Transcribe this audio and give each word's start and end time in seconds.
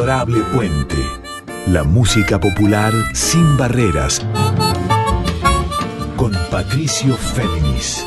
Adorable 0.00 0.40
Puente. 0.54 0.96
La 1.66 1.84
música 1.84 2.40
popular 2.40 2.90
sin 3.12 3.58
barreras. 3.58 4.24
Con 6.16 6.32
Patricio 6.50 7.14
Féminis. 7.16 8.06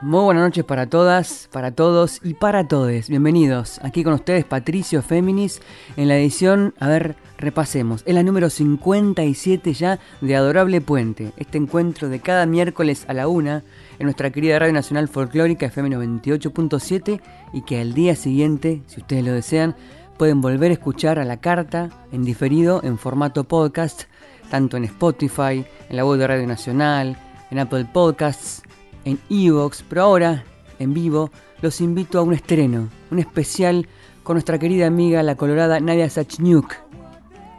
Muy 0.00 0.24
buenas 0.24 0.42
noches 0.42 0.64
para 0.64 0.88
todas, 0.88 1.48
para 1.52 1.70
todos 1.70 2.18
y 2.24 2.34
para 2.34 2.66
todes. 2.66 3.08
Bienvenidos. 3.08 3.78
Aquí 3.84 4.02
con 4.02 4.14
ustedes 4.14 4.44
Patricio 4.44 5.00
Féminis 5.00 5.62
en 5.96 6.08
la 6.08 6.16
edición, 6.16 6.74
a 6.80 6.88
ver, 6.88 7.14
repasemos. 7.38 8.02
Es 8.04 8.14
la 8.14 8.24
número 8.24 8.50
57 8.50 9.72
ya 9.74 10.00
de 10.20 10.34
Adorable 10.34 10.80
Puente. 10.80 11.32
Este 11.36 11.56
encuentro 11.56 12.08
de 12.08 12.18
cada 12.18 12.46
miércoles 12.46 13.04
a 13.06 13.14
la 13.14 13.28
una 13.28 13.62
en 13.98 14.04
nuestra 14.04 14.30
querida 14.30 14.58
Radio 14.58 14.74
Nacional 14.74 15.08
Folclórica 15.08 15.66
FM 15.66 15.90
98.7 15.96 17.20
y 17.52 17.62
que 17.62 17.80
al 17.80 17.94
día 17.94 18.16
siguiente, 18.16 18.82
si 18.86 19.00
ustedes 19.00 19.24
lo 19.24 19.32
desean, 19.32 19.76
pueden 20.16 20.40
volver 20.40 20.70
a 20.70 20.74
escuchar 20.74 21.18
a 21.18 21.24
la 21.24 21.38
carta 21.38 21.90
en 22.12 22.24
diferido 22.24 22.80
en 22.82 22.98
formato 22.98 23.44
podcast, 23.44 24.02
tanto 24.50 24.76
en 24.76 24.84
Spotify, 24.84 25.64
en 25.88 25.96
la 25.96 26.04
web 26.04 26.18
de 26.18 26.26
Radio 26.26 26.46
Nacional, 26.46 27.16
en 27.50 27.58
Apple 27.58 27.86
Podcasts 27.92 28.62
en 29.04 29.18
Evox, 29.30 29.84
pero 29.88 30.02
ahora, 30.02 30.44
en 30.78 30.94
vivo, 30.94 31.30
los 31.60 31.80
invito 31.80 32.18
a 32.18 32.22
un 32.22 32.34
estreno, 32.34 32.88
un 33.10 33.18
especial 33.18 33.86
con 34.22 34.34
nuestra 34.34 34.58
querida 34.58 34.86
amiga 34.86 35.22
la 35.22 35.36
colorada 35.36 35.80
Nadia 35.80 36.08
Sachniuk 36.08 36.74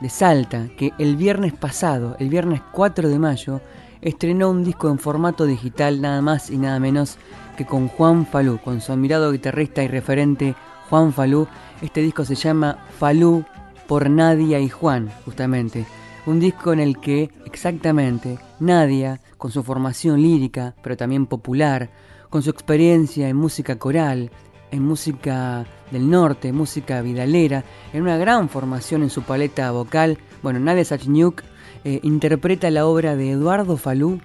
de 0.02 0.10
Salta, 0.10 0.68
que 0.78 0.92
el 1.00 1.16
viernes 1.16 1.54
pasado, 1.54 2.16
el 2.20 2.30
viernes 2.30 2.62
4 2.72 3.10
de 3.10 3.20
mayo, 3.20 3.62
estrenó 4.04 4.50
un 4.50 4.64
disco 4.64 4.90
en 4.90 5.00
formato 5.00 5.46
digital 5.46 6.02
nada 6.02 6.22
más 6.22 6.50
y 6.50 6.58
nada 6.58 6.80
menos 6.80 7.18
que 7.58 7.66
con 7.66 7.88
Juan 7.88 8.26
Falú, 8.26 8.60
con 8.60 8.82
su 8.82 8.92
admirado 8.92 9.32
guitarrista 9.32 9.82
y 9.82 9.88
referente 9.88 10.56
Juan 10.90 11.14
Falú. 11.14 11.48
Este 11.82 12.02
disco 12.02 12.26
se 12.26 12.36
llama 12.36 12.78
Falú 13.00 13.46
por 13.88 14.10
Nadia 14.10 14.60
y 14.60 14.70
Juan, 14.70 15.10
justamente. 15.26 15.86
Un 16.26 16.40
disco 16.40 16.74
en 16.74 16.80
el 16.80 17.00
que 17.00 17.32
exactamente 17.46 18.40
Nadia 18.60 19.22
con 19.38 19.52
su 19.52 19.64
formación 19.64 20.22
lírica, 20.22 20.76
pero 20.82 20.98
también 20.98 21.26
popular, 21.26 21.90
con 22.30 22.44
su 22.44 22.50
experiencia 22.50 23.30
en 23.30 23.38
música 23.38 23.78
coral, 23.78 24.32
en 24.72 24.84
música 24.84 25.66
del 25.92 26.10
norte, 26.10 26.52
música 26.52 27.02
vidalera, 27.02 27.64
en 27.94 28.02
una 28.02 28.18
gran 28.18 28.50
formación 28.50 29.04
en 29.04 29.10
su 29.10 29.22
paleta 29.22 29.72
vocal. 29.72 30.18
Bueno, 30.42 30.60
Nadia 30.60 30.84
Sachniuk 30.84 31.44
eh, 31.84 32.00
interpreta 32.04 32.72
la 32.72 32.86
obra 32.86 33.16
de 33.16 33.32
Eduardo 33.32 33.78
Falú 33.78 34.20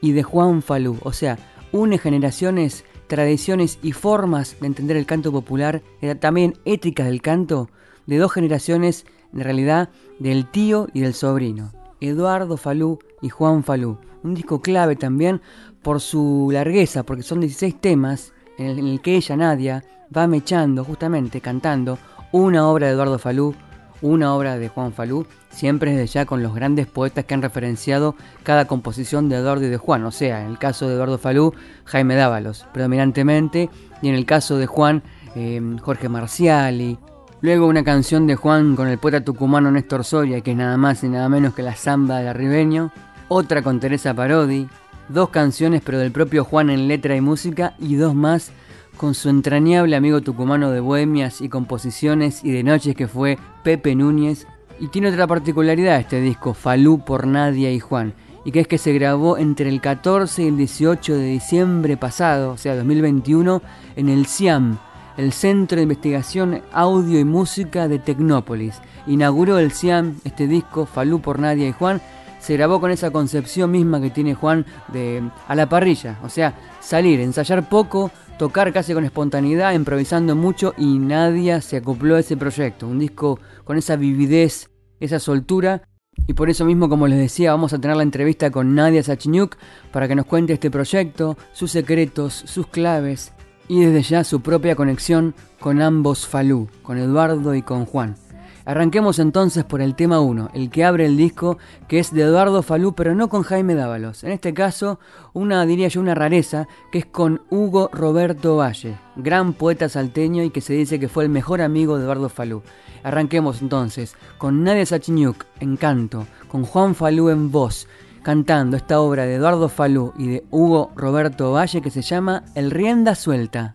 y 0.00 0.12
de 0.12 0.22
Juan 0.22 0.62
Falú, 0.62 0.98
o 1.02 1.12
sea, 1.12 1.38
une 1.72 1.98
generaciones, 1.98 2.84
tradiciones 3.06 3.78
y 3.82 3.92
formas 3.92 4.56
de 4.60 4.66
entender 4.66 4.96
el 4.96 5.06
canto 5.06 5.32
popular, 5.32 5.82
eh, 6.00 6.14
también 6.14 6.54
éticas 6.64 7.06
del 7.06 7.22
canto, 7.22 7.68
de 8.06 8.18
dos 8.18 8.32
generaciones, 8.32 9.06
en 9.32 9.40
realidad, 9.40 9.90
del 10.18 10.50
tío 10.50 10.88
y 10.92 11.00
del 11.00 11.14
sobrino, 11.14 11.72
Eduardo 12.00 12.56
Falú 12.56 12.98
y 13.20 13.28
Juan 13.28 13.64
Falú. 13.64 13.98
Un 14.22 14.34
disco 14.34 14.60
clave 14.60 14.96
también 14.96 15.40
por 15.82 16.00
su 16.00 16.48
largueza, 16.52 17.02
porque 17.02 17.22
son 17.22 17.40
16 17.40 17.80
temas 17.80 18.32
en 18.58 18.78
el, 18.78 19.00
que 19.00 19.16
ella, 19.16 19.36
Nadia, 19.36 19.84
va 20.14 20.26
mechando, 20.26 20.84
justamente 20.84 21.40
cantando, 21.40 21.98
una 22.30 22.68
obra 22.68 22.86
de 22.86 22.94
Eduardo 22.94 23.18
Falú, 23.18 23.54
una 24.02 24.34
obra 24.34 24.58
de 24.58 24.68
Juan 24.68 24.92
Falú, 24.92 25.26
siempre 25.48 25.92
desde 25.92 26.06
ya 26.06 26.26
con 26.26 26.42
los 26.42 26.54
grandes 26.54 26.86
poetas 26.86 27.24
que 27.24 27.34
han 27.34 27.42
referenciado 27.42 28.14
cada 28.42 28.66
composición 28.66 29.28
de 29.28 29.36
Eduardo 29.36 29.64
y 29.64 29.70
de 29.70 29.76
Juan, 29.78 30.04
o 30.04 30.10
sea, 30.10 30.42
en 30.42 30.50
el 30.50 30.58
caso 30.58 30.88
de 30.88 30.94
Eduardo 30.94 31.18
Falú, 31.18 31.54
Jaime 31.84 32.14
Dávalos, 32.16 32.66
predominantemente, 32.72 33.70
y 34.02 34.08
en 34.08 34.14
el 34.14 34.26
caso 34.26 34.58
de 34.58 34.66
Juan, 34.66 35.02
eh, 35.36 35.60
Jorge 35.80 36.08
Marciali. 36.08 36.98
Luego 37.40 37.66
una 37.66 37.82
canción 37.82 38.26
de 38.26 38.36
Juan 38.36 38.76
con 38.76 38.88
el 38.88 38.98
poeta 38.98 39.24
tucumano 39.24 39.70
Néstor 39.70 40.04
Soria, 40.04 40.42
que 40.42 40.52
es 40.52 40.56
nada 40.56 40.76
más 40.76 41.02
y 41.02 41.08
nada 41.08 41.28
menos 41.28 41.54
que 41.54 41.62
la 41.62 41.74
samba 41.74 42.20
de 42.20 42.28
Arribeño 42.28 42.92
otra 43.34 43.62
con 43.62 43.80
Teresa 43.80 44.12
Parodi, 44.12 44.68
dos 45.08 45.30
canciones 45.30 45.80
pero 45.82 45.98
del 45.98 46.12
propio 46.12 46.44
Juan 46.44 46.68
en 46.68 46.86
letra 46.86 47.16
y 47.16 47.22
música 47.22 47.74
y 47.78 47.94
dos 47.94 48.14
más 48.14 48.52
con 48.96 49.14
su 49.14 49.28
entrañable 49.28 49.96
amigo 49.96 50.20
tucumano 50.20 50.70
de 50.70 50.80
bohemias 50.80 51.40
y 51.40 51.48
composiciones 51.48 52.44
y 52.44 52.52
de 52.52 52.62
noches 52.62 52.94
que 52.94 53.08
fue 53.08 53.38
Pepe 53.62 53.94
Núñez. 53.94 54.46
Y 54.80 54.88
tiene 54.88 55.08
otra 55.08 55.26
particularidad 55.26 56.00
este 56.00 56.20
disco, 56.20 56.54
Falú 56.54 57.04
por 57.04 57.26
Nadia 57.26 57.70
y 57.72 57.78
Juan, 57.78 58.14
y 58.44 58.52
que 58.52 58.60
es 58.60 58.68
que 58.68 58.78
se 58.78 58.92
grabó 58.92 59.38
entre 59.38 59.68
el 59.68 59.80
14 59.80 60.42
y 60.42 60.48
el 60.48 60.56
18 60.56 61.14
de 61.14 61.24
diciembre 61.24 61.96
pasado, 61.96 62.52
o 62.52 62.56
sea 62.56 62.76
2021, 62.76 63.62
en 63.96 64.08
el 64.08 64.26
CIAM, 64.26 64.78
el 65.16 65.32
Centro 65.32 65.76
de 65.76 65.82
Investigación 65.82 66.62
Audio 66.72 67.20
y 67.20 67.24
Música 67.24 67.86
de 67.86 67.98
Tecnópolis. 67.98 68.80
Inauguró 69.06 69.58
el 69.58 69.72
CIAM 69.72 70.16
este 70.24 70.46
disco, 70.46 70.86
Falú 70.86 71.20
por 71.20 71.38
Nadia 71.38 71.68
y 71.68 71.72
Juan, 71.72 72.00
se 72.42 72.54
grabó 72.54 72.80
con 72.80 72.90
esa 72.90 73.12
concepción 73.12 73.70
misma 73.70 74.00
que 74.00 74.10
tiene 74.10 74.34
Juan 74.34 74.66
de 74.92 75.22
a 75.46 75.54
la 75.54 75.68
parrilla, 75.68 76.18
o 76.24 76.28
sea, 76.28 76.54
salir, 76.80 77.20
ensayar 77.20 77.68
poco, 77.68 78.10
tocar 78.36 78.72
casi 78.72 78.92
con 78.94 79.04
espontaneidad, 79.04 79.74
improvisando 79.74 80.34
mucho 80.34 80.74
y 80.76 80.98
nadie 80.98 81.60
se 81.60 81.76
acopló 81.76 82.16
a 82.16 82.20
ese 82.20 82.36
proyecto, 82.36 82.88
un 82.88 82.98
disco 82.98 83.38
con 83.62 83.78
esa 83.78 83.94
vividez, 83.94 84.68
esa 84.98 85.20
soltura 85.20 85.82
y 86.26 86.34
por 86.34 86.50
eso 86.50 86.64
mismo, 86.64 86.88
como 86.88 87.06
les 87.06 87.18
decía, 87.18 87.52
vamos 87.52 87.72
a 87.72 87.78
tener 87.78 87.96
la 87.96 88.02
entrevista 88.02 88.50
con 88.50 88.74
Nadia 88.74 89.04
Sachniuk 89.04 89.56
para 89.92 90.08
que 90.08 90.16
nos 90.16 90.26
cuente 90.26 90.52
este 90.52 90.70
proyecto, 90.70 91.36
sus 91.52 91.70
secretos, 91.70 92.34
sus 92.34 92.66
claves 92.66 93.32
y 93.68 93.84
desde 93.84 94.02
ya 94.02 94.24
su 94.24 94.40
propia 94.40 94.74
conexión 94.74 95.34
con 95.60 95.80
ambos 95.80 96.26
Falú, 96.26 96.68
con 96.82 96.98
Eduardo 96.98 97.54
y 97.54 97.62
con 97.62 97.86
Juan. 97.86 98.16
Arranquemos 98.64 99.18
entonces 99.18 99.64
por 99.64 99.80
el 99.80 99.96
tema 99.96 100.20
1, 100.20 100.50
el 100.54 100.70
que 100.70 100.84
abre 100.84 101.06
el 101.06 101.16
disco, 101.16 101.58
que 101.88 101.98
es 101.98 102.12
de 102.12 102.22
Eduardo 102.22 102.62
Falú, 102.62 102.94
pero 102.94 103.14
no 103.14 103.28
con 103.28 103.42
Jaime 103.42 103.74
Dávalos. 103.74 104.22
En 104.22 104.30
este 104.30 104.54
caso, 104.54 105.00
una, 105.32 105.66
diría 105.66 105.88
yo, 105.88 106.00
una 106.00 106.14
rareza, 106.14 106.68
que 106.92 106.98
es 106.98 107.06
con 107.06 107.42
Hugo 107.50 107.90
Roberto 107.92 108.56
Valle, 108.56 108.96
gran 109.16 109.52
poeta 109.52 109.88
salteño 109.88 110.44
y 110.44 110.50
que 110.50 110.60
se 110.60 110.74
dice 110.74 111.00
que 111.00 111.08
fue 111.08 111.24
el 111.24 111.30
mejor 111.30 111.60
amigo 111.60 111.96
de 111.98 112.04
Eduardo 112.04 112.28
Falú. 112.28 112.62
Arranquemos 113.02 113.62
entonces 113.62 114.14
con 114.38 114.62
Nadia 114.62 114.86
Sachniuk 114.86 115.44
en 115.58 115.76
canto, 115.76 116.26
con 116.48 116.64
Juan 116.64 116.94
Falú 116.94 117.30
en 117.30 117.50
voz, 117.50 117.88
cantando 118.22 118.76
esta 118.76 119.00
obra 119.00 119.24
de 119.24 119.34
Eduardo 119.34 119.68
Falú 119.68 120.12
y 120.16 120.28
de 120.28 120.44
Hugo 120.50 120.92
Roberto 120.94 121.52
Valle 121.52 121.82
que 121.82 121.90
se 121.90 122.02
llama 122.02 122.44
El 122.54 122.70
Rienda 122.70 123.16
Suelta. 123.16 123.74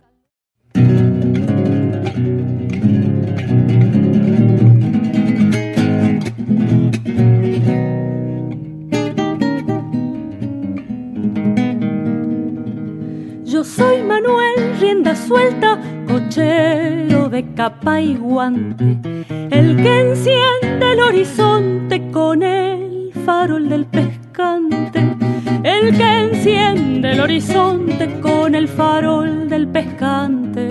Suelta, 15.28 15.78
cochero 16.06 17.28
de 17.28 17.52
capa 17.52 18.00
y 18.00 18.14
guante, 18.16 18.98
el 19.50 19.76
que 19.76 20.00
enciende 20.00 20.92
el 20.92 21.00
horizonte 21.00 22.10
con 22.10 22.42
el 22.42 23.12
farol 23.26 23.68
del 23.68 23.84
pescante, 23.84 25.00
el 25.64 25.94
que 25.98 26.20
enciende 26.24 27.12
el 27.12 27.20
horizonte 27.20 28.20
con 28.20 28.54
el 28.54 28.68
farol 28.68 29.50
del 29.50 29.68
pescante. 29.68 30.64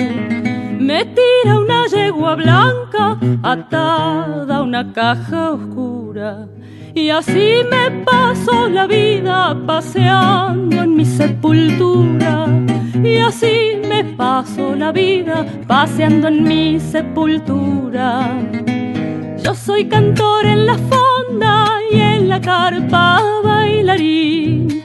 Me 0.80 1.06
tira 1.06 1.60
una 1.60 1.86
yegua 1.86 2.34
blanca 2.36 3.20
atada 3.44 4.58
a 4.58 4.64
una 4.64 4.92
caja 4.92 5.52
oscura 5.52 6.48
y 6.98 7.12
así 7.12 7.62
me 7.70 7.92
paso 8.04 8.68
la 8.70 8.88
vida 8.88 9.56
paseando 9.68 10.82
en 10.82 10.96
mi 10.96 11.06
sepultura. 11.06 12.48
Y 13.04 13.18
así 13.18 13.80
me 13.88 14.04
paso 14.04 14.76
la 14.76 14.92
vida 14.92 15.46
paseando 15.68 16.28
en 16.28 16.44
mi 16.44 16.80
sepultura. 16.80 18.42
Yo 19.44 19.54
soy 19.54 19.86
cantor 19.86 20.46
en 20.46 20.66
la 20.66 20.78
fonda 20.78 21.68
y 21.92 22.00
en 22.00 22.30
la 22.30 22.42
carpa 22.42 23.22
bailarín. 23.44 24.84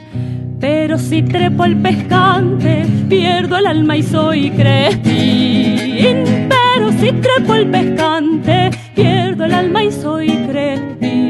Pero 0.59 0.99
si 0.99 1.23
trepo 1.23 1.65
el 1.65 1.77
pescante, 1.77 2.85
pierdo 3.09 3.57
el 3.57 3.65
alma 3.65 3.97
y 3.97 4.03
soy 4.03 4.51
crespín. 4.51 6.23
Pero 6.49 6.91
si 6.91 7.11
trepo 7.11 7.55
el 7.55 7.67
pescante, 7.69 8.69
pierdo 8.93 9.45
el 9.45 9.53
alma 9.53 9.83
y 9.83 9.91
soy 9.91 10.27
crespín. 10.47 11.22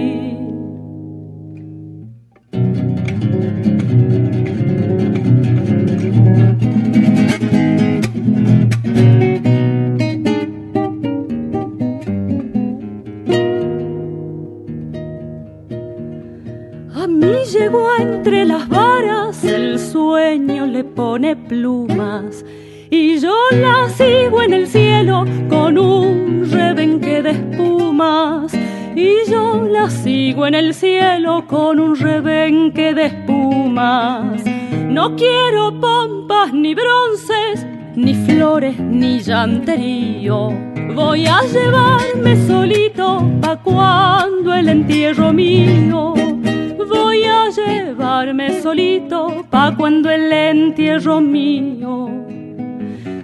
Entre 18.00 18.46
las 18.46 18.68
varas, 18.68 19.44
el 19.44 19.80
sueño 19.80 20.66
le 20.66 20.84
pone 20.84 21.36
plumas 21.36 22.44
y 22.96 23.18
yo 23.20 23.36
la 23.52 23.90
sigo 23.90 24.44
en 24.44 24.54
el 24.54 24.68
cielo 24.68 25.26
con 25.50 25.80
un 25.80 26.48
rebenque 26.52 27.24
de 27.24 27.32
espumas. 27.32 28.54
Y 28.96 29.28
yo 29.28 29.64
la 29.68 29.90
sigo 29.90 30.46
en 30.46 30.54
el 30.54 30.76
cielo 30.76 31.46
con 31.48 31.80
un 31.80 31.96
rebenque 31.96 32.94
de 32.94 33.06
espumas. 33.06 34.44
No 34.88 35.16
quiero 35.16 35.80
pompas 35.80 36.54
ni 36.54 36.76
bronces, 36.76 37.66
ni 37.96 38.14
flores 38.14 38.80
ni 38.80 39.22
llanterío. 39.22 40.52
Voy 40.94 41.26
a 41.26 41.42
llevarme 41.52 42.36
solito 42.46 43.28
pa' 43.42 43.58
cuando 43.58 44.54
el 44.54 44.70
entierro 44.70 45.34
mío. 45.34 46.14
Voy 47.14 47.26
a 47.26 47.48
llevarme 47.48 48.60
solito 48.60 49.46
pa' 49.48 49.76
cuando 49.78 50.10
el 50.10 50.34
entierro 50.34 51.22
mío. 51.22 52.10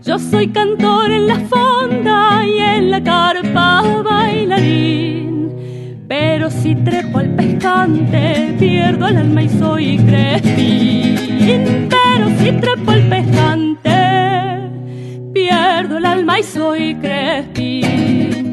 Yo 0.03 0.19
soy 0.19 0.49
cantor 0.49 1.11
en 1.11 1.25
la 1.25 1.39
fonda 1.39 2.45
y 2.45 2.59
en 2.59 2.91
la 2.91 3.01
carpa 3.01 3.81
bailarín. 4.03 6.05
Pero 6.07 6.51
si 6.51 6.75
trepo 6.75 7.17
al 7.17 7.29
pescante, 7.29 8.55
pierdo 8.59 9.07
el 9.07 9.17
alma 9.17 9.41
y 9.41 9.49
soy 9.49 9.97
crespín. 9.97 11.89
Pero 11.89 12.29
si 12.37 12.51
trepo 12.61 12.91
al 12.91 13.09
pescante, 13.09 14.69
pierdo 15.33 15.97
el 15.97 16.05
alma 16.05 16.39
y 16.39 16.43
soy 16.43 16.93
crespín. 16.93 18.48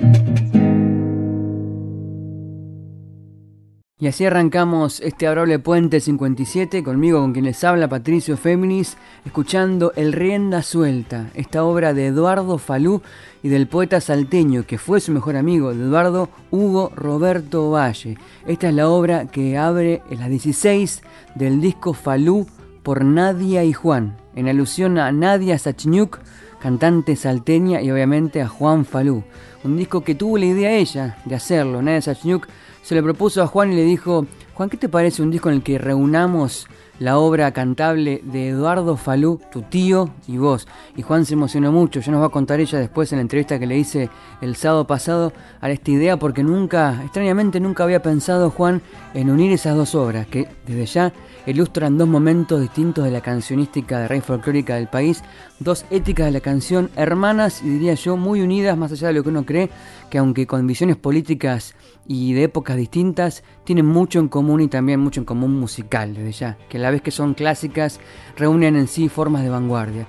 Y 3.99 4.09
así 4.09 4.27
arrancamos 4.27 5.01
este 5.01 5.27
adorable 5.27 5.59
Puente 5.59 6.01
57, 6.01 6.85
conmigo, 6.85 7.19
con 7.19 7.33
quien 7.33 7.47
les 7.47 7.65
habla 7.65 7.89
Patricio 7.89 8.37
Féminis, 8.37 8.99
escuchando 9.25 9.95
El 9.97 10.13
Rienda 10.13 10.61
Suelta, 10.61 11.31
esta 11.33 11.65
obra 11.65 11.95
de 11.95 12.09
Eduardo 12.09 12.59
Falú 12.59 13.01
y 13.43 13.49
del 13.49 13.69
poeta 13.69 14.03
salteño, 14.03 14.67
que 14.67 14.77
fue 14.77 15.01
su 15.01 15.13
mejor 15.13 15.35
amigo, 15.35 15.73
de 15.73 15.83
Eduardo 15.83 16.29
Hugo 16.51 16.93
Roberto 16.95 17.71
Valle. 17.71 18.19
Esta 18.47 18.69
es 18.69 18.75
la 18.75 18.91
obra 18.91 19.29
que 19.29 19.57
abre 19.57 20.03
en 20.11 20.21
las 20.21 20.29
16 20.29 21.03
del 21.35 21.63
disco 21.63 21.95
Falú 21.95 22.47
por 22.83 23.03
Nadia 23.03 23.65
y 23.65 23.73
Juan, 23.73 24.19
en 24.35 24.49
alusión 24.49 24.99
a 24.99 25.11
Nadia 25.11 25.59
Sachniuk, 25.59 26.19
cantante 26.61 27.17
salteña, 27.17 27.81
y 27.81 27.91
obviamente 27.91 28.43
a 28.43 28.49
Juan 28.49 28.85
Falú. 28.85 29.25
Un 29.65 29.79
disco 29.79 30.05
que 30.05 30.15
tuvo 30.15 30.37
la 30.37 30.45
idea 30.45 30.73
ella 30.73 31.17
de 31.25 31.35
hacerlo, 31.35 31.81
Nadia 31.81 32.03
Sachniuk 32.03 32.47
se 32.87 32.95
le 32.95 33.03
propuso 33.03 33.43
a 33.43 33.49
Juan 33.49 33.73
y 33.73 33.75
le 33.75 33.83
dijo, 33.83 34.27
Juan, 34.55 34.71
¿qué 34.71 34.77
te 34.77 34.89
parece 34.89 35.21
un 35.21 35.33
disco 35.33 35.49
en 35.49 35.57
el 35.57 35.63
que 35.65 35.77
reunamos 35.77 36.69
la 37.01 37.19
obra 37.19 37.51
cantable 37.51 38.23
de 38.23 38.51
Eduardo 38.51 38.97
Falú, 38.97 39.41
tu 39.51 39.63
tío 39.63 40.11
y 40.29 40.37
vos? 40.37 40.69
Y 40.95 41.03
Juan 41.03 41.27
se 41.27 41.35
emocionó 41.35 41.73
mucho, 41.73 41.99
ya 41.99 42.13
nos 42.13 42.23
va 42.23 42.27
a 42.27 42.31
contar 42.31 42.61
ella 42.61 42.79
después 42.79 43.11
en 43.11 43.19
la 43.19 43.23
entrevista 43.23 43.59
que 43.59 43.67
le 43.67 43.77
hice 43.77 44.09
el 44.41 44.55
sábado 44.55 44.87
pasado 44.87 45.33
a 45.61 45.69
esta 45.69 45.91
idea 45.91 46.17
porque 46.17 46.45
nunca, 46.45 47.03
extrañamente 47.03 47.59
nunca 47.59 47.83
había 47.83 48.03
pensado 48.03 48.51
Juan 48.51 48.81
en 49.15 49.31
unir 49.31 49.51
esas 49.51 49.75
dos 49.75 49.97
obras, 49.97 50.29
que 50.29 50.47
desde 50.65 50.87
ya 50.87 51.13
ilustran 51.47 51.99
dos 51.99 52.07
momentos 52.07 52.61
distintos 52.61 53.05
de 53.05 53.11
la 53.11 53.21
cancionística 53.21 53.99
de 53.99 54.09
rey 54.09 54.21
folclórica 54.21 54.77
del 54.77 54.87
país, 54.87 55.25
dos 55.59 55.85
éticas 55.91 56.27
de 56.27 56.33
la 56.33 56.41
canción 56.41 56.91
hermanas 56.95 57.63
y 57.63 57.69
diría 57.69 57.95
yo 57.95 58.17
muy 58.17 58.43
unidas 58.43 58.77
más 58.77 58.93
allá 58.93 59.09
de 59.09 59.15
lo 59.15 59.23
que 59.25 59.31
uno 59.31 59.45
cree, 59.45 59.71
que 60.09 60.19
aunque 60.19 60.47
con 60.47 60.67
visiones 60.67 60.97
políticas 60.97 61.75
y 62.09 62.33
de 62.35 62.45
épocas 62.45 62.77
distintas, 62.77 63.43
tienen 63.65 63.87
mucho 63.87 64.19
en 64.19 64.29
común 64.29 64.61
y 64.61 64.69
también 64.69 65.01
mucho 65.01 65.21
en 65.21 65.25
común 65.25 65.59
musical, 65.59 66.15
desde 66.15 66.33
ya, 66.33 66.59
que 66.69 66.79
a 66.79 66.81
la 66.81 66.91
vez 66.91 67.03
que 67.03 67.11
son 67.11 67.35
clásicas, 67.35 68.01
reúnen 68.37 68.77
en 68.77 68.89
sí 68.89 69.09
formas 69.09 69.43
de 69.43 69.51
vanguardia. 69.51 70.07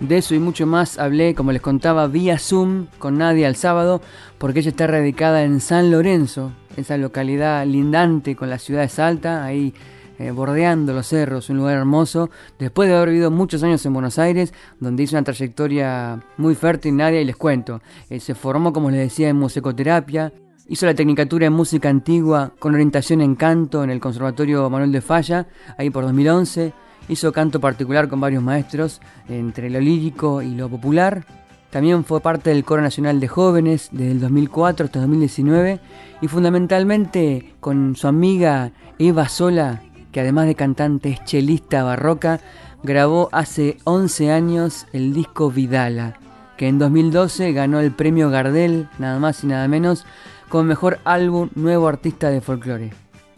De 0.00 0.16
eso 0.16 0.34
y 0.34 0.38
mucho 0.38 0.66
más 0.66 0.98
hablé, 0.98 1.34
como 1.34 1.52
les 1.52 1.60
contaba, 1.60 2.06
vía 2.06 2.38
Zoom 2.38 2.86
con 2.98 3.18
Nadia 3.18 3.48
el 3.48 3.56
sábado, 3.56 4.00
porque 4.38 4.60
ella 4.60 4.70
está 4.70 4.86
radicada 4.86 5.42
en 5.42 5.60
San 5.60 5.90
Lorenzo, 5.90 6.52
esa 6.76 6.96
localidad 6.96 7.66
lindante 7.66 8.34
con 8.34 8.48
la 8.48 8.58
ciudad 8.58 8.80
de 8.80 8.88
Salta, 8.88 9.44
ahí 9.44 9.74
eh, 10.18 10.30
bordeando 10.30 10.94
los 10.94 11.06
cerros, 11.06 11.50
un 11.50 11.58
lugar 11.58 11.76
hermoso, 11.76 12.30
después 12.58 12.88
de 12.88 12.94
haber 12.94 13.10
vivido 13.10 13.30
muchos 13.30 13.62
años 13.62 13.84
en 13.84 13.92
Buenos 13.92 14.18
Aires, 14.18 14.54
donde 14.78 15.02
hizo 15.02 15.16
una 15.16 15.24
trayectoria 15.24 16.20
muy 16.38 16.54
fértil, 16.54 16.96
Nadia, 16.96 17.20
y 17.20 17.24
les 17.24 17.36
cuento, 17.36 17.82
eh, 18.08 18.20
se 18.20 18.34
formó, 18.34 18.72
como 18.72 18.90
les 18.90 19.00
decía, 19.00 19.28
en 19.28 19.36
musicoterapia, 19.36 20.32
Hizo 20.70 20.86
la 20.86 20.94
tecnicatura 20.94 21.46
en 21.46 21.52
música 21.52 21.88
antigua 21.88 22.52
con 22.60 22.74
orientación 22.74 23.22
en 23.22 23.34
canto 23.34 23.82
en 23.82 23.90
el 23.90 23.98
Conservatorio 23.98 24.70
Manuel 24.70 24.92
de 24.92 25.00
Falla, 25.00 25.48
ahí 25.76 25.90
por 25.90 26.04
2011. 26.04 26.72
Hizo 27.08 27.32
canto 27.32 27.58
particular 27.58 28.08
con 28.08 28.20
varios 28.20 28.40
maestros, 28.40 29.00
entre 29.28 29.68
lo 29.68 29.80
lírico 29.80 30.42
y 30.42 30.54
lo 30.54 30.68
popular. 30.68 31.24
También 31.70 32.04
fue 32.04 32.20
parte 32.20 32.50
del 32.50 32.62
Coro 32.62 32.82
Nacional 32.82 33.18
de 33.18 33.26
Jóvenes 33.26 33.88
desde 33.90 34.12
el 34.12 34.20
2004 34.20 34.86
hasta 34.86 35.00
2019 35.00 35.80
y 36.22 36.28
fundamentalmente 36.28 37.52
con 37.58 37.96
su 37.96 38.06
amiga 38.06 38.70
Eva 39.00 39.28
Sola, 39.28 39.82
que 40.12 40.20
además 40.20 40.46
de 40.46 40.54
cantante 40.54 41.08
es 41.08 41.24
chelista 41.24 41.82
barroca, 41.82 42.38
grabó 42.84 43.28
hace 43.32 43.78
11 43.82 44.30
años 44.30 44.86
el 44.92 45.14
disco 45.14 45.50
Vidala, 45.50 46.20
que 46.56 46.68
en 46.68 46.78
2012 46.78 47.52
ganó 47.54 47.80
el 47.80 47.90
premio 47.90 48.30
Gardel, 48.30 48.88
nada 49.00 49.18
más 49.18 49.42
y 49.42 49.48
nada 49.48 49.66
menos, 49.66 50.06
como 50.50 50.64
mejor 50.64 50.98
álbum 51.04 51.48
nuevo 51.54 51.88
artista 51.88 52.28
de 52.28 52.42
folclore. 52.42 52.92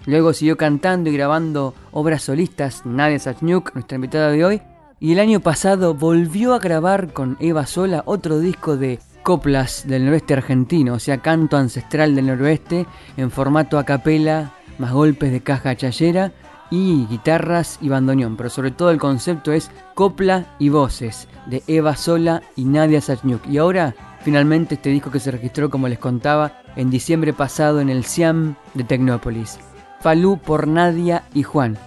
Luego 0.06 0.32
siguió 0.32 0.56
cantando 0.56 1.10
y 1.10 1.12
grabando 1.12 1.74
obras 1.92 2.22
solistas 2.22 2.84
Nadia 2.84 3.20
Sachniuk, 3.20 3.72
nuestra 3.74 3.94
invitada 3.94 4.30
de 4.30 4.44
hoy, 4.44 4.62
y 4.98 5.12
el 5.12 5.20
año 5.20 5.38
pasado 5.38 5.94
volvió 5.94 6.54
a 6.54 6.58
grabar 6.58 7.12
con 7.12 7.36
Eva 7.38 7.66
Sola 7.66 8.02
otro 8.06 8.40
disco 8.40 8.76
de 8.76 8.98
coplas 9.22 9.86
del 9.86 10.04
noroeste 10.04 10.34
argentino, 10.34 10.94
o 10.94 10.98
sea, 10.98 11.18
canto 11.18 11.56
ancestral 11.56 12.16
del 12.16 12.26
noroeste 12.26 12.86
en 13.16 13.30
formato 13.30 13.78
a 13.78 13.84
capela, 13.84 14.52
más 14.78 14.92
golpes 14.92 15.30
de 15.30 15.40
caja 15.40 15.76
chayera 15.76 16.32
y 16.70 17.06
guitarras 17.06 17.78
y 17.80 17.88
bandoneón, 17.88 18.36
pero 18.36 18.48
sobre 18.48 18.70
todo 18.70 18.90
el 18.90 18.98
concepto 18.98 19.52
es 19.52 19.70
copla 19.94 20.46
y 20.58 20.70
voces 20.70 21.28
de 21.46 21.62
Eva 21.66 21.96
Sola 21.96 22.42
y 22.56 22.64
Nadia 22.64 23.00
Sachniuk. 23.00 23.46
Y 23.46 23.58
ahora, 23.58 23.94
finalmente, 24.22 24.76
este 24.76 24.90
disco 24.90 25.10
que 25.10 25.20
se 25.20 25.30
registró, 25.30 25.70
como 25.70 25.88
les 25.88 25.98
contaba, 25.98 26.62
en 26.76 26.90
diciembre 26.90 27.32
pasado 27.32 27.80
en 27.80 27.88
el 27.88 28.04
Siam 28.04 28.56
de 28.74 28.84
Tecnópolis. 28.84 29.58
Falú 30.00 30.38
por 30.38 30.66
Nadia 30.66 31.24
y 31.34 31.42
Juan. 31.42 31.78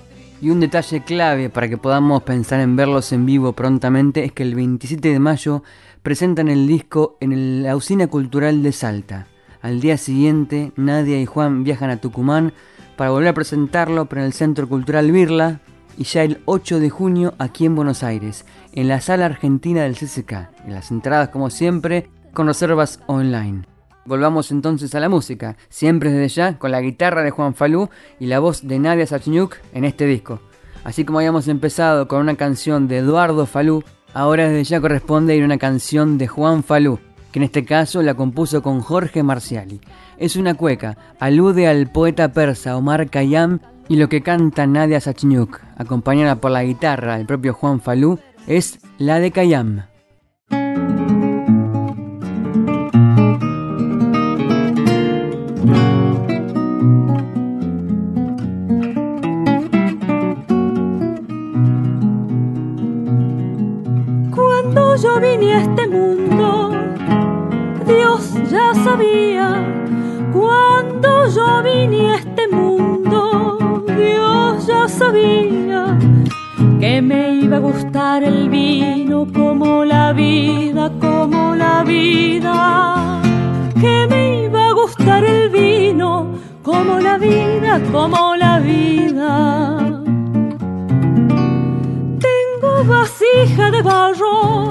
Y 0.41 0.49
un 0.49 0.59
detalle 0.59 1.03
clave 1.03 1.49
para 1.49 1.69
que 1.69 1.77
podamos 1.77 2.23
pensar 2.23 2.59
en 2.59 2.75
verlos 2.75 3.11
en 3.13 3.25
vivo 3.25 3.53
prontamente 3.53 4.23
es 4.25 4.31
que 4.31 4.43
el 4.43 4.55
27 4.55 5.09
de 5.09 5.19
mayo 5.19 5.63
presentan 6.03 6.49
el 6.49 6.67
disco 6.67 7.17
en 7.19 7.63
la 7.63 7.75
Usina 7.75 8.07
Cultural 8.07 8.61
de 8.61 8.71
Salta. 8.71 9.27
Al 9.61 9.79
día 9.79 9.97
siguiente, 9.97 10.71
Nadia 10.75 11.19
y 11.19 11.25
Juan 11.25 11.63
viajan 11.63 11.89
a 11.89 11.97
Tucumán 11.97 12.53
para 12.95 13.09
volver 13.09 13.29
a 13.29 13.33
presentarlo 13.33 14.07
en 14.11 14.17
el 14.19 14.33
Centro 14.33 14.69
Cultural 14.69 15.11
Birla 15.11 15.61
y 15.97 16.03
ya 16.03 16.23
el 16.23 16.41
8 16.45 16.79
de 16.79 16.89
junio 16.89 17.33
aquí 17.39 17.65
en 17.65 17.75
Buenos 17.75 18.03
Aires, 18.03 18.45
en 18.73 18.87
la 18.87 19.01
sala 19.01 19.25
argentina 19.25 19.83
del 19.83 19.95
CCK. 19.95 20.49
En 20.65 20.73
las 20.73 20.91
entradas, 20.91 21.29
como 21.29 21.49
siempre, 21.49 22.09
con 22.35 22.45
reservas 22.45 22.99
online. 23.07 23.63
Volvamos 24.05 24.51
entonces 24.51 24.93
a 24.93 24.99
la 24.99 25.09
música, 25.09 25.57
siempre 25.69 26.11
desde 26.11 26.35
ya 26.35 26.59
con 26.59 26.69
la 26.69 26.81
guitarra 26.81 27.23
de 27.23 27.31
Juan 27.31 27.55
Falú 27.55 27.89
y 28.19 28.27
la 28.27 28.37
voz 28.37 28.67
de 28.67 28.77
Nadia 28.77 29.07
Sachniuk 29.07 29.55
en 29.73 29.85
este 29.85 30.05
disco. 30.05 30.39
Así 30.83 31.05
como 31.05 31.17
habíamos 31.17 31.47
empezado 31.47 32.07
con 32.07 32.21
una 32.21 32.35
canción 32.35 32.87
de 32.87 32.97
Eduardo 32.97 33.47
Falú, 33.47 33.83
ahora 34.13 34.47
desde 34.47 34.65
ya 34.65 34.81
corresponde 34.81 35.35
ir 35.35 35.43
una 35.43 35.57
canción 35.57 36.19
de 36.19 36.27
Juan 36.27 36.63
Falú, 36.63 36.99
que 37.31 37.39
en 37.39 37.43
este 37.43 37.65
caso 37.65 38.03
la 38.03 38.13
compuso 38.13 38.61
con 38.61 38.81
Jorge 38.81 39.23
Marciali. 39.23 39.81
Es 40.17 40.35
una 40.35 40.53
cueca, 40.53 40.97
alude 41.19 41.67
al 41.67 41.89
poeta 41.91 42.31
persa 42.31 42.77
Omar 42.77 43.09
Khayyam 43.09 43.59
y 43.87 43.95
lo 43.95 44.09
que 44.09 44.21
canta 44.21 44.67
Nadia 44.67 44.99
Sachniuk, 44.99 45.59
acompañada 45.77 46.35
por 46.35 46.51
la 46.51 46.63
guitarra 46.63 47.17
del 47.17 47.25
propio 47.25 47.53
Juan 47.53 47.81
Falú, 47.81 48.19
es 48.45 48.79
la 48.99 49.19
de 49.19 49.31
Khayyam. 49.31 49.94
Vine 65.37 65.53
a 65.53 65.61
este 65.61 65.87
mundo, 65.87 66.71
Dios 67.85 68.33
ya 68.49 68.73
sabía. 68.73 69.47
Cuando 70.31 71.27
yo 71.27 71.63
vine 71.63 72.11
a 72.11 72.15
este 72.15 72.47
mundo, 72.47 73.83
Dios 73.97 74.67
ya 74.67 74.87
sabía 74.87 75.97
que 76.79 77.01
me 77.01 77.35
iba 77.35 77.57
a 77.57 77.59
gustar 77.59 78.23
el 78.23 78.49
vino 78.49 79.27
como 79.33 79.83
la 79.83 80.13
vida, 80.13 80.91
como 80.99 81.55
la 81.55 81.83
vida. 81.83 83.21
Que 83.79 84.07
me 84.09 84.45
iba 84.45 84.69
a 84.69 84.73
gustar 84.73 85.23
el 85.23 85.49
vino 85.49 86.27
como 86.63 86.99
la 86.99 87.17
vida, 87.17 87.81
como 87.91 88.35
la 88.35 88.59
vida. 88.59 89.77
Tengo 92.19 92.83
vasija 92.85 93.71
de 93.71 93.81
barro, 93.81 94.69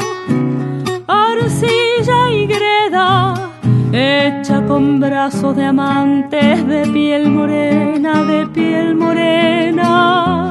hecha 3.95 4.61
con 4.67 4.99
brazos 4.99 5.55
de 5.55 5.67
amantes 5.67 6.67
de 6.67 6.83
piel 6.93 7.31
morena, 7.31 8.25
de 8.25 8.45
piel 8.49 8.97
morena, 8.97 10.51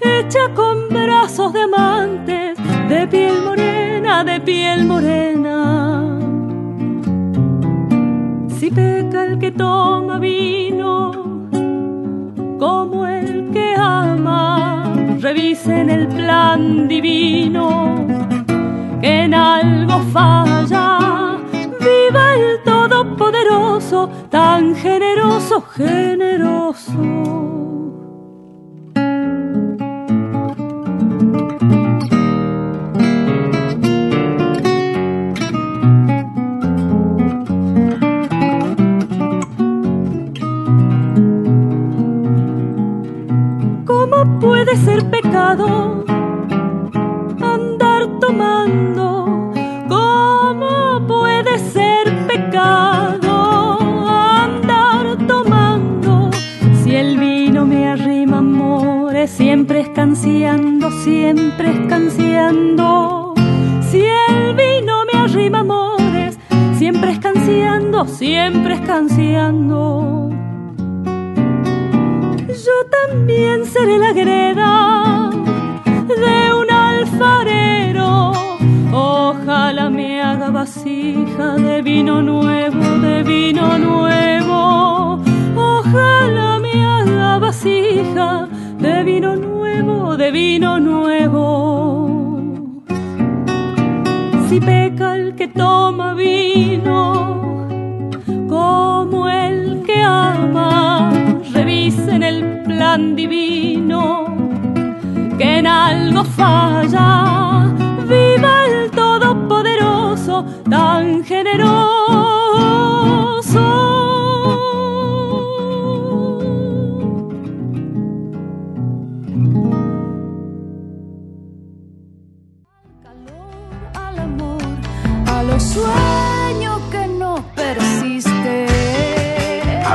hecha 0.00 0.52
con 0.56 0.88
brazos 0.88 1.52
de 1.52 1.62
amantes 1.62 2.58
de 2.88 3.06
piel 3.06 3.42
morena, 3.44 4.24
de 4.24 4.40
piel 4.40 4.86
morena. 4.86 6.18
Si 8.58 8.70
peca 8.70 9.24
el 9.24 9.38
que 9.38 9.52
toma 9.52 10.18
vino, 10.18 11.12
como 12.58 13.06
el 13.06 13.50
que 13.52 13.76
ama, 13.78 14.92
revisen 15.20 15.90
el 15.90 16.08
plan 16.08 16.88
divino, 16.88 18.04
que 19.00 19.22
en 19.22 19.34
algo 19.34 20.00
falla. 20.12 21.36
Viva 21.80 22.34
el 22.34 22.62
Todopoderoso, 22.62 22.79
tan 24.30 24.74
generoso. 24.74 25.62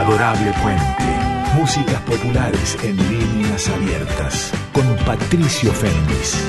Adorable 0.06 0.54
Puente. 0.62 1.56
Músicas 1.56 2.00
populares 2.02 2.78
en 2.84 2.96
líneas 2.96 3.68
abiertas. 3.70 4.54
Con 4.72 4.86
Patricio 5.04 5.72
Féminis. 5.72 6.46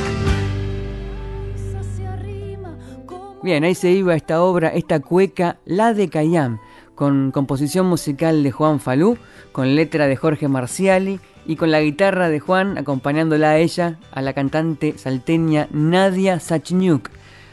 Bien, 3.43 3.65
ahí 3.65 3.75
se 3.75 3.93
iba 3.93 4.15
esta 4.15 4.43
obra, 4.43 4.69
esta 4.69 5.01
cueca, 5.01 5.57
La 5.65 5.95
de 5.95 6.11
Cayam, 6.11 6.59
con 6.95 7.31
composición 7.31 7.87
musical 7.87 8.43
de 8.43 8.51
Juan 8.51 8.79
Falú, 8.79 9.17
con 9.53 9.75
letra 9.75 10.07
de 10.07 10.17
Jorge 10.17 10.49
Marciali 10.49 11.19
y 11.47 11.57
con 11.57 11.71
la 11.71 11.81
guitarra 11.81 12.29
de 12.29 12.41
Juan 12.41 12.77
acompañándola 12.77 13.53
a 13.53 13.57
ella, 13.57 13.99
a 14.11 14.21
la 14.21 14.35
cantante 14.35 14.99
salteña 14.99 15.67
Nadia 15.71 16.41
Sachniuk 16.41 17.09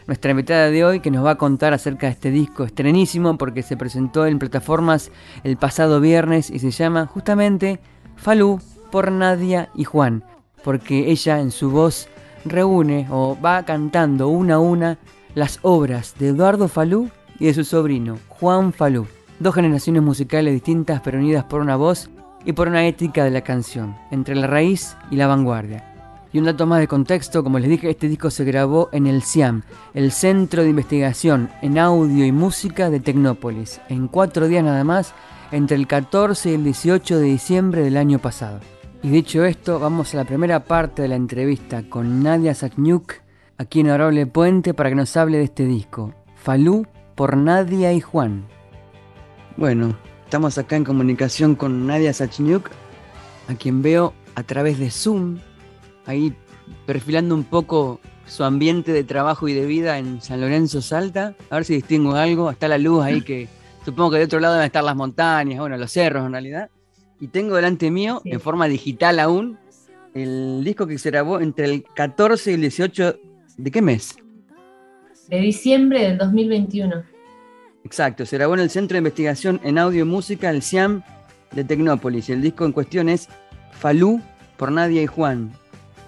nuestra 0.06 0.30
invitada 0.30 0.70
de 0.70 0.84
hoy 0.84 1.00
que 1.00 1.10
nos 1.10 1.24
va 1.24 1.32
a 1.32 1.38
contar 1.38 1.72
acerca 1.72 2.06
de 2.06 2.12
este 2.12 2.30
disco 2.30 2.64
estrenísimo 2.64 3.38
porque 3.38 3.62
se 3.62 3.76
presentó 3.76 4.26
en 4.26 4.38
plataformas 4.38 5.10
el 5.44 5.56
pasado 5.56 6.00
viernes 6.00 6.50
y 6.50 6.58
se 6.58 6.70
llama 6.70 7.06
justamente 7.06 7.80
Falú 8.16 8.60
por 8.90 9.10
Nadia 9.10 9.70
y 9.74 9.84
Juan, 9.84 10.24
porque 10.62 11.10
ella 11.10 11.40
en 11.40 11.50
su 11.50 11.70
voz 11.70 12.08
reúne 12.44 13.06
o 13.10 13.36
va 13.42 13.62
cantando 13.64 14.28
una 14.28 14.54
a 14.54 14.58
una 14.58 14.98
las 15.34 15.58
obras 15.62 16.14
de 16.18 16.28
Eduardo 16.28 16.68
Falú 16.68 17.10
y 17.38 17.46
de 17.46 17.54
su 17.54 17.64
sobrino 17.64 18.18
Juan 18.28 18.72
Falú, 18.72 19.06
dos 19.40 19.54
generaciones 19.54 20.02
musicales 20.02 20.54
distintas 20.54 21.00
pero 21.02 21.18
unidas 21.18 21.44
por 21.44 21.60
una 21.60 21.76
voz 21.76 22.10
y 22.44 22.52
por 22.52 22.68
una 22.68 22.86
ética 22.86 23.24
de 23.24 23.30
la 23.30 23.40
canción, 23.40 23.96
entre 24.10 24.34
la 24.34 24.46
raíz 24.46 24.96
y 25.10 25.16
la 25.16 25.26
vanguardia. 25.26 25.93
Y 26.34 26.40
un 26.40 26.46
dato 26.46 26.66
más 26.66 26.80
de 26.80 26.88
contexto, 26.88 27.44
como 27.44 27.60
les 27.60 27.70
dije, 27.70 27.88
este 27.88 28.08
disco 28.08 28.28
se 28.28 28.42
grabó 28.42 28.88
en 28.90 29.06
el 29.06 29.22
CIAM, 29.22 29.62
el 29.94 30.10
Centro 30.10 30.64
de 30.64 30.70
Investigación 30.70 31.48
en 31.62 31.78
Audio 31.78 32.26
y 32.26 32.32
Música 32.32 32.90
de 32.90 32.98
Tecnópolis, 32.98 33.80
en 33.88 34.08
cuatro 34.08 34.48
días 34.48 34.64
nada 34.64 34.82
más, 34.82 35.14
entre 35.52 35.76
el 35.76 35.86
14 35.86 36.50
y 36.50 36.54
el 36.54 36.64
18 36.64 37.20
de 37.20 37.26
diciembre 37.26 37.82
del 37.82 37.96
año 37.96 38.18
pasado. 38.18 38.58
Y 39.00 39.10
dicho 39.10 39.44
esto, 39.44 39.78
vamos 39.78 40.12
a 40.12 40.16
la 40.16 40.24
primera 40.24 40.64
parte 40.64 41.02
de 41.02 41.08
la 41.08 41.14
entrevista 41.14 41.88
con 41.88 42.24
Nadia 42.24 42.52
Sachniuk, 42.52 43.12
aquí 43.56 43.78
en 43.78 43.90
Honorable 43.90 44.26
Puente, 44.26 44.74
para 44.74 44.88
que 44.88 44.96
nos 44.96 45.16
hable 45.16 45.38
de 45.38 45.44
este 45.44 45.66
disco, 45.66 46.14
Falú 46.34 46.84
por 47.14 47.36
Nadia 47.36 47.92
y 47.92 48.00
Juan. 48.00 48.44
Bueno, 49.56 49.96
estamos 50.24 50.58
acá 50.58 50.74
en 50.74 50.82
comunicación 50.82 51.54
con 51.54 51.86
Nadia 51.86 52.12
Sachniuk, 52.12 52.70
a 53.46 53.54
quien 53.54 53.82
veo 53.82 54.14
a 54.34 54.42
través 54.42 54.80
de 54.80 54.90
Zoom 54.90 55.38
ahí 56.06 56.34
perfilando 56.86 57.34
un 57.34 57.44
poco 57.44 58.00
su 58.26 58.44
ambiente 58.44 58.92
de 58.92 59.04
trabajo 59.04 59.48
y 59.48 59.54
de 59.54 59.66
vida 59.66 59.98
en 59.98 60.20
San 60.20 60.40
Lorenzo 60.40 60.80
Salta. 60.80 61.34
A 61.50 61.56
ver 61.56 61.64
si 61.64 61.74
distingo 61.74 62.14
algo. 62.14 62.50
Está 62.50 62.68
la 62.68 62.78
luz 62.78 63.04
ahí 63.04 63.22
que 63.22 63.48
supongo 63.84 64.12
que 64.12 64.18
de 64.18 64.24
otro 64.24 64.40
lado 64.40 64.54
deben 64.54 64.66
estar 64.66 64.84
las 64.84 64.96
montañas, 64.96 65.58
bueno, 65.58 65.76
los 65.76 65.92
cerros 65.92 66.24
en 66.26 66.32
realidad. 66.32 66.70
Y 67.20 67.28
tengo 67.28 67.56
delante 67.56 67.90
mío, 67.90 68.20
en 68.24 68.40
forma 68.40 68.66
digital 68.66 69.20
aún, 69.20 69.58
el 70.14 70.62
disco 70.64 70.86
que 70.86 70.98
se 70.98 71.10
grabó 71.10 71.40
entre 71.40 71.66
el 71.66 71.84
14 71.94 72.50
y 72.50 72.54
el 72.54 72.60
18 72.62 73.16
de 73.56 73.70
qué 73.70 73.82
mes? 73.82 74.16
De 75.28 75.38
diciembre 75.38 76.02
del 76.02 76.18
2021. 76.18 77.02
Exacto, 77.84 78.26
se 78.26 78.36
grabó 78.36 78.54
en 78.54 78.60
el 78.60 78.70
Centro 78.70 78.94
de 78.94 78.98
Investigación 78.98 79.60
en 79.62 79.78
Audio 79.78 80.02
y 80.02 80.08
Música, 80.08 80.50
el 80.50 80.62
CIAM 80.62 81.02
de 81.52 81.64
Tecnópolis. 81.64 82.30
El 82.30 82.42
disco 82.42 82.64
en 82.64 82.72
cuestión 82.72 83.08
es 83.08 83.28
Falú 83.72 84.20
por 84.56 84.72
Nadia 84.72 85.02
y 85.02 85.06
Juan, 85.06 85.52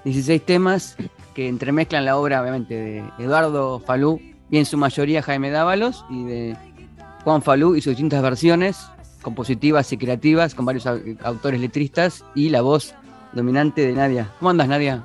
16 0.07 0.47
temas 0.47 0.97
que 1.35 1.49
entremezclan 1.49 2.05
la 2.05 2.17
obra, 2.17 2.41
obviamente, 2.41 2.75
de 2.75 3.05
Eduardo 3.19 3.81
Falú 3.81 4.21
y 4.49 4.59
en 4.59 4.65
su 4.65 4.79
mayoría 4.79 5.21
Jaime 5.21 5.51
Dávalos 5.51 6.05
y 6.09 6.23
de 6.23 6.57
Juan 7.25 7.43
Falú 7.43 7.75
y 7.75 7.81
sus 7.81 7.91
distintas 7.91 8.23
versiones 8.23 8.87
compositivas 9.21 9.93
y 9.93 9.97
creativas 9.97 10.55
con 10.55 10.65
varios 10.65 10.87
autores 10.87 11.61
letristas 11.61 12.25
y 12.37 12.51
la 12.51 12.61
voz 12.61 12.95
dominante 13.33 13.85
de 13.85 13.95
Nadia. 13.95 14.31
¿Cómo 14.39 14.51
andas, 14.51 14.69
Nadia? 14.69 15.05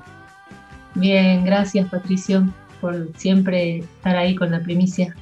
Bien, 0.94 1.44
gracias, 1.44 1.90
Patricio, 1.90 2.46
por 2.80 3.08
siempre 3.16 3.78
estar 3.78 4.14
ahí 4.14 4.36
con 4.36 4.52
la 4.52 4.60
primicia. 4.60 5.16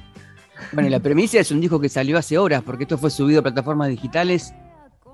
Bueno, 0.73 0.89
y 0.89 0.91
la 0.91 0.99
primicia 0.99 1.41
es 1.41 1.49
un 1.49 1.59
disco 1.59 1.79
que 1.79 1.89
salió 1.89 2.19
hace 2.19 2.37
horas, 2.37 2.61
porque 2.61 2.83
esto 2.83 2.99
fue 2.99 3.09
subido 3.09 3.39
a 3.39 3.43
plataformas 3.43 3.89
digitales 3.89 4.53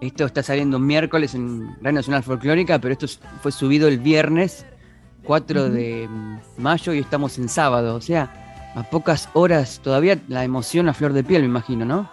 esto 0.01 0.25
está 0.25 0.43
saliendo 0.43 0.79
miércoles 0.79 1.35
en 1.35 1.75
Radio 1.81 1.93
Nacional 1.93 2.23
Folclórica, 2.23 2.79
pero 2.79 2.93
esto 2.93 3.07
fue 3.41 3.51
subido 3.51 3.87
el 3.87 3.99
viernes 3.99 4.65
4 5.23 5.69
de 5.69 6.07
mayo 6.57 6.93
y 6.93 6.99
estamos 6.99 7.37
en 7.37 7.49
sábado. 7.49 7.95
O 7.95 8.01
sea, 8.01 8.73
a 8.75 8.83
pocas 8.83 9.29
horas 9.33 9.79
todavía 9.83 10.19
la 10.27 10.43
emoción 10.43 10.89
a 10.89 10.93
flor 10.93 11.13
de 11.13 11.23
piel, 11.23 11.41
me 11.41 11.47
imagino, 11.47 11.85
¿no? 11.85 12.09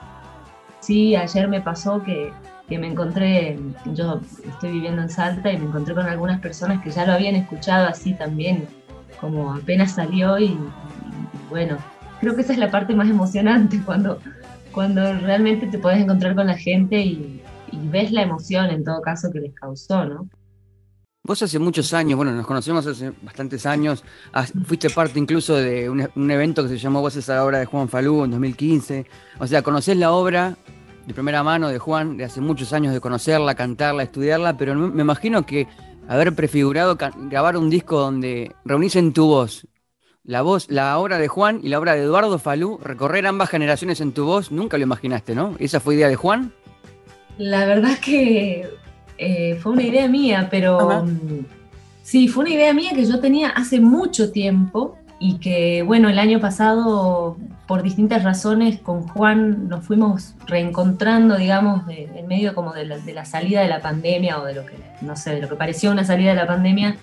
Sí, 0.81 1.17
ayer 1.17 1.49
me 1.49 1.61
pasó 1.61 2.03
que 2.03 2.33
que 2.69 2.79
me 2.79 2.87
encontré, 2.87 3.59
yo 3.93 4.21
estoy 4.47 4.73
viviendo 4.73 5.03
en 5.03 5.11
Salta 5.11 5.53
y 5.53 5.59
me 5.59 5.67
encontré 5.67 5.95
con 5.95 6.07
algunas 6.07 6.41
personas 6.41 6.83
que 6.83 6.91
ya 6.91 7.05
lo 7.05 7.13
habían 7.13 7.35
escuchado 7.35 7.89
así 7.89 8.15
también, 8.15 8.67
como 9.21 9.53
apenas 9.53 9.93
salió 9.93 10.39
y, 10.39 10.59
bueno, 11.51 11.77
creo 12.21 12.35
que 12.35 12.41
esa 12.41 12.55
es 12.55 12.59
la 12.59 12.71
parte 12.71 12.95
más 12.95 13.09
emocionante 13.09 13.81
cuando, 13.85 14.19
cuando 14.73 15.13
realmente 15.21 15.67
te 15.67 15.79
puedes 15.79 16.01
encontrar 16.01 16.35
con 16.35 16.47
la 16.47 16.57
gente 16.57 16.99
y, 17.01 17.43
ves 17.91 18.13
la 18.13 18.23
emoción 18.23 18.71
en 18.71 18.85
todo 18.85 19.01
caso 19.01 19.31
que 19.31 19.41
les 19.41 19.55
causó, 19.55 20.05
¿no? 20.05 20.29
Vos 21.27 21.43
hace 21.43 21.59
muchos 21.59 21.95
años, 21.95 22.19
bueno, 22.19 22.33
nos 22.33 22.47
conocemos 22.47 22.87
hace 22.87 23.13
bastantes 23.23 23.65
años, 23.65 24.05
fuiste 24.67 24.91
parte 24.91 25.19
incluso 25.19 25.57
de 25.57 25.89
un, 25.89 26.31
evento 26.31 26.63
que 26.63 26.69
se 26.69 26.77
llamó 26.77 27.01
Voces 27.01 27.31
a 27.31 27.37
la 27.37 27.47
obra 27.47 27.59
de 27.59 27.65
Juan 27.65 27.89
Falú 27.89 28.25
en 28.25 28.33
2015. 28.33 29.07
O 29.39 29.47
sea, 29.47 29.63
conocés 29.63 29.97
la 29.97 30.13
obra 30.13 30.55
de 31.07 31.15
primera 31.15 31.43
mano 31.43 31.69
de 31.69 31.79
Juan, 31.79 32.19
de 32.19 32.25
hace 32.25 32.43
muchos 32.43 32.75
años 32.75 32.93
de 32.93 33.01
conocerla, 33.01 33.55
cantarla, 33.55 34.03
estudiarla, 34.03 34.59
pero 34.59 34.75
me 34.75 35.01
imagino 35.01 35.47
que 35.47 35.67
haber 36.09 36.35
prefigurado 36.35 36.99
grabar 37.31 37.57
un 37.57 37.71
disco 37.71 37.99
donde 37.99 38.55
reunís 38.67 38.95
en 38.97 39.15
tu 39.15 39.27
voz 39.27 39.67
la 40.25 40.41
voz, 40.41 40.71
la 40.71 40.99
obra 40.99 41.19
de 41.19 41.29
Juan 41.29 41.61
y 41.63 41.69
la 41.69 41.79
obra 41.79 41.95
de 41.95 42.03
Eduardo 42.03 42.39
Falú, 42.39 42.79
recorrer 42.83 43.27
ambas 43.27 43.51
generaciones 43.51 44.01
en 44.01 44.13
tu 44.13 44.25
voz, 44.25 44.51
nunca 44.51 44.79
lo 44.79 44.85
imaginaste, 44.85 45.35
¿no? 45.35 45.55
¿Esa 45.59 45.81
fue 45.81 45.97
idea 45.97 46.09
de 46.09 46.17
Juan? 46.17 46.53
La 47.39 47.67
verdad 47.67 47.99
que 47.99 48.69
eh, 49.19 49.59
fue 49.61 49.73
una 49.73 49.83
idea 49.83 50.09
mía, 50.09 50.49
pero 50.51 51.05
sí, 52.03 52.29
fue 52.29 52.45
una 52.45 52.55
idea 52.55 52.73
mía 52.73 52.93
que 52.95 53.05
yo 53.05 53.21
tenía 53.21 53.51
hace 53.51 53.81
mucho 53.81 54.31
tiempo 54.33 54.97
y 55.19 55.39
que, 55.39 55.83
bueno, 55.83 56.09
el 56.09 56.19
año 56.19 56.41
pasado, 56.41 57.37
por 57.67 57.83
distintas 57.83 58.25
razones, 58.25 58.81
con 58.81 59.07
Juan 59.09 59.69
nos 59.69 59.85
fuimos 59.85 60.35
reencontrando, 60.47 61.37
digamos, 61.37 61.83
en 61.89 62.27
medio 62.27 62.55
como 62.55 62.73
de 62.73 62.85
la, 62.85 63.25
salida 63.25 63.63
de 63.63 63.69
la 63.69 63.81
pandemia 63.81 64.41
o 64.41 64.45
de 64.45 64.55
lo 64.55 64.67
que, 64.67 64.75
no 65.01 65.17
sé, 65.17 65.37
de 65.37 65.41
lo 65.41 65.49
que 65.49 65.55
parecía 65.55 65.91
una 65.91 66.05
salida 66.05 66.31
de 66.31 66.37
la 66.37 66.47
pandemia. 66.47 66.97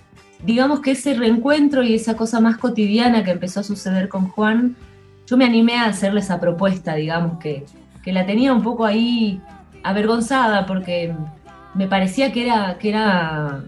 Digamos 0.44 0.82
que 0.82 0.92
ese 0.92 1.14
reencuentro 1.14 1.84
y 1.84 1.96
esa 1.96 2.16
cosa 2.16 2.40
más 2.40 2.58
cotidiana 2.58 3.24
que 3.24 3.32
empezó 3.32 3.62
a 3.62 3.64
suceder 3.64 4.10
con 4.10 4.28
Juan, 4.28 4.76
yo 5.26 5.38
me 5.38 5.46
animé 5.46 5.78
a 5.78 5.86
hacerle 5.86 6.20
esa 6.20 6.40
propuesta, 6.40 6.96
digamos, 6.96 7.40
que, 7.40 7.66
que 8.04 8.12
la 8.12 8.26
tenía 8.26 8.54
un 8.54 8.62
poco 8.62 8.86
ahí 8.86 9.42
avergonzada 9.84 10.66
porque 10.66 11.14
me 11.74 11.88
parecía 11.88 12.32
que 12.32 12.46
era, 12.46 12.78
que 12.78 12.90
era 12.90 13.64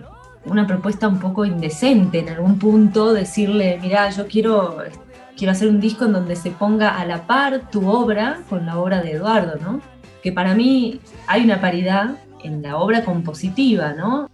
una 0.46 0.68
propuesta 0.68 1.08
un 1.08 1.20
poco 1.20 1.46
indecente 1.46 2.20
en 2.20 2.30
algún 2.30 2.60
punto, 2.60 3.14
decirle, 3.14 3.80
mira, 3.82 4.10
yo 4.10 4.28
quiero, 4.28 4.78
quiero 5.38 5.52
hacer 5.52 5.70
un 5.70 5.80
disco 5.80 6.06
en 6.06 6.14
donde 6.14 6.36
se 6.36 6.52
ponga 6.52 7.00
a 7.00 7.06
la 7.06 7.26
par 7.26 7.70
tu 7.70 7.88
obra 7.88 8.42
con 8.50 8.66
la 8.66 8.78
obra 8.78 9.02
de 9.02 9.12
Eduardo, 9.14 9.54
¿no? 9.62 9.82
Que 10.22 10.32
para 10.32 10.54
mí 10.54 11.00
hay 11.28 11.44
una 11.44 11.62
paridad 11.62 12.18
en 12.44 12.62
la 12.62 12.78
obra 12.78 13.04
compositiva, 13.06 13.94
¿no? 13.94 14.30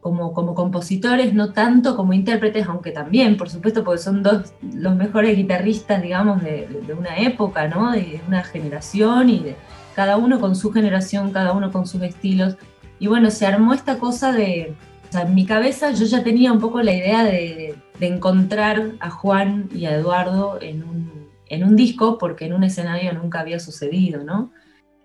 Como, 0.00 0.32
como 0.34 0.54
compositores, 0.54 1.34
no 1.34 1.52
tanto 1.52 1.96
como 1.96 2.12
intérpretes, 2.12 2.68
aunque 2.68 2.92
también, 2.92 3.36
por 3.36 3.50
supuesto, 3.50 3.82
porque 3.82 4.00
son 4.00 4.22
dos 4.22 4.52
los 4.74 4.94
mejores 4.94 5.36
guitarristas, 5.36 6.00
digamos, 6.00 6.42
de, 6.42 6.68
de 6.86 6.94
una 6.94 7.16
época, 7.16 7.66
¿no? 7.66 7.90
De 7.90 8.20
una 8.28 8.44
generación 8.44 9.30
y 9.30 9.38
de 9.40 9.56
cada 9.96 10.18
uno 10.18 10.40
con 10.40 10.54
su 10.54 10.72
generación, 10.72 11.32
cada 11.32 11.52
uno 11.52 11.72
con 11.72 11.86
sus 11.86 12.02
estilos. 12.02 12.58
Y 12.98 13.06
bueno, 13.06 13.30
se 13.30 13.46
armó 13.46 13.72
esta 13.72 13.98
cosa 13.98 14.30
de, 14.30 14.74
o 15.08 15.12
sea, 15.12 15.22
en 15.22 15.34
mi 15.34 15.46
cabeza 15.46 15.90
yo 15.92 16.04
ya 16.04 16.22
tenía 16.22 16.52
un 16.52 16.60
poco 16.60 16.82
la 16.82 16.92
idea 16.92 17.24
de, 17.24 17.74
encontrar 17.98 18.92
a 19.00 19.08
Juan 19.08 19.70
y 19.74 19.86
a 19.86 19.94
Eduardo 19.94 20.58
en 20.60 20.84
un, 20.84 21.30
en 21.48 21.64
un, 21.64 21.76
disco, 21.76 22.18
porque 22.18 22.44
en 22.44 22.52
un 22.52 22.62
escenario 22.62 23.14
nunca 23.14 23.40
había 23.40 23.58
sucedido, 23.58 24.22
¿no? 24.22 24.52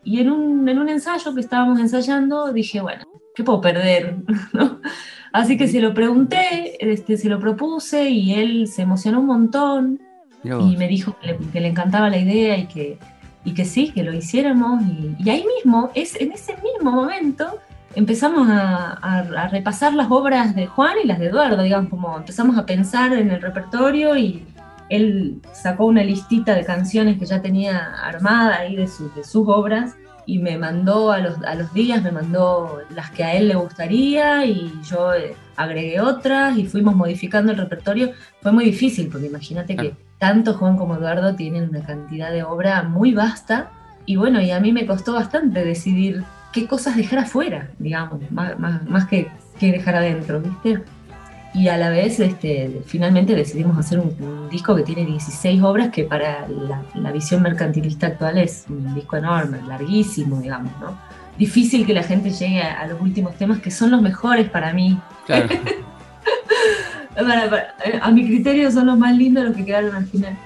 Y 0.04 0.20
en 0.20 0.30
un, 0.30 0.68
en 0.68 0.78
un 0.78 0.90
ensayo 0.90 1.34
que 1.34 1.40
estábamos 1.40 1.80
ensayando 1.80 2.52
dije, 2.52 2.82
bueno, 2.82 3.06
¿qué 3.34 3.46
puedo 3.46 3.62
perder? 3.62 4.18
Así 5.32 5.56
que 5.58 5.70
se 5.70 5.80
lo 5.80 5.94
pregunté, 5.94 6.76
este, 6.82 7.16
se 7.16 7.30
lo 7.30 7.40
propuse 7.40 8.10
y 8.10 8.34
él 8.34 8.68
se 8.68 8.82
emocionó 8.82 9.22
un 9.22 9.28
montón 9.28 10.02
y 10.44 10.76
me 10.76 10.90
dijo 10.90 11.16
que 11.22 11.62
le, 11.62 11.68
encantaba 11.70 12.10
la 12.10 12.18
idea 12.18 12.58
y 12.58 12.66
que, 12.66 12.98
y 13.44 13.54
que 13.54 13.66
sí, 13.66 13.92
que 13.92 14.04
lo 14.04 14.14
hiciéramos. 14.14 14.84
Y, 14.84 15.16
y 15.20 15.30
ahí 15.30 15.46
mismo, 15.58 15.92
es, 15.96 16.20
en 16.20 16.32
ese 16.32 16.56
mismo 16.62 16.92
momento, 16.92 17.60
empezamos 17.96 18.48
a, 18.50 19.48
repasar 19.52 19.94
las 19.94 20.10
obras 20.10 20.56
de 20.56 20.68
Juan 20.68 20.96
y 21.04 21.08
las 21.08 21.20
de 21.20 21.28
Eduardo, 21.28 21.62
digamos, 21.62 21.90
como 21.90 22.18
empezamos 22.18 22.58
a 22.58 22.66
pensar 22.66 23.14
en 23.14 23.32
el 23.32 23.42
repertorio 23.42 24.16
y 24.16 24.46
él 24.90 25.42
sacó 25.54 25.86
una 25.86 26.04
listita 26.04 26.54
de 26.56 26.66
canciones 26.66 27.18
que 27.18 27.26
ya 27.26 27.42
tenía 27.42 27.96
armada 28.04 28.58
ahí 28.58 28.76
de, 28.76 28.84
de 29.16 29.24
sus 29.24 29.48
obras 29.48 29.96
y 30.26 30.40
me 30.40 30.58
mandó 30.58 31.12
a 31.12 31.20
los, 31.20 31.42
a 31.44 31.56
los 31.56 31.74
días, 31.74 32.04
me 32.04 32.12
mandó 32.12 32.82
las 32.90 33.12
que 33.12 33.24
a 33.24 33.36
él 33.36 33.48
le 33.48 33.56
gustaría 33.56 34.46
y 34.46 34.72
yo 34.84 35.14
eh, 35.14 35.36
agregué 35.56 36.00
otras 36.00 36.58
y 36.58 36.66
fuimos 36.66 36.96
modificando 36.96 37.52
el 37.52 37.58
repertorio. 37.58 38.12
Fue 38.42 38.52
muy 38.52 38.66
difícil 38.66 39.10
porque 39.10 39.28
imagínate 39.28 39.76
que 39.76 39.94
tanto 40.22 40.54
Juan 40.54 40.78
como 40.78 40.98
Eduardo 40.98 41.34
tienen 41.34 41.70
una 41.70 41.84
cantidad 41.84 42.32
de 42.32 42.44
obra 42.44 42.84
muy 42.84 43.12
vasta 43.12 43.72
y 44.06 44.18
bueno, 44.18 44.40
y 44.40 44.52
a 44.52 44.60
mí 44.60 44.72
me 44.72 44.86
costó 44.86 45.14
bastante 45.14 45.66
decidir 45.66 46.24
qué 46.54 46.68
cosas 46.68 46.96
dejar 46.96 47.20
afuera, 47.20 47.72
digamos, 47.80 48.20
más, 48.30 49.08
que, 49.08 49.30
que, 49.60 49.72
dejar 49.72 49.96
adentro, 49.96 50.40
¿viste? 50.40 50.84
Y 51.56 51.70
a 51.70 51.78
la 51.78 51.90
vez, 51.90 52.20
este, 52.20 52.84
finalmente 52.86 53.34
decidimos 53.34 53.80
hacer 53.80 53.98
un, 53.98 54.48
disco 54.52 54.76
que 54.76 54.84
tiene 54.84 55.08
16 55.08 55.64
obras, 55.64 55.90
que 55.90 56.04
para 56.04 56.48
la, 56.48 57.12
visión 57.12 57.42
mercantilista 57.42 58.06
actual 58.06 58.38
es 58.38 58.66
un 58.70 58.94
disco 58.94 59.18
enorme, 59.18 59.60
larguísimo, 59.68 60.40
digamos, 60.40 60.72
¿no? 60.80 61.00
Difícil 61.36 61.84
que 61.84 61.96
la 61.96 62.04
gente 62.04 62.30
llegue 62.30 62.62
a, 62.62 62.86
los 62.86 63.02
últimos 63.02 63.34
temas, 63.38 63.60
que 63.60 63.72
son 63.72 63.90
los 63.90 64.04
mejores 64.04 64.48
para 64.50 64.72
mí. 64.72 65.00
Claro. 65.26 65.50
a 67.16 68.12
mi 68.12 68.26
criterio 68.26 68.72
son 68.72 68.88
los 68.88 68.98
más 68.98 69.16
lindos 69.16 69.46
los 69.46 69.56
que 69.56 69.66
quedaron 69.66 69.96
al 69.96 70.06
final. 70.06 70.38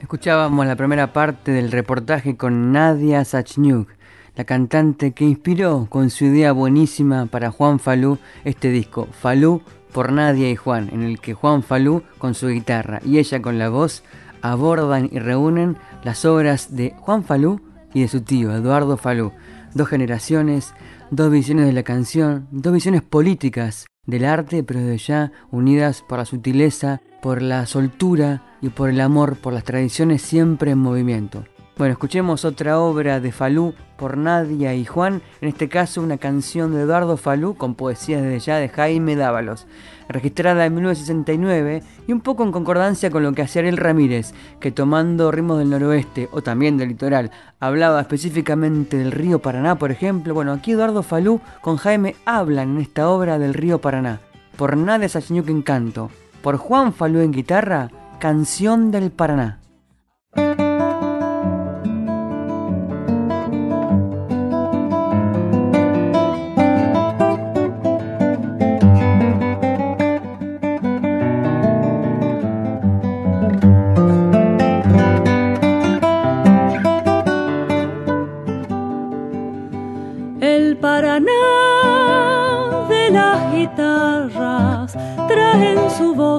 Escuchábamos 0.00 0.66
la 0.66 0.76
primera 0.76 1.12
parte 1.12 1.50
del 1.50 1.72
reportaje 1.72 2.36
con 2.36 2.72
Nadia 2.72 3.24
Sachniuk, 3.24 3.88
la 4.36 4.44
cantante 4.44 5.12
que 5.12 5.24
inspiró 5.24 5.86
con 5.88 6.10
su 6.10 6.26
idea 6.26 6.52
buenísima 6.52 7.26
para 7.26 7.50
Juan 7.50 7.78
Falú 7.78 8.18
este 8.44 8.70
disco, 8.70 9.08
Falú 9.10 9.62
por 9.92 10.12
Nadia 10.12 10.50
y 10.50 10.56
Juan, 10.56 10.90
en 10.92 11.02
el 11.02 11.18
que 11.20 11.34
Juan 11.34 11.62
Falú 11.62 12.02
con 12.18 12.34
su 12.34 12.48
guitarra 12.48 13.00
y 13.04 13.18
ella 13.18 13.40
con 13.40 13.58
la 13.58 13.68
voz 13.68 14.02
abordan 14.42 15.08
y 15.10 15.18
reúnen 15.18 15.76
las 16.04 16.24
obras 16.24 16.76
de 16.76 16.94
Juan 16.98 17.24
Falú 17.24 17.60
y 17.94 18.02
de 18.02 18.08
su 18.08 18.20
tío 18.20 18.54
Eduardo 18.54 18.96
Falú, 18.98 19.32
dos 19.74 19.88
generaciones, 19.88 20.74
dos 21.10 21.30
visiones 21.30 21.66
de 21.66 21.72
la 21.72 21.82
canción, 21.82 22.48
dos 22.50 22.72
visiones 22.72 23.02
políticas 23.02 23.86
del 24.06 24.24
arte, 24.24 24.62
pero 24.62 24.80
de 24.80 24.98
ya 24.98 25.32
unidas 25.50 26.02
por 26.02 26.18
la 26.18 26.24
sutileza, 26.24 27.00
por 27.22 27.42
la 27.42 27.66
soltura 27.66 28.42
y 28.62 28.68
por 28.68 28.88
el 28.88 29.00
amor 29.00 29.36
por 29.36 29.52
las 29.52 29.64
tradiciones 29.64 30.22
siempre 30.22 30.70
en 30.70 30.78
movimiento. 30.78 31.44
Bueno, 31.76 31.92
escuchemos 31.92 32.46
otra 32.46 32.80
obra 32.80 33.20
de 33.20 33.32
Falú 33.32 33.74
por 33.98 34.16
Nadia 34.16 34.74
y 34.74 34.86
Juan, 34.86 35.20
en 35.42 35.48
este 35.48 35.68
caso 35.68 36.00
una 36.00 36.16
canción 36.16 36.72
de 36.72 36.80
Eduardo 36.80 37.18
Falú 37.18 37.54
con 37.54 37.74
poesía 37.74 38.22
desde 38.22 38.38
ya 38.38 38.56
de 38.56 38.70
Jaime 38.70 39.14
Dávalos, 39.14 39.66
registrada 40.08 40.66
en 40.66 40.74
1969 40.74 41.82
y 42.06 42.12
un 42.12 42.20
poco 42.20 42.44
en 42.44 42.52
concordancia 42.52 43.10
con 43.10 43.22
lo 43.22 43.32
que 43.32 43.42
hacía 43.42 43.60
Ariel 43.60 43.76
Ramírez, 43.76 44.32
que 44.60 44.70
tomando 44.70 45.30
ritmos 45.30 45.58
del 45.58 45.70
noroeste 45.70 46.28
o 46.32 46.42
también 46.42 46.76
del 46.76 46.88
litoral, 46.88 47.30
hablaba 47.60 48.00
específicamente 48.00 48.96
del 48.96 49.12
río 49.12 49.40
Paraná, 49.40 49.76
por 49.76 49.90
ejemplo. 49.90 50.34
Bueno, 50.34 50.52
aquí 50.52 50.72
Eduardo 50.72 51.02
Falú 51.02 51.40
con 51.60 51.76
Jaime 51.76 52.16
hablan 52.24 52.76
en 52.76 52.82
esta 52.82 53.08
obra 53.08 53.38
del 53.38 53.54
río 53.54 53.80
Paraná. 53.80 54.20
Por 54.56 54.76
Nadia 54.76 55.08
Sachiñuque 55.08 55.50
en 55.50 55.62
canto, 55.62 56.10
por 56.42 56.56
Juan 56.56 56.92
Falú 56.92 57.20
en 57.20 57.32
guitarra, 57.32 57.90
Canción 58.18 58.90
del 58.90 59.10
Paraná. 59.10 59.60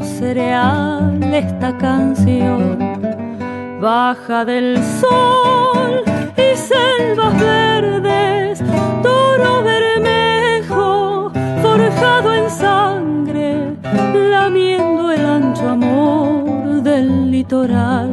Esta 0.01 1.75
canción. 1.77 2.77
Baja 3.81 4.45
del 4.45 4.77
sol 4.83 6.03
y 6.35 6.55
selvas 6.55 7.39
verdes, 7.39 8.63
toro 9.01 9.63
bermejo, 9.63 11.31
forjado 11.61 12.33
en 12.33 12.49
sangre, 12.49 13.73
lamiendo 14.31 15.11
el 15.11 15.25
ancho 15.25 15.69
amor 15.69 16.81
del 16.83 17.31
litoral. 17.31 18.11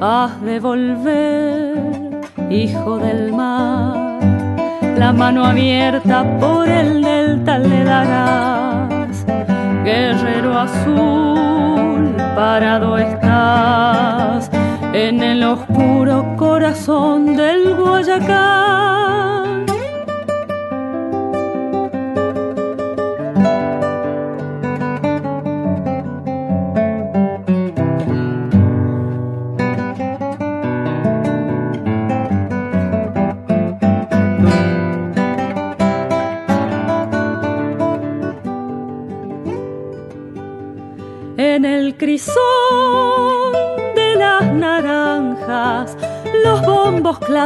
Has 0.00 0.40
de 0.42 0.60
volver, 0.60 2.20
hijo 2.50 2.98
del 2.98 3.32
mar 3.32 4.06
la 4.98 5.12
mano 5.12 5.44
abierta 5.44 6.24
por 6.40 6.68
el 6.68 7.02
delta 7.02 7.58
le 7.58 7.84
darás. 7.84 8.75
Guerrero 9.86 10.58
azul, 10.58 12.12
parado 12.34 12.98
estás 12.98 14.50
en 14.92 15.22
el 15.22 15.44
oscuro 15.44 16.34
corazón 16.36 17.36
del 17.36 17.72
Guayacán. 17.76 19.15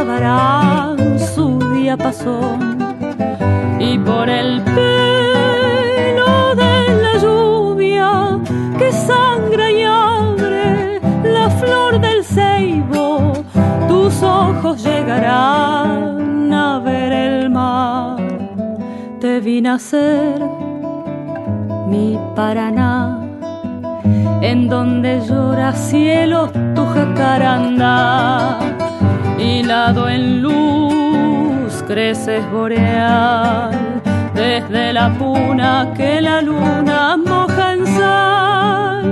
Clavarán 0.03 1.19
su 1.19 1.59
diapasón 1.75 2.79
y 3.79 3.99
por 3.99 4.31
el 4.31 4.63
pelo 4.63 6.55
de 6.55 7.03
la 7.03 7.19
lluvia 7.19 8.39
que 8.79 8.93
sangra 8.93 9.71
y 9.71 9.83
abre 9.83 11.01
la 11.23 11.51
flor 11.51 12.01
del 12.01 12.25
ceibo, 12.25 13.33
tus 13.89 14.23
ojos 14.23 14.83
llegarán 14.83 16.53
a 16.53 16.79
ver 16.79 17.13
el 17.13 17.51
mar. 17.51 18.17
Te 19.21 19.41
vi 19.41 19.61
nacer 19.61 20.41
mi 21.89 22.19
Paraná 22.35 23.21
en 24.41 24.69
donde 24.69 25.21
llora 25.29 25.75
cielo 25.75 26.51
tu 26.75 26.87
jacaranda, 26.87 28.59
hilado 29.71 30.09
en 30.09 30.43
luz 30.43 31.85
creces 31.87 32.43
boreal, 32.51 34.03
desde 34.35 34.93
la 34.93 35.11
puna 35.17 35.95
que 35.97 36.21
la 36.21 36.43
luna 36.43 37.17
moja 37.17 37.75
en 37.75 37.87
sal. 37.87 39.05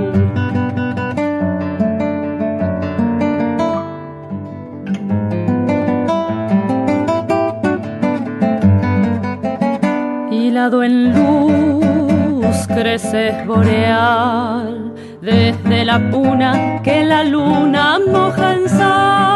Hilado 10.29 10.83
en 10.83 11.13
luz 11.13 12.67
creces 12.67 13.47
boreal 13.47 14.91
desde 15.21 15.85
la 15.85 15.99
puna 16.11 16.81
que 16.83 17.05
la 17.05 17.23
luna 17.23 17.97
moja 18.11 18.55
en 18.55 18.67
sal. 18.67 19.28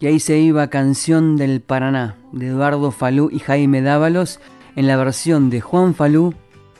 Y 0.00 0.06
ahí 0.06 0.20
se 0.20 0.38
iba 0.38 0.70
Canción 0.70 1.36
del 1.36 1.60
Paraná, 1.60 2.16
de 2.32 2.48
Eduardo 2.48 2.92
Falú 2.92 3.30
y 3.32 3.40
Jaime 3.40 3.82
Dávalos, 3.82 4.38
en 4.76 4.86
la 4.86 4.96
versión 4.96 5.50
de 5.50 5.60
Juan 5.60 5.92
Falú 5.92 6.34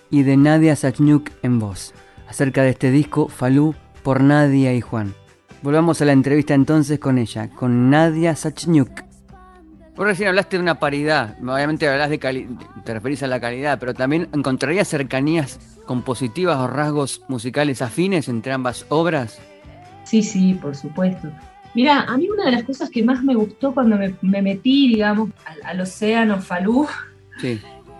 y 0.08 0.22
de 0.22 0.36
Nadia 0.36 0.76
Sachniuk 0.76 1.30
en 1.42 1.58
voz. 1.58 1.94
Acerca 2.28 2.62
de 2.62 2.70
este 2.70 2.92
disco, 2.92 3.26
Falú 3.26 3.74
por 4.04 4.20
Nadia 4.20 4.72
y 4.72 4.80
Juan. 4.80 5.14
Volvamos 5.62 6.00
a 6.00 6.04
la 6.04 6.12
entrevista 6.12 6.54
entonces 6.54 7.00
con 7.00 7.18
ella, 7.18 7.50
con 7.50 7.90
Nadia 7.90 8.36
Sachniuk. 8.36 9.02
Vos 9.96 10.06
recién 10.06 10.28
hablaste 10.28 10.56
de 10.56 10.62
una 10.62 10.78
paridad, 10.78 11.36
obviamente 11.42 11.88
hablas 11.88 12.10
de 12.10 12.18
te 12.18 12.94
referís 12.94 13.24
a 13.24 13.26
la 13.26 13.40
calidad, 13.40 13.80
pero 13.80 13.94
también 13.94 14.28
encontrarías 14.32 14.86
cercanías 14.86 15.58
compositivas 15.86 16.56
o 16.58 16.68
rasgos 16.68 17.22
musicales 17.26 17.82
afines 17.82 18.28
entre 18.28 18.52
ambas 18.52 18.86
obras. 18.90 19.40
Sí, 20.04 20.22
sí, 20.22 20.54
por 20.54 20.76
supuesto. 20.76 21.28
Mira, 21.74 22.00
a 22.02 22.16
mí 22.16 22.28
una 22.28 22.46
de 22.46 22.52
las 22.52 22.64
cosas 22.64 22.90
que 22.90 23.02
más 23.02 23.22
me 23.22 23.34
gustó 23.34 23.74
cuando 23.74 23.96
me, 24.22 24.42
metí, 24.42 24.88
digamos, 24.88 25.30
al, 25.64 25.80
océano 25.80 26.40
Falú, 26.40 26.86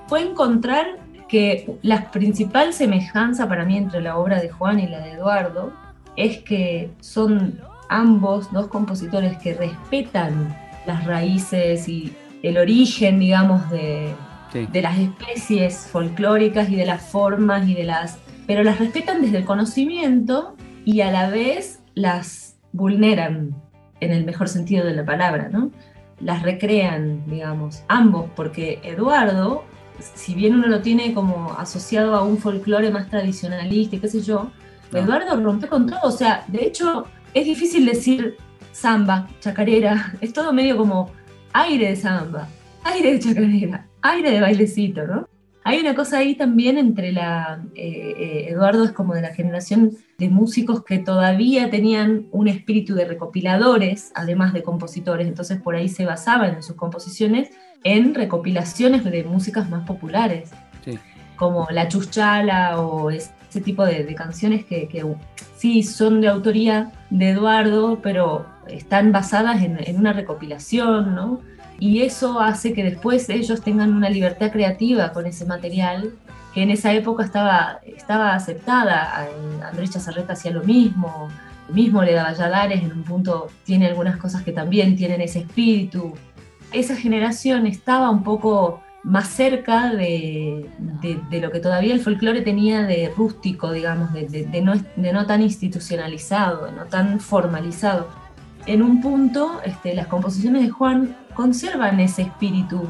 fue 0.07 0.23
encontrar 0.23 0.99
que 1.29 1.79
la 1.83 2.11
principal 2.11 2.73
semejanza 2.73 3.49
para 3.49 3.65
mí 3.65 3.77
entre 3.77 4.01
la 4.01 4.17
obra 4.17 4.41
de 4.41 4.49
Juan 4.49 4.81
y 4.81 4.89
la 4.89 5.01
de 5.01 5.13
Eduardo 5.13 5.73
es 6.17 6.39
que 6.39 6.91
son 7.01 7.61
ambos 7.89 8.51
dos 8.53 8.69
compositores 8.69 9.37
que 9.39 9.55
respetan 9.55 10.57
las 10.87 11.05
raíces 11.05 11.89
y 11.89 12.13
el 12.43 12.57
origen, 12.57 13.19
digamos, 13.19 13.69
de, 13.71 14.15
de 14.53 14.83
las 14.83 14.99
especies 14.99 15.89
folclóricas 15.93 16.71
y 16.71 16.77
de 16.77 16.87
las 16.87 17.03
formas 17.03 17.69
y 17.69 17.75
de 17.75 17.85
las... 17.85 18.19
pero 18.47 18.65
las 18.65 18.79
respetan 18.79 19.21
desde 19.21 19.39
el 19.39 19.45
conocimiento 19.45 20.57
y 20.85 21.03
a 21.03 21.11
la 21.11 21.29
vez 21.29 21.81
las 21.95 22.48
vulneran 22.73 23.55
en 24.01 24.13
el 24.13 24.25
mejor 24.25 24.49
sentido 24.49 24.87
de 24.87 24.95
la 24.95 25.05
palabra, 25.05 25.49
¿no? 25.49 25.71
Las 26.21 26.43
recrean, 26.43 27.25
digamos, 27.27 27.83
ambos, 27.89 28.31
porque 28.35 28.81
Eduardo, 28.83 29.65
si 29.99 30.35
bien 30.35 30.55
uno 30.55 30.67
lo 30.67 30.81
tiene 30.81 31.15
como 31.15 31.53
asociado 31.53 32.15
a 32.15 32.23
un 32.23 32.39
folclore 32.39 32.91
más 32.91 33.09
tradicionalista 33.09 33.97
y 33.97 33.99
qué 34.01 34.09
sé 34.09 34.21
yo, 34.21 34.51
Eduardo 34.93 35.37
rompe 35.41 35.69
con 35.69 35.87
todo, 35.87 36.01
o 36.03 36.11
sea, 36.11 36.45
de 36.49 36.65
hecho 36.65 37.07
es 37.35 37.45
difícil 37.45 37.85
decir 37.85 38.37
samba, 38.73 39.29
chacarera, 39.41 40.15
es 40.21 40.33
todo 40.33 40.53
medio 40.53 40.77
como 40.77 41.11
aire 41.53 41.91
de 41.91 41.97
samba, 41.97 42.49
aire 42.85 43.13
de 43.13 43.19
chacarera, 43.19 43.87
aire 44.03 44.31
de 44.31 44.41
bailecito, 44.41 45.07
¿no? 45.07 45.29
Hay 45.65 45.81
una 45.81 45.95
cosa 45.95 46.19
ahí 46.19 46.35
también 46.35 46.79
entre 46.79 47.13
la... 47.13 47.63
Eh, 47.75 48.15
eh, 48.17 48.47
Eduardo 48.51 48.85
es 48.85 48.93
como 48.93 49.15
de 49.15 49.23
la 49.23 49.35
generación 49.35 49.97
de 50.19 50.29
músicos 50.29 50.85
que 50.85 50.99
todavía 50.99 51.71
tenían 51.71 52.27
un 52.31 52.49
espíritu 52.49 52.95
de 52.95 53.05
recopiladores, 53.05 54.13
además 54.15 54.53
de 54.53 54.63
compositores, 54.63 55.27
entonces 55.27 55.61
por 55.61 55.75
ahí 55.75 55.89
se 55.89 56.07
basaban 56.07 56.55
en 56.55 56.63
sus 56.63 56.77
composiciones 56.77 57.51
en 57.85 58.15
recopilaciones 58.15 59.05
de 59.05 59.25
músicas 59.25 59.69
más 59.71 59.87
populares, 59.87 60.51
como 61.37 61.69
La 61.71 61.87
Chuchala 61.87 62.81
o 62.81 63.11
ese 63.11 63.61
tipo 63.63 63.85
de, 63.85 64.13
canciones 64.15 64.65
que, 64.65 64.89
que 64.89 65.05
sí 65.57 65.83
son 65.83 66.21
de 66.21 66.29
autoría 66.29 66.91
de 67.11 67.31
Eduardo, 67.31 68.01
pero 68.03 68.47
están 68.69 69.13
basadas 69.13 69.63
en, 69.63 69.97
una 69.97 70.13
recopilación, 70.13 71.15
¿no? 71.15 71.41
Y 71.79 72.03
eso 72.03 72.41
hace 72.41 72.73
que 72.73 72.83
después 72.83 73.29
ellos 73.29 73.63
tengan 73.63 73.93
una 73.93 74.11
libertad 74.11 74.51
creativa 74.51 75.13
con 75.13 75.27
ese 75.27 75.47
material 75.47 76.13
que 76.53 76.63
en 76.63 76.71
esa 76.71 76.93
época 76.93 77.25
estaba, 77.25 77.81
estaba 77.85 78.35
aceptada. 78.35 79.29
Andrés 79.65 79.91
Chazarreta 79.91 80.33
hacía 80.33 80.51
lo 80.51 80.65
mismo, 80.65 81.29
mismo 81.73 82.03
Leda 82.03 82.25
Valladares 82.25 82.83
en 82.83 82.93
un 82.93 83.05
punto 83.05 83.49
tiene 83.65 83.87
algunas 83.87 84.17
cosas 84.17 84.43
que 84.43 84.53
también 84.53 84.97
tienen 84.97 85.21
ese 85.21 85.41
espíritu. 85.41 86.15
Esa 86.73 86.97
generación 86.97 87.67
estaba 87.67 88.11
un 88.11 88.25
poco 88.25 88.83
más 89.05 89.29
cerca 89.29 89.93
de, 89.95 90.69
lo 91.31 91.51
que 91.51 91.61
todavía 91.61 91.95
el 91.95 92.01
folclore 92.01 92.43
tenía 92.43 92.83
de 92.83 93.13
rústico, 93.17 93.73
digamos, 93.73 94.13
de, 94.13 94.61
no, 94.63 94.75
de 94.75 95.13
no 95.13 95.27
tan 95.27 95.43
institucionalizado, 95.43 96.67
de 96.67 96.73
no 96.73 96.85
tan 96.87 97.21
formalizado 97.21 98.09
en 98.69 98.83
un 98.83 99.01
punto 99.01 99.61
este, 99.65 99.95
las 99.95 100.07
composiciones 100.09 100.63
de 100.63 100.69
Juan 100.69 101.17
conservan 101.39 102.01
ese 102.01 102.23
espíritu. 102.23 102.85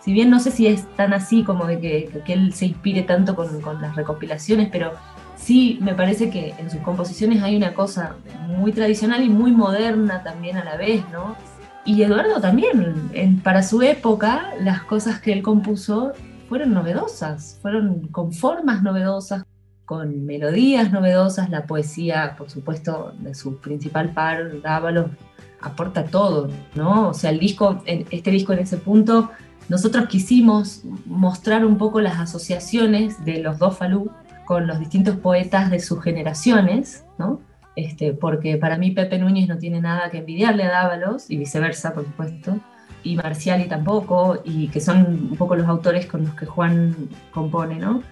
Si 0.00 0.12
bien 0.12 0.28
no 0.28 0.40
sé 0.40 0.50
si 0.50 0.66
es 0.66 0.84
tan 0.96 1.12
así 1.12 1.44
como 1.44 1.64
de 1.64 1.78
que, 1.78 2.22
él 2.26 2.52
se 2.52 2.66
inspire 2.66 3.02
tanto 3.04 3.36
con, 3.36 3.62
las 3.80 3.94
recopilaciones, 3.94 4.68
pero 4.72 4.94
sí 5.36 5.78
me 5.80 5.94
parece 5.94 6.28
que 6.28 6.56
en 6.58 6.72
sus 6.72 6.80
composiciones 6.80 7.40
hay 7.44 7.56
una 7.56 7.72
cosa 7.72 8.16
muy 8.48 8.72
tradicional 8.72 9.22
y 9.22 9.28
muy 9.28 9.52
moderna 9.52 10.24
también 10.24 10.56
a 10.56 10.64
la 10.64 10.76
vez, 10.76 11.04
¿no? 11.12 11.36
Y 11.84 12.02
Eduardo 12.02 12.40
también, 12.40 13.12
para 13.44 13.62
su 13.62 13.80
época, 13.80 14.54
las 14.60 14.82
cosas 14.82 15.20
que 15.20 15.32
él 15.32 15.42
compuso 15.42 16.14
fueron 16.48 16.74
novedosas, 16.74 17.60
fueron 17.62 18.08
con 18.08 18.32
formas 18.32 18.82
novedosas, 18.82 19.44
con 19.84 20.26
melodías 20.26 20.90
novedosas, 20.90 21.48
la 21.48 21.64
poesía, 21.66 22.34
por 22.36 22.50
supuesto, 22.50 23.14
de 23.20 23.36
su 23.36 23.58
principal 23.58 24.10
par, 24.10 24.60
Dávalos, 24.62 25.10
aporta 25.64 26.04
todo, 26.04 26.48
¿no? 26.74 27.08
O 27.08 27.14
sea, 27.14 27.30
el 27.30 27.38
disco, 27.38 27.82
este 27.86 28.30
disco 28.30 28.52
en 28.52 28.60
ese 28.60 28.76
punto, 28.76 29.30
nosotros 29.68 30.06
quisimos 30.08 30.82
mostrar 31.06 31.64
un 31.64 31.78
poco 31.78 32.00
las 32.00 32.18
asociaciones 32.18 33.24
de 33.24 33.40
los 33.40 33.58
dos 33.58 33.76
Falú 33.76 34.10
con 34.44 34.66
los 34.66 34.78
distintos 34.78 35.16
poetas 35.16 35.70
de 35.70 35.80
sus 35.80 36.02
generaciones, 36.02 37.04
¿no? 37.18 37.40
Este, 37.76 38.12
porque 38.12 38.56
para 38.56 38.76
mí 38.76 38.90
Pepe 38.90 39.18
Núñez 39.18 39.48
no 39.48 39.58
tiene 39.58 39.80
nada 39.80 40.10
que 40.10 40.18
envidiarle 40.18 40.64
a 40.64 40.70
Dávalos, 40.70 41.30
y 41.30 41.36
viceversa, 41.36 41.92
por 41.92 42.04
supuesto, 42.04 42.58
y 43.02 43.16
Marciali 43.16 43.66
tampoco, 43.66 44.38
y 44.44 44.68
que 44.68 44.80
son 44.80 45.28
un 45.30 45.36
poco 45.36 45.56
los 45.56 45.66
autores 45.66 46.06
con 46.06 46.24
los 46.24 46.34
que 46.34 46.46
Juan 46.46 46.94
compone, 47.32 47.76
¿no? 47.76 48.02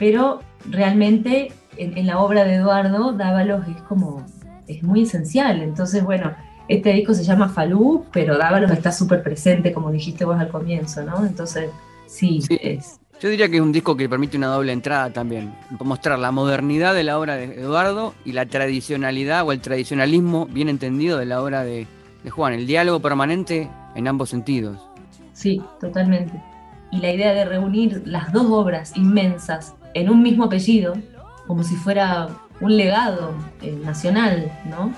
pero 0.00 0.40
realmente 0.70 1.52
en, 1.76 2.06
la 2.06 2.20
obra 2.20 2.44
de 2.44 2.54
Eduardo, 2.54 3.12
Dávalos 3.12 3.68
es 3.68 3.82
como, 3.82 4.24
es 4.66 4.82
muy 4.82 5.02
esencial. 5.02 5.60
Entonces, 5.60 6.02
bueno, 6.02 6.32
este 6.70 6.92
disco 6.92 7.14
se 7.14 7.24
llama 7.24 7.48
Falú, 7.48 8.06
pero 8.12 8.38
Dávalos 8.38 8.70
está 8.70 8.92
súper 8.92 9.24
presente, 9.24 9.72
como 9.72 9.90
dijiste 9.90 10.24
vos 10.24 10.38
al 10.38 10.48
comienzo, 10.48 11.02
¿no? 11.02 11.26
Entonces, 11.26 11.68
sí, 12.06 12.40
es. 12.48 13.00
Yo 13.20 13.28
diría 13.28 13.48
que 13.48 13.56
es 13.56 13.62
un 13.62 13.72
disco 13.72 13.96
que 13.96 14.08
permite 14.08 14.36
una 14.36 14.46
doble 14.46 14.72
entrada 14.72 15.10
también, 15.10 15.52
mostrar 15.80 16.20
la 16.20 16.30
modernidad 16.30 16.94
de 16.94 17.02
la 17.02 17.18
obra 17.18 17.34
de 17.34 17.60
Eduardo 17.60 18.14
y 18.24 18.32
la 18.32 18.46
tradicionalidad 18.46 19.44
o 19.44 19.50
el 19.50 19.60
tradicionalismo 19.60 20.46
bien 20.46 20.68
entendido 20.68 21.18
de 21.18 21.26
la 21.26 21.42
obra 21.42 21.64
de, 21.64 21.88
de 22.22 22.30
Juan, 22.30 22.52
el 22.52 22.68
diálogo 22.68 23.00
permanente 23.00 23.68
en 23.96 24.06
ambos 24.06 24.30
sentidos. 24.30 24.78
Sí, 25.32 25.60
totalmente. 25.80 26.40
Y 26.92 26.98
la 26.98 27.12
idea 27.12 27.34
de 27.34 27.44
reunir 27.46 28.02
las 28.06 28.32
dos 28.32 28.46
obras 28.48 28.96
inmensas 28.96 29.74
en 29.94 30.08
un 30.08 30.22
mismo 30.22 30.44
apellido, 30.44 30.94
como 31.48 31.64
si 31.64 31.74
fuera 31.74 32.28
un 32.60 32.76
legado 32.76 33.34
eh, 33.60 33.76
nacional, 33.84 34.52
¿no? 34.66 34.92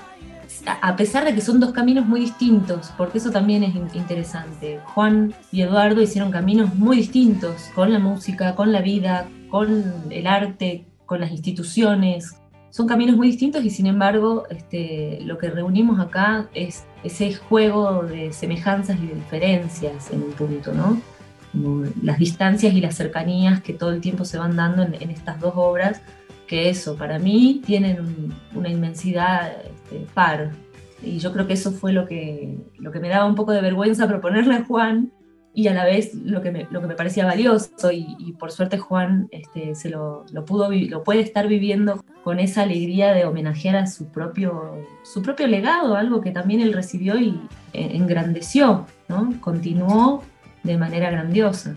A 0.65 0.95
pesar 0.95 1.25
de 1.25 1.35
que 1.35 1.41
son 1.41 1.59
dos 1.59 1.71
caminos 1.71 2.05
muy 2.05 2.21
distintos, 2.21 2.91
porque 2.97 3.17
eso 3.17 3.31
también 3.31 3.63
es 3.63 3.75
interesante. 3.95 4.79
Juan 4.93 5.33
y 5.51 5.61
Eduardo 5.61 6.01
hicieron 6.01 6.31
caminos 6.31 6.73
muy 6.75 6.97
distintos 6.97 7.69
con 7.75 7.91
la 7.91 7.99
música, 7.99 8.55
con 8.55 8.71
la 8.71 8.81
vida, 8.81 9.27
con 9.49 9.83
el 10.09 10.27
arte, 10.27 10.85
con 11.05 11.19
las 11.19 11.31
instituciones. 11.31 12.35
Son 12.69 12.87
caminos 12.87 13.17
muy 13.17 13.27
distintos 13.27 13.63
y 13.65 13.69
sin 13.69 13.87
embargo 13.87 14.45
este, 14.49 15.19
lo 15.21 15.37
que 15.37 15.49
reunimos 15.49 15.99
acá 15.99 16.49
es 16.53 16.85
ese 17.03 17.33
juego 17.33 18.03
de 18.03 18.33
semejanzas 18.33 18.97
y 18.99 19.07
de 19.07 19.15
diferencias 19.15 20.11
en 20.11 20.23
un 20.23 20.31
punto, 20.31 20.73
¿no? 20.73 20.99
las 22.01 22.17
distancias 22.17 22.73
y 22.73 22.81
las 22.81 22.95
cercanías 22.95 23.61
que 23.61 23.73
todo 23.73 23.91
el 23.91 24.01
tiempo 24.01 24.25
se 24.25 24.37
van 24.37 24.55
dando 24.55 24.83
en, 24.83 25.09
estas 25.11 25.39
dos 25.39 25.53
obras, 25.55 26.01
que 26.47 26.69
eso, 26.69 26.95
para 26.95 27.19
mí, 27.19 27.61
tienen 27.65 28.33
una 28.53 28.69
inmensidad 28.69 29.53
este, 29.83 30.05
par. 30.13 30.51
Y 31.01 31.19
yo 31.19 31.33
creo 31.33 31.47
que 31.47 31.53
eso 31.53 31.71
fue 31.71 31.91
lo 31.91 32.07
que, 32.07 32.57
lo 32.79 32.91
que 32.91 32.99
me 32.99 33.09
daba 33.09 33.25
un 33.25 33.35
poco 33.35 33.51
de 33.51 33.61
vergüenza 33.61 34.07
proponerle 34.07 34.55
a 34.55 34.65
Juan 34.65 35.11
y 35.53 35.67
a 35.67 35.73
la 35.73 35.85
vez 35.85 36.15
lo 36.15 36.41
que 36.41 36.51
me, 36.51 36.67
lo 36.71 36.81
que 36.81 36.87
me 36.87 36.95
parecía 36.95 37.25
valioso. 37.25 37.91
Y, 37.91 38.35
por 38.39 38.51
suerte 38.51 38.77
Juan 38.77 39.27
este, 39.31 39.75
se 39.75 39.89
lo, 39.89 40.25
lo, 40.31 40.45
pudo, 40.45 40.69
lo 40.71 41.03
puede 41.03 41.19
estar 41.19 41.47
viviendo 41.47 42.03
con 42.23 42.39
esa 42.39 42.63
alegría 42.63 43.13
de 43.13 43.25
homenajear 43.25 43.75
a 43.75 43.87
su 43.87 44.07
propio, 44.07 44.77
su 45.03 45.21
propio 45.21 45.47
legado, 45.47 45.95
algo 45.95 46.21
que 46.21 46.31
también 46.31 46.61
él 46.61 46.73
recibió 46.73 47.17
y 47.17 47.39
eh, 47.73 47.91
engrandeció, 47.93 48.87
¿no? 49.09 49.33
Continuó 49.41 50.23
de 50.63 50.77
manera 50.77 51.11
grandiosa. 51.11 51.75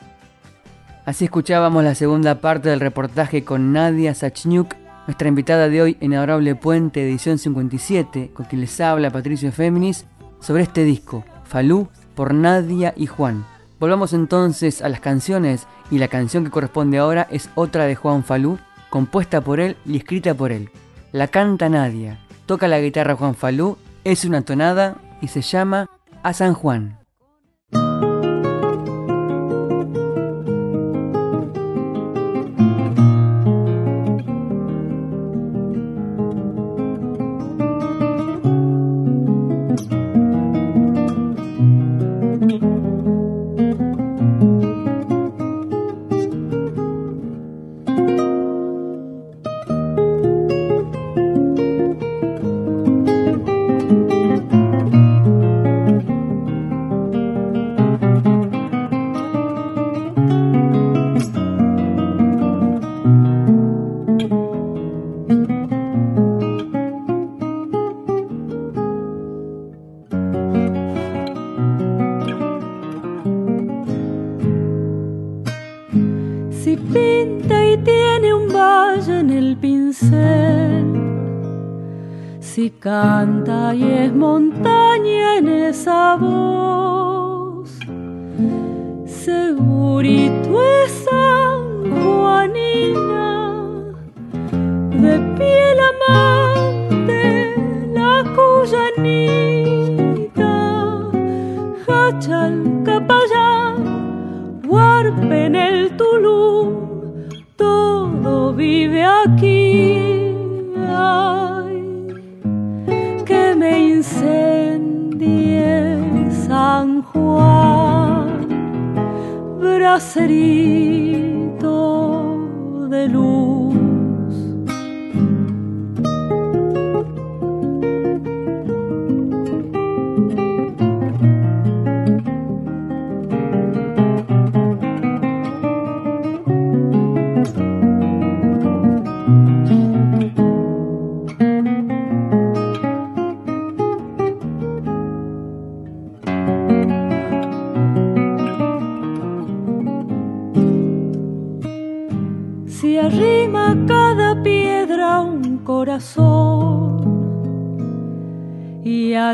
Así 1.04 1.24
escuchábamos 1.24 1.84
la 1.84 1.94
segunda 1.94 2.36
parte 2.36 2.68
del 2.68 2.80
reportaje 2.80 3.44
con 3.44 3.72
Nadia 3.72 4.14
Sachniuk, 4.14 4.74
nuestra 5.06 5.28
invitada 5.28 5.68
de 5.68 5.82
hoy 5.82 5.96
en 6.00 6.14
Adorable 6.14 6.54
Puente, 6.56 7.02
edición 7.02 7.38
57, 7.38 8.30
con 8.34 8.46
quien 8.46 8.60
les 8.60 8.80
habla 8.80 9.10
Patricio 9.10 9.52
Féminis, 9.52 10.04
sobre 10.40 10.64
este 10.64 10.84
disco, 10.84 11.24
Falú, 11.44 11.88
por 12.14 12.34
Nadia 12.34 12.92
y 12.96 13.06
Juan. 13.06 13.44
Volvamos 13.78 14.12
entonces 14.12 14.82
a 14.82 14.88
las 14.88 15.00
canciones 15.00 15.66
y 15.90 15.98
la 15.98 16.08
canción 16.08 16.44
que 16.44 16.50
corresponde 16.50 16.98
ahora 16.98 17.28
es 17.30 17.50
otra 17.54 17.84
de 17.84 17.94
Juan 17.94 18.24
Falú, 18.24 18.58
compuesta 18.90 19.40
por 19.40 19.60
él 19.60 19.76
y 19.84 19.96
escrita 19.96 20.34
por 20.34 20.50
él. 20.50 20.70
La 21.12 21.28
canta 21.28 21.68
Nadia, 21.68 22.18
toca 22.46 22.68
la 22.68 22.80
guitarra 22.80 23.14
Juan 23.14 23.34
Falú, 23.34 23.78
es 24.04 24.24
una 24.24 24.42
tonada 24.42 24.96
y 25.20 25.28
se 25.28 25.42
llama 25.42 25.88
A 26.22 26.32
San 26.32 26.54
Juan. 26.54 27.05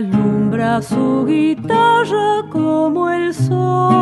alumbra 0.03 0.83
su 0.83 1.25
guitarra 1.27 2.45
como 2.51 3.09
el 3.09 3.33
sol. 3.33 4.02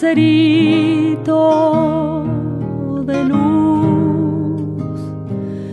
bracerito 0.00 1.34
de 3.04 3.24
luz, 3.24 5.00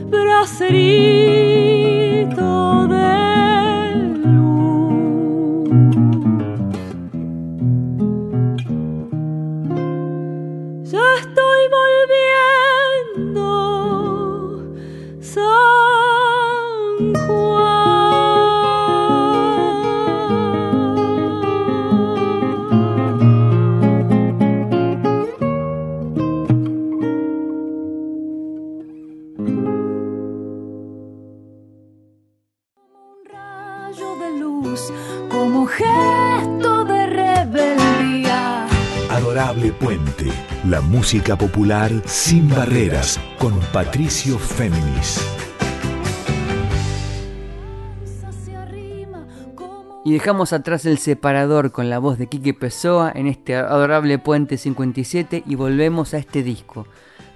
bracerito 0.09 1.24
popular 41.23 41.91
sin 42.05 42.49
barreras 42.49 43.19
con 43.39 43.57
Patricio 43.71 44.37
Féminis. 44.37 45.25
Y 50.03 50.13
dejamos 50.13 50.53
atrás 50.53 50.85
el 50.85 50.97
separador 50.97 51.71
con 51.71 51.89
la 51.89 51.99
voz 51.99 52.17
de 52.17 52.27
Quique 52.27 52.53
Pessoa 52.53 53.11
en 53.15 53.27
este 53.27 53.55
adorable 53.55 54.19
Puente 54.19 54.57
57 54.57 55.43
y 55.47 55.55
volvemos 55.55 56.13
a 56.13 56.17
este 56.17 56.43
disco. 56.43 56.85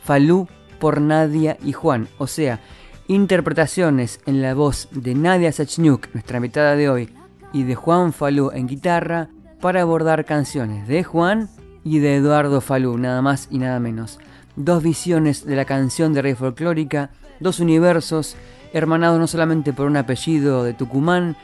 Falú 0.03 0.47
por 0.79 1.01
Nadia 1.01 1.57
y 1.63 1.71
Juan, 1.71 2.09
o 2.17 2.27
sea, 2.27 2.59
interpretaciones 3.07 4.19
en 4.25 4.41
la 4.41 4.53
voz 4.53 4.89
de 4.91 5.15
Nadia 5.15 5.51
Sachniuk, 5.51 6.09
nuestra 6.13 6.37
invitada 6.37 6.75
de 6.75 6.89
hoy, 6.89 7.09
y 7.53 7.63
de 7.63 7.75
Juan 7.75 8.13
Falú 8.13 8.51
en 8.53 8.67
guitarra 8.67 9.29
para 9.61 9.81
abordar 9.81 10.25
canciones 10.25 10.87
de 10.87 11.03
Juan 11.03 11.49
y 11.83 11.99
de 11.99 12.15
Eduardo 12.15 12.61
Falú, 12.61 12.97
nada 12.97 13.21
más 13.21 13.47
y 13.51 13.59
nada 13.59 13.79
menos. 13.79 14.19
Dos 14.55 14.83
visiones 14.83 15.45
de 15.45 15.55
la 15.55 15.65
canción 15.65 16.13
de 16.13 16.21
rey 16.21 16.35
folclórica, 16.35 17.11
dos 17.39 17.59
universos 17.59 18.35
hermanados 18.73 19.19
no 19.19 19.27
solamente 19.27 19.73
por 19.73 19.87
un 19.87 19.97
apellido 19.97 20.63
de 20.63 20.73
Tucumán, 20.73 21.35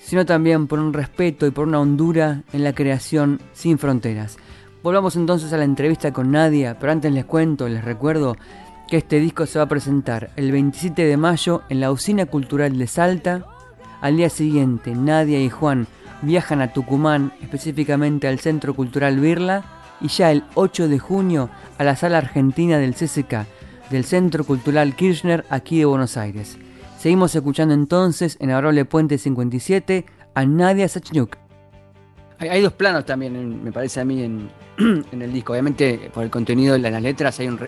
sino 0.00 0.26
también 0.26 0.66
por 0.66 0.78
un 0.78 0.92
respeto 0.92 1.46
y 1.46 1.50
por 1.50 1.68
una 1.68 1.80
hondura 1.80 2.42
en 2.52 2.64
la 2.64 2.74
creación 2.74 3.40
sin 3.52 3.78
fronteras. 3.78 4.36
Volvamos 4.82 5.14
entonces 5.14 5.52
a 5.52 5.56
la 5.56 5.64
entrevista 5.64 6.12
con 6.12 6.32
Nadia, 6.32 6.76
pero 6.78 6.90
antes 6.90 7.12
les 7.12 7.24
cuento, 7.24 7.68
les 7.68 7.84
recuerdo 7.84 8.36
que 8.88 8.96
este 8.96 9.20
disco 9.20 9.46
se 9.46 9.58
va 9.58 9.66
a 9.66 9.68
presentar 9.68 10.30
el 10.36 10.50
27 10.50 11.04
de 11.04 11.16
mayo 11.16 11.62
en 11.68 11.80
la 11.80 11.92
Usina 11.92 12.26
Cultural 12.26 12.76
de 12.76 12.86
Salta. 12.88 13.46
Al 14.00 14.16
día 14.16 14.28
siguiente, 14.28 14.94
Nadia 14.94 15.40
y 15.40 15.48
Juan 15.48 15.86
viajan 16.22 16.60
a 16.60 16.72
Tucumán, 16.72 17.32
específicamente 17.40 18.26
al 18.26 18.40
Centro 18.40 18.74
Cultural 18.74 19.20
Birla, 19.20 19.64
y 20.02 20.08
ya 20.08 20.32
el 20.32 20.44
8 20.54 20.88
de 20.88 20.98
junio 20.98 21.48
a 21.78 21.84
la 21.84 21.96
sala 21.96 22.18
argentina 22.18 22.78
del 22.78 22.94
CCK, 22.94 23.46
del 23.90 24.04
Centro 24.04 24.44
Cultural 24.44 24.94
Kirchner 24.96 25.44
aquí 25.48 25.78
de 25.78 25.84
Buenos 25.84 26.16
Aires. 26.16 26.58
Seguimos 26.98 27.34
escuchando 27.34 27.74
entonces 27.74 28.36
en 28.40 28.50
Adorable 28.50 28.84
Puente 28.84 29.18
57 29.18 30.04
a 30.34 30.44
Nadia 30.44 30.88
Sachniuk. 30.88 31.36
Hay, 32.38 32.60
dos 32.60 32.72
planos 32.72 33.06
también, 33.06 33.62
me 33.62 33.70
parece 33.70 34.00
a 34.00 34.04
mí, 34.04 34.22
en, 34.22 34.50
el 35.12 35.32
disco. 35.32 35.52
Obviamente, 35.52 36.10
por 36.12 36.24
el 36.24 36.30
contenido 36.30 36.72
de 36.72 36.80
las 36.80 37.00
letras, 37.00 37.38
hay 37.38 37.46
un 37.46 37.58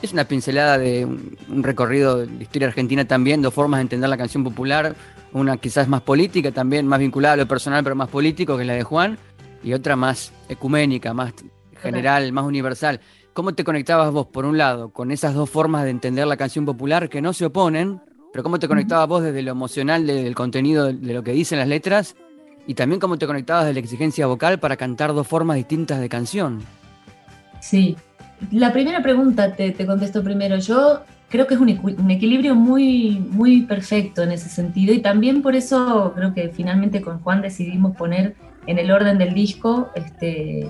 es 0.00 0.12
una 0.14 0.24
pincelada 0.24 0.78
de 0.78 1.04
un, 1.04 1.36
un, 1.50 1.62
recorrido 1.62 2.24
de 2.24 2.42
historia 2.42 2.68
argentina 2.68 3.04
también, 3.04 3.42
dos 3.42 3.52
formas 3.52 3.78
de 3.78 3.82
entender 3.82 4.08
la 4.08 4.16
canción 4.16 4.42
popular. 4.42 4.96
Una 5.34 5.58
quizás 5.58 5.86
más 5.86 6.00
política, 6.00 6.50
también 6.50 6.86
más 6.86 6.98
vinculada 6.98 7.34
a 7.34 7.36
lo 7.38 7.46
personal, 7.46 7.84
pero 7.84 7.94
más 7.94 8.08
político, 8.08 8.56
que 8.56 8.64
la 8.64 8.72
de 8.72 8.84
Juan, 8.84 9.18
y 9.62 9.74
otra 9.74 9.96
más 9.96 10.32
ecuménica, 10.48 11.12
más 11.12 11.34
general, 11.82 12.32
más 12.32 12.44
universal. 12.44 13.00
¿Cómo 13.32 13.54
te 13.54 13.64
conectabas 13.64 14.12
vos, 14.12 14.26
por 14.26 14.44
un 14.44 14.58
lado, 14.58 14.90
con 14.90 15.10
esas 15.10 15.34
dos 15.34 15.50
formas 15.50 15.84
de 15.84 15.90
entender 15.90 16.26
la 16.26 16.36
canción 16.36 16.64
popular 16.64 17.08
que 17.08 17.20
no 17.20 17.32
se 17.32 17.46
oponen, 17.46 18.00
pero 18.32 18.42
cómo 18.42 18.58
te 18.58 18.68
conectabas 18.68 19.08
vos 19.08 19.22
desde 19.22 19.42
lo 19.42 19.50
emocional 19.50 20.06
del 20.06 20.34
contenido 20.34 20.92
de 20.92 21.12
lo 21.12 21.22
que 21.22 21.32
dicen 21.32 21.58
las 21.58 21.68
letras 21.68 22.16
y 22.66 22.74
también 22.74 23.00
cómo 23.00 23.18
te 23.18 23.26
conectabas 23.26 23.66
de 23.66 23.74
la 23.74 23.80
exigencia 23.80 24.26
vocal 24.26 24.58
para 24.58 24.76
cantar 24.76 25.12
dos 25.12 25.26
formas 25.26 25.56
distintas 25.56 26.00
de 26.00 26.08
canción? 26.08 26.60
Sí, 27.60 27.96
la 28.50 28.72
primera 28.72 29.02
pregunta 29.02 29.54
te, 29.54 29.74
contesto 29.86 30.22
primero. 30.22 30.56
Yo 30.58 31.02
creo 31.28 31.46
que 31.46 31.54
es 31.54 31.60
un, 31.60 31.68
un, 31.98 32.10
equilibrio 32.10 32.54
muy, 32.54 33.18
muy 33.30 33.62
perfecto 33.62 34.22
en 34.22 34.32
ese 34.32 34.48
sentido 34.48 34.92
y 34.92 35.00
también 35.00 35.42
por 35.42 35.54
eso 35.54 36.12
creo 36.14 36.34
que 36.34 36.48
finalmente 36.48 37.00
con 37.00 37.20
Juan 37.20 37.42
decidimos 37.42 37.96
poner 37.96 38.34
en 38.66 38.78
el 38.78 38.90
orden 38.90 39.18
del 39.18 39.34
disco 39.34 39.90
este, 39.94 40.68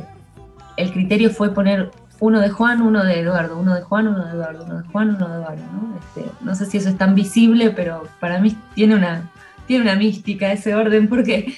el 0.83 0.93
criterio 0.93 1.31
fue 1.31 1.55
poner 1.55 1.91
uno 2.23 2.41
de 2.41 2.51
Juan, 2.51 2.83
uno 2.83 3.05
de 3.05 3.19
Eduardo, 3.19 3.59
uno 3.59 3.75
de 3.75 3.83
Juan, 3.83 4.07
uno 4.07 4.25
de 4.25 4.31
Eduardo, 4.31 4.65
uno 4.65 4.79
de 4.81 4.89
Juan, 4.89 5.17
uno 5.17 5.29
de 5.29 5.35
Eduardo. 5.35 5.63
¿no? 5.73 5.99
Este, 5.99 6.31
no 6.41 6.55
sé 6.55 6.67
si 6.67 6.77
eso 6.77 6.89
es 6.89 6.97
tan 6.97 7.17
visible, 7.17 7.71
pero 7.71 8.07
para 8.21 8.39
mí 8.39 8.57
tiene 8.75 8.95
una, 8.95 9.31
tiene 9.67 9.83
una 9.83 9.97
mística 9.97 10.53
ese 10.53 10.75
orden 10.75 11.09
porque 11.09 11.55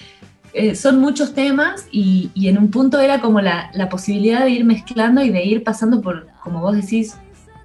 eh, 0.54 0.74
son 0.74 1.00
muchos 1.00 1.34
temas 1.34 1.86
y, 1.92 2.30
en 2.34 2.56
un 2.56 2.70
punto 2.70 2.98
era 2.98 3.20
como 3.20 3.42
la, 3.42 3.70
la, 3.74 3.90
posibilidad 3.90 4.44
de 4.44 4.50
ir 4.50 4.64
mezclando 4.64 5.22
y 5.22 5.28
de 5.28 5.44
ir 5.44 5.64
pasando 5.64 6.00
por, 6.00 6.28
como 6.42 6.60
vos 6.60 6.76
decís, 6.76 7.16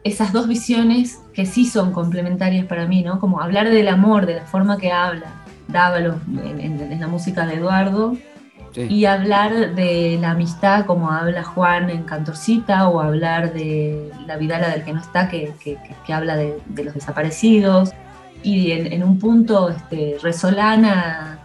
esas 0.03 0.33
dos 0.33 0.47
visiones 0.47 1.21
que 1.33 1.45
sí 1.45 1.65
son 1.65 1.93
complementarias 1.93 2.65
para 2.65 2.85
mí, 2.85 3.01
¿no? 3.01 3.19
Como 3.19 3.41
hablar 3.41 3.69
del 3.69 3.87
amor, 3.87 4.25
de 4.25 4.35
la 4.35 4.45
forma 4.45 4.77
que 4.77 4.91
habla 4.91 5.27
Dávalo 5.69 6.19
en 6.43 6.99
la 6.99 7.07
música 7.07 7.45
de 7.45 7.55
Eduardo 7.55 8.17
y 8.87 9.05
hablar 9.05 9.75
de 9.75 10.17
la 10.21 10.31
amistad 10.31 10.85
como 10.85 11.11
habla 11.11 11.43
Juan 11.43 11.89
en 11.89 12.03
Cantorcita 12.03 12.87
o 12.87 13.01
hablar 13.01 13.53
de 13.53 14.11
la 14.25 14.37
Vidala 14.37 14.69
del 14.69 14.83
que 14.83 14.93
no 14.93 15.01
está, 15.01 15.27
que, 15.29 15.53
que, 15.59 16.13
habla 16.13 16.35
de, 16.35 16.61
los 16.83 16.93
desaparecidos. 16.93 17.91
Y 18.41 18.71
en, 18.71 19.03
un 19.03 19.19
punto 19.19 19.69
este, 19.69 20.17
resolana, 20.21 21.39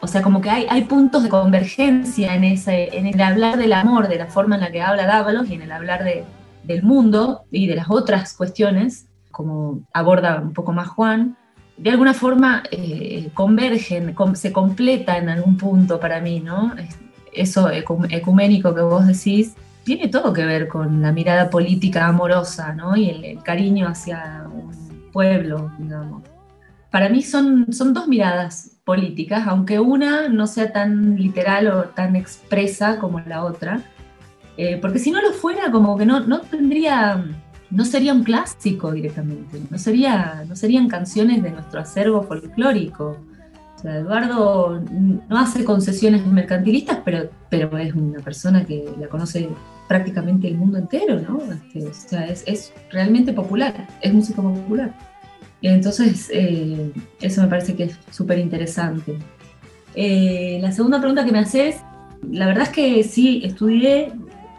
o 0.00 0.06
sea, 0.08 0.20
como 0.20 0.40
que 0.40 0.50
hay, 0.50 0.66
hay 0.68 0.82
puntos 0.82 1.22
de 1.22 1.28
convergencia 1.28 2.34
en, 2.34 2.42
ese, 2.42 2.96
en 2.96 3.06
el 3.06 3.20
hablar 3.20 3.56
del 3.56 3.72
amor, 3.72 4.08
de 4.08 4.16
la 4.16 4.26
forma 4.26 4.56
en 4.56 4.62
la 4.62 4.72
que 4.72 4.82
habla 4.82 5.06
Dávalos 5.06 5.48
y 5.48 5.54
en 5.54 5.62
el 5.62 5.70
hablar 5.70 6.02
de, 6.02 6.24
del 6.64 6.82
mundo 6.82 7.44
y 7.52 7.68
de 7.68 7.76
las 7.76 7.88
otras 7.88 8.32
cuestiones, 8.34 9.06
como 9.30 9.80
aborda 9.92 10.40
un 10.40 10.52
poco 10.52 10.72
más 10.72 10.88
Juan 10.88 11.36
de 11.80 11.90
alguna 11.90 12.12
forma 12.12 12.62
eh, 12.70 13.30
convergen, 13.32 14.14
se 14.34 14.52
completa 14.52 15.16
en 15.16 15.30
algún 15.30 15.56
punto 15.56 15.98
para 15.98 16.20
mí, 16.20 16.40
¿no? 16.40 16.74
Eso 17.32 17.70
ecuménico 17.70 18.74
que 18.74 18.82
vos 18.82 19.06
decís 19.06 19.54
tiene 19.82 20.08
todo 20.08 20.32
que 20.32 20.44
ver 20.44 20.68
con 20.68 21.00
la 21.00 21.10
mirada 21.10 21.48
política 21.48 22.06
amorosa, 22.06 22.74
¿no? 22.74 22.96
Y 22.96 23.08
el, 23.08 23.42
cariño 23.42 23.88
hacia 23.88 24.46
un 24.52 25.10
pueblo, 25.10 25.72
digamos. 25.78 26.22
Para 26.90 27.08
mí 27.08 27.22
son, 27.22 27.72
son 27.72 27.94
dos 27.94 28.06
miradas 28.06 28.78
políticas, 28.84 29.46
aunque 29.46 29.80
una 29.80 30.28
no 30.28 30.46
sea 30.46 30.72
tan 30.72 31.16
literal 31.16 31.68
o 31.68 31.84
tan 31.84 32.14
expresa 32.14 32.98
como 32.98 33.20
la 33.20 33.44
otra, 33.44 33.80
eh, 34.56 34.76
porque 34.82 34.98
si 34.98 35.10
no 35.10 35.22
lo 35.22 35.32
fuera, 35.32 35.70
como 35.70 35.96
que 35.96 36.04
no, 36.04 36.20
no 36.20 36.40
tendría 36.40 37.24
no 37.70 37.84
sería 37.84 38.12
un 38.12 38.24
clásico 38.24 38.92
directamente, 38.92 39.60
no, 39.70 39.78
sería, 39.78 40.44
no 40.48 40.56
serían 40.56 40.88
canciones 40.88 41.42
de 41.42 41.50
nuestro 41.50 41.80
acervo 41.80 42.22
folclórico. 42.22 43.16
O 43.76 43.82
sea, 43.82 43.96
Eduardo 43.96 44.80
no 44.80 45.38
hace 45.38 45.64
concesiones 45.64 46.26
mercantilistas, 46.26 46.98
pero, 47.04 47.30
pero 47.48 47.78
es 47.78 47.94
una 47.94 48.20
persona 48.20 48.64
que 48.64 48.84
la 49.00 49.08
conoce 49.08 49.48
prácticamente 49.88 50.48
el 50.48 50.58
mundo 50.58 50.78
entero, 50.78 51.18
¿no? 51.20 51.40
Este, 51.52 51.86
o 51.86 51.94
sea, 51.94 52.26
es, 52.26 52.72
realmente 52.90 53.32
popular, 53.32 53.88
es 54.00 54.12
música 54.12 54.42
popular. 54.42 54.94
Entonces, 55.62 56.30
eh, 56.32 56.92
eso 57.20 57.42
me 57.42 57.48
parece 57.48 57.74
que 57.74 57.84
es 57.84 57.98
súper 58.10 58.38
interesante. 58.38 59.16
Eh, 59.94 60.58
la 60.60 60.72
segunda 60.72 60.98
pregunta 60.98 61.24
que 61.24 61.32
me 61.32 61.38
haces, 61.38 61.76
la 62.30 62.46
verdad 62.46 62.64
es 62.64 62.70
que 62.70 63.02
sí, 63.04 63.42
estudié 63.44 64.12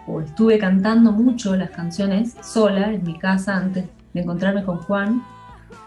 o 0.07 0.21
estuve 0.21 0.57
cantando 0.57 1.11
mucho 1.11 1.55
las 1.55 1.69
canciones 1.71 2.35
sola 2.41 2.91
en 2.93 3.03
mi 3.03 3.17
casa 3.17 3.57
antes 3.57 3.85
de 4.13 4.21
encontrarme 4.21 4.63
con 4.63 4.77
Juan 4.77 5.23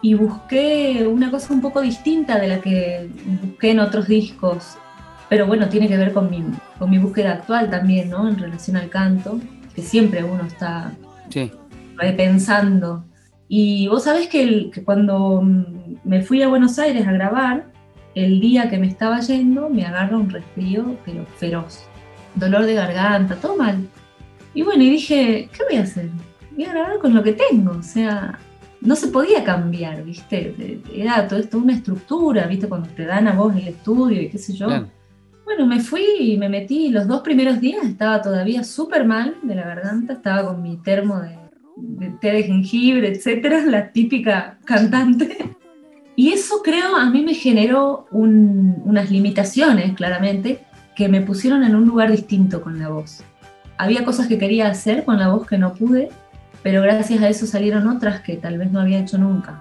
y 0.00 0.14
busqué 0.14 1.06
una 1.06 1.30
cosa 1.30 1.52
un 1.52 1.60
poco 1.60 1.80
distinta 1.80 2.38
de 2.38 2.48
la 2.48 2.60
que 2.60 3.08
busqué 3.42 3.72
en 3.72 3.80
otros 3.80 4.08
discos 4.08 4.78
pero 5.28 5.46
bueno, 5.46 5.68
tiene 5.68 5.88
que 5.88 5.96
ver 5.96 6.12
con 6.12 6.30
mi, 6.30 6.44
con 6.78 6.90
mi 6.90 6.98
búsqueda 6.98 7.32
actual 7.32 7.70
también, 7.70 8.10
¿no? 8.10 8.28
En 8.28 8.38
relación 8.38 8.76
al 8.76 8.88
canto, 8.88 9.40
que 9.74 9.82
siempre 9.82 10.22
uno 10.22 10.44
está 10.44 10.92
sí. 11.28 11.50
pensando. 12.16 13.04
Y 13.48 13.88
vos 13.88 14.04
sabés 14.04 14.28
que, 14.28 14.70
que 14.70 14.84
cuando 14.84 15.42
me 15.42 16.22
fui 16.22 16.42
a 16.42 16.48
Buenos 16.48 16.78
Aires 16.78 17.06
a 17.06 17.12
grabar, 17.12 17.66
el 18.14 18.40
día 18.40 18.68
que 18.68 18.78
me 18.78 18.86
estaba 18.86 19.20
yendo 19.20 19.68
me 19.70 19.84
agarra 19.84 20.16
un 20.16 20.30
resfrío, 20.30 20.96
pero 21.04 21.24
feroz. 21.36 21.84
Dolor 22.34 22.64
de 22.64 22.74
garganta, 22.74 23.36
todo 23.36 23.56
mal. 23.56 23.88
Y 24.54 24.62
bueno, 24.62 24.82
y 24.84 24.90
dije, 24.90 25.48
¿qué 25.52 25.64
voy 25.68 25.76
a 25.78 25.82
hacer? 25.82 26.08
Voy 26.52 26.64
a 26.64 26.72
grabar 26.72 26.98
con 26.98 27.14
lo 27.14 27.22
que 27.22 27.32
tengo. 27.32 27.72
O 27.72 27.82
sea, 27.82 28.38
no 28.80 28.94
se 28.94 29.08
podía 29.08 29.42
cambiar, 29.42 30.04
¿viste? 30.04 30.80
Era 30.94 31.26
todo 31.26 31.40
esto 31.40 31.58
una 31.58 31.74
estructura, 31.74 32.46
¿viste? 32.46 32.68
Cuando 32.68 32.88
te 32.90 33.04
dan 33.04 33.26
a 33.26 33.32
vos 33.32 33.54
el 33.56 33.68
estudio 33.68 34.22
y 34.22 34.28
qué 34.28 34.38
sé 34.38 34.52
yo. 34.52 34.68
Bueno, 35.44 35.66
me 35.66 35.80
fui 35.80 36.04
y 36.20 36.36
me 36.38 36.48
metí. 36.48 36.90
Los 36.90 37.08
dos 37.08 37.22
primeros 37.22 37.60
días 37.60 37.84
estaba 37.84 38.22
todavía 38.22 38.62
súper 38.62 39.04
mal 39.04 39.36
de 39.42 39.54
la 39.56 39.64
garganta. 39.64 40.14
Estaba 40.14 40.46
con 40.46 40.62
mi 40.62 40.76
termo 40.76 41.20
de, 41.20 42.10
té 42.20 42.32
de 42.32 42.42
jengibre, 42.44 43.08
etcétera, 43.08 43.64
la 43.66 43.90
típica 43.90 44.58
cantante. 44.64 45.50
Y 46.16 46.32
eso 46.32 46.62
creo 46.62 46.94
a 46.96 47.10
mí 47.10 47.22
me 47.24 47.34
generó 47.34 48.06
unas 48.12 49.10
limitaciones, 49.10 49.94
claramente, 49.94 50.60
que 50.94 51.08
me 51.08 51.20
pusieron 51.22 51.64
en 51.64 51.74
un 51.74 51.86
lugar 51.86 52.10
distinto 52.12 52.62
con 52.62 52.78
la 52.78 52.88
voz. 52.88 53.24
Había 53.76 54.04
cosas 54.04 54.26
que 54.26 54.38
quería 54.38 54.68
hacer 54.68 55.04
con 55.04 55.18
la 55.18 55.28
voz 55.28 55.46
que 55.46 55.58
no 55.58 55.74
pude 55.74 56.10
pero 56.64 56.80
gracias 56.80 57.22
a 57.22 57.28
eso 57.28 57.46
salieron 57.46 57.86
otras 57.86 58.22
que 58.22 58.36
tal 58.36 58.56
vez 58.56 58.72
no 58.72 58.80
había 58.80 58.98
hecho 58.98 59.18
nunca. 59.18 59.60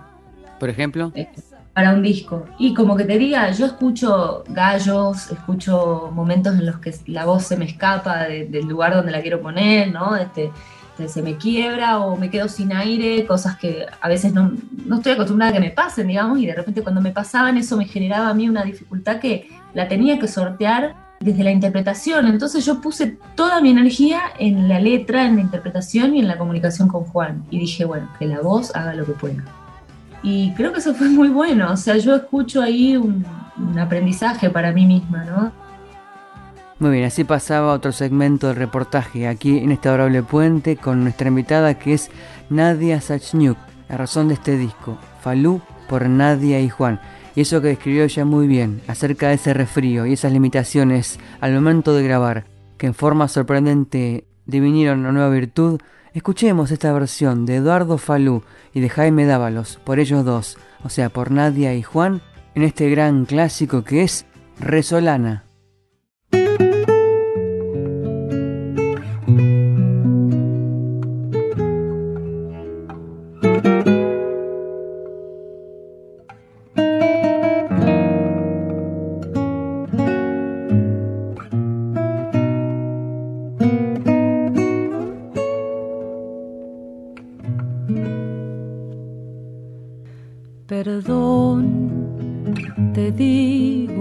Por 0.57 0.69
ejemplo. 0.69 1.11
Eh, 1.13 1.27
para 1.73 1.93
un 1.93 2.01
disco. 2.01 2.45
Y 2.57 2.73
como 2.73 2.95
que 2.95 3.03
te 3.03 3.17
diga, 3.17 3.51
yo 3.51 3.65
escucho 3.65 4.45
gallos, 4.47 5.29
escucho 5.29 6.11
momentos 6.13 6.57
en 6.57 6.65
los 6.65 6.77
que 6.77 6.95
la 7.07 7.25
voz 7.25 7.43
se 7.43 7.57
me 7.57 7.65
escapa 7.65 8.23
del 8.23 8.65
lugar 8.67 8.95
donde 8.95 9.11
la 9.11 9.21
quiero 9.21 9.41
poner, 9.41 9.91
¿no? 9.91 10.15
Este, 10.15 10.49
este, 10.91 11.09
se 11.09 11.21
me 11.21 11.35
quiebra 11.35 11.99
o 11.99 12.15
me 12.15 12.29
quedo 12.29 12.47
sin 12.47 12.71
aire, 12.71 13.25
cosas 13.25 13.57
que 13.57 13.85
a 13.99 14.07
veces 14.07 14.33
no, 14.33 14.53
no 14.85 14.97
estoy 14.97 15.11
acostumbrada 15.11 15.51
a 15.51 15.53
que 15.55 15.59
me 15.59 15.71
pasen, 15.71 16.07
digamos, 16.07 16.39
y 16.39 16.45
de 16.45 16.55
repente 16.55 16.83
cuando 16.83 17.01
me 17.01 17.11
pasaban 17.11 17.57
eso 17.57 17.75
me 17.75 17.85
generaba 17.85 18.29
a 18.29 18.33
mí 18.33 18.47
una 18.47 18.63
dificultad 18.63 19.19
que 19.19 19.49
la 19.73 19.89
tenía 19.89 20.19
que 20.19 20.29
sortear 20.29 20.95
desde 21.23 21.43
la 21.43 21.51
interpretación. 21.51 22.27
Entonces 22.27 22.65
yo 22.65 22.81
puse 22.81 23.17
toda 23.35 23.61
mi 23.61 23.69
energía 23.69 24.21
en 24.39 24.67
la 24.67 24.79
letra, 24.79 25.25
en 25.25 25.37
la 25.37 25.41
interpretación 25.41 26.15
y 26.15 26.19
en 26.19 26.27
la 26.27 26.37
comunicación 26.37 26.87
con 26.87 27.05
Juan. 27.05 27.43
Y 27.49 27.59
dije, 27.59 27.85
bueno, 27.85 28.09
que 28.19 28.25
la 28.25 28.41
voz 28.41 28.75
haga 28.75 28.93
lo 28.93 29.05
que 29.05 29.13
pueda. 29.13 29.43
Y 30.21 30.53
creo 30.53 30.71
que 30.71 30.79
eso 30.79 30.93
fue 30.93 31.09
muy 31.09 31.29
bueno. 31.29 31.71
O 31.71 31.77
sea, 31.77 31.97
yo 31.97 32.15
escucho 32.15 32.61
ahí 32.61 32.97
un, 32.97 33.25
aprendizaje 33.77 34.49
para 34.49 34.71
mí 34.71 34.85
misma, 34.85 35.25
¿no? 35.25 35.51
Muy 36.79 36.91
bien, 36.91 37.05
así 37.05 37.23
pasaba 37.23 37.71
otro 37.71 37.91
segmento 37.91 38.47
del 38.47 38.55
reportaje 38.57 39.27
aquí 39.27 39.59
en 39.59 39.71
este 39.71 39.89
adorable 39.89 40.23
puente 40.23 40.75
con 40.75 41.03
nuestra 41.03 41.27
invitada 41.27 41.75
que 41.75 41.93
es 41.93 42.09
Nadia 42.49 42.99
Sachniuk, 42.99 43.57
la 43.87 43.97
razón 43.97 44.27
de 44.27 44.33
este 44.33 44.57
disco, 44.57 44.97
Falú 45.21 45.61
por 45.87 46.09
Nadia 46.09 46.59
y 46.59 46.69
Juan 46.69 46.99
y 47.35 47.41
eso 47.41 47.61
que 47.61 47.69
describió 47.69 48.03
ella 48.03 48.25
muy 48.25 48.47
bien 48.47 48.81
acerca 48.87 49.29
de 49.29 49.35
ese 49.35 49.53
resfrío 49.53 50.05
y 50.05 50.13
esas 50.13 50.31
limitaciones 50.31 51.19
al 51.41 51.53
momento 51.53 51.93
de 51.93 52.03
grabar, 52.03 52.45
que 52.77 52.87
en 52.87 52.93
forma 52.93 53.27
sorprendente 53.27 54.25
divinieron 54.45 54.99
una 54.99 55.11
nueva 55.11 55.29
virtud, 55.29 55.79
escuchemos 56.13 56.71
esta 56.71 56.91
versión 56.93 57.45
de 57.45 57.55
Eduardo 57.55 57.97
Falú 57.97 58.43
y 58.73 58.81
de 58.81 58.89
Jaime 58.89 59.25
Dávalos, 59.25 59.79
por 59.83 59.99
ellos 59.99 60.25
dos, 60.25 60.57
o 60.83 60.89
sea, 60.89 61.09
por 61.09 61.31
Nadia 61.31 61.73
y 61.75 61.81
Juan, 61.81 62.21
en 62.55 62.63
este 62.63 62.89
gran 62.89 63.25
clásico 63.25 63.83
que 63.83 64.03
es 64.03 64.25
Resolana. 64.59 65.42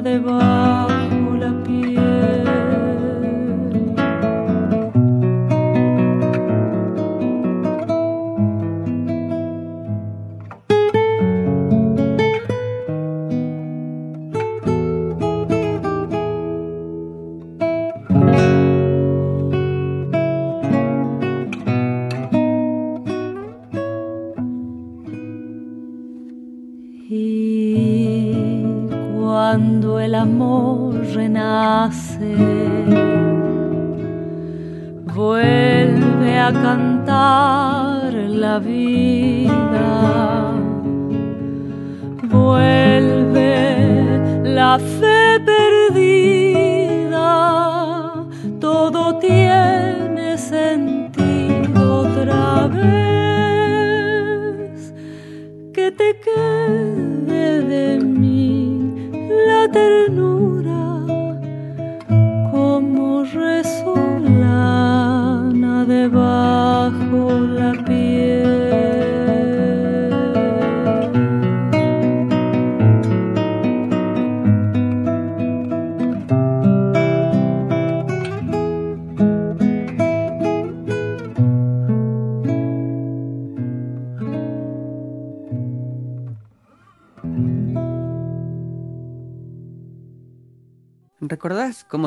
renace, 0.00 0.87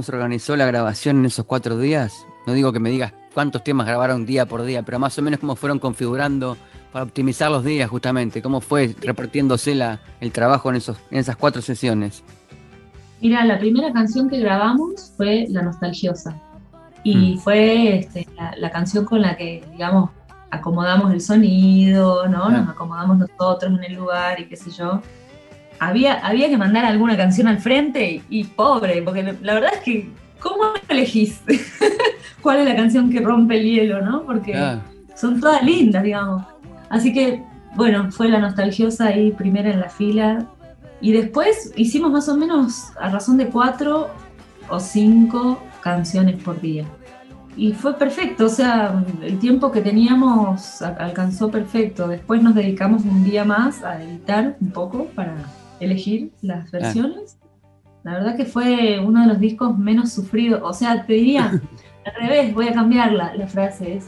cómo 0.01 0.07
se 0.07 0.15
organizó 0.15 0.55
la 0.55 0.65
grabación 0.65 1.19
en 1.19 1.25
esos 1.25 1.45
cuatro 1.45 1.77
días? 1.77 2.25
No 2.47 2.53
digo 2.53 2.73
que 2.73 2.79
me 2.79 2.89
digas 2.89 3.13
cuántos 3.35 3.63
temas 3.63 3.85
grabaron 3.85 4.25
día 4.25 4.47
por 4.47 4.63
día, 4.63 4.81
pero 4.81 4.97
más 4.97 5.15
o 5.19 5.21
menos 5.21 5.39
cómo 5.39 5.55
fueron 5.55 5.77
configurando 5.77 6.57
para 6.91 7.05
optimizar 7.05 7.51
los 7.51 7.63
días 7.63 7.87
justamente, 7.87 8.41
cómo 8.41 8.61
fue 8.61 8.95
repartiéndose 8.99 9.75
la, 9.75 9.99
el 10.19 10.31
trabajo 10.31 10.71
en, 10.71 10.77
esos, 10.77 10.97
en 11.11 11.19
esas 11.19 11.35
cuatro 11.35 11.61
sesiones. 11.61 12.23
Mira, 13.21 13.45
la 13.45 13.59
primera 13.59 13.93
canción 13.93 14.27
que 14.27 14.39
grabamos 14.39 15.13
fue 15.15 15.45
La 15.49 15.61
Nostalgiosa 15.61 16.35
y 17.03 17.35
mm. 17.35 17.37
fue 17.37 17.99
este, 17.99 18.27
la, 18.57 18.71
canción 18.71 19.05
con 19.05 19.21
la 19.21 19.37
que, 19.37 19.63
digamos, 19.71 20.09
acomodamos 20.49 21.13
el 21.13 21.21
sonido, 21.21 22.27
¿no? 22.27 22.49
Nos 22.49 22.67
acomodamos 22.67 23.19
nosotros 23.19 23.71
en 23.71 23.83
el 23.83 23.93
lugar 23.93 24.39
y 24.39 24.47
qué 24.47 24.55
sé 24.55 24.71
yo 24.71 24.99
había, 25.81 26.13
había 26.19 26.47
que 26.47 26.59
mandar 26.59 26.85
alguna 26.85 27.17
canción 27.17 27.47
al 27.47 27.57
frente 27.57 28.21
y, 28.29 28.43
pobre, 28.43 29.01
porque 29.01 29.35
la 29.41 29.55
verdad 29.55 29.71
es 29.73 29.79
que, 29.79 30.11
¿cómo 30.39 30.65
elegís 30.87 31.41
cuál 32.43 32.59
es 32.59 32.65
la 32.65 32.75
canción 32.75 33.09
que 33.09 33.19
rompe 33.19 33.57
el 33.57 33.63
hielo, 33.63 33.99
no? 33.99 34.21
Porque 34.21 34.53
son 35.15 35.41
todas 35.41 35.63
lindas, 35.63 36.03
digamos. 36.03 36.43
Así 36.87 37.11
que, 37.11 37.43
bueno, 37.75 38.11
fue 38.11 38.29
la 38.29 38.37
nostalgiosa 38.37 39.07
ahí 39.07 39.31
primera 39.31 39.71
en 39.71 39.79
la 39.79 39.89
fila. 39.89 40.45
Y 41.01 41.13
después 41.13 41.73
hicimos 41.75 42.11
más 42.11 42.29
o 42.29 42.37
menos 42.37 42.91
a 42.99 43.09
razón 43.09 43.37
de 43.37 43.47
cuatro 43.47 44.11
o 44.69 44.79
cinco 44.79 45.63
canciones 45.81 46.43
por 46.43 46.61
día. 46.61 46.85
Y 47.57 47.73
fue 47.73 47.97
perfecto, 47.97 48.45
o 48.45 48.49
sea, 48.49 49.03
el 49.23 49.39
tiempo 49.39 49.71
que 49.71 49.81
teníamos 49.81 50.83
alcanzó 50.83 51.49
perfecto. 51.49 52.07
Después 52.07 52.43
nos 52.43 52.53
dedicamos 52.53 53.03
un 53.03 53.23
día 53.23 53.45
más 53.45 53.83
a 53.83 53.99
editar 54.03 54.57
un 54.61 54.69
poco 54.69 55.05
para 55.15 55.33
elegir 55.81 56.31
las 56.41 56.67
ah. 56.67 56.69
versiones. 56.71 57.37
La 58.03 58.13
verdad 58.13 58.35
que 58.35 58.45
fue 58.45 58.99
uno 58.99 59.21
de 59.21 59.27
los 59.27 59.39
discos 59.39 59.77
menos 59.77 60.11
sufridos. 60.11 60.61
O 60.63 60.73
sea, 60.73 61.05
te 61.05 61.13
diría, 61.13 61.61
al 62.05 62.13
revés, 62.21 62.53
voy 62.53 62.67
a 62.67 62.73
cambiar 62.73 63.11
la, 63.11 63.47
frase. 63.47 63.97
Es 63.97 64.07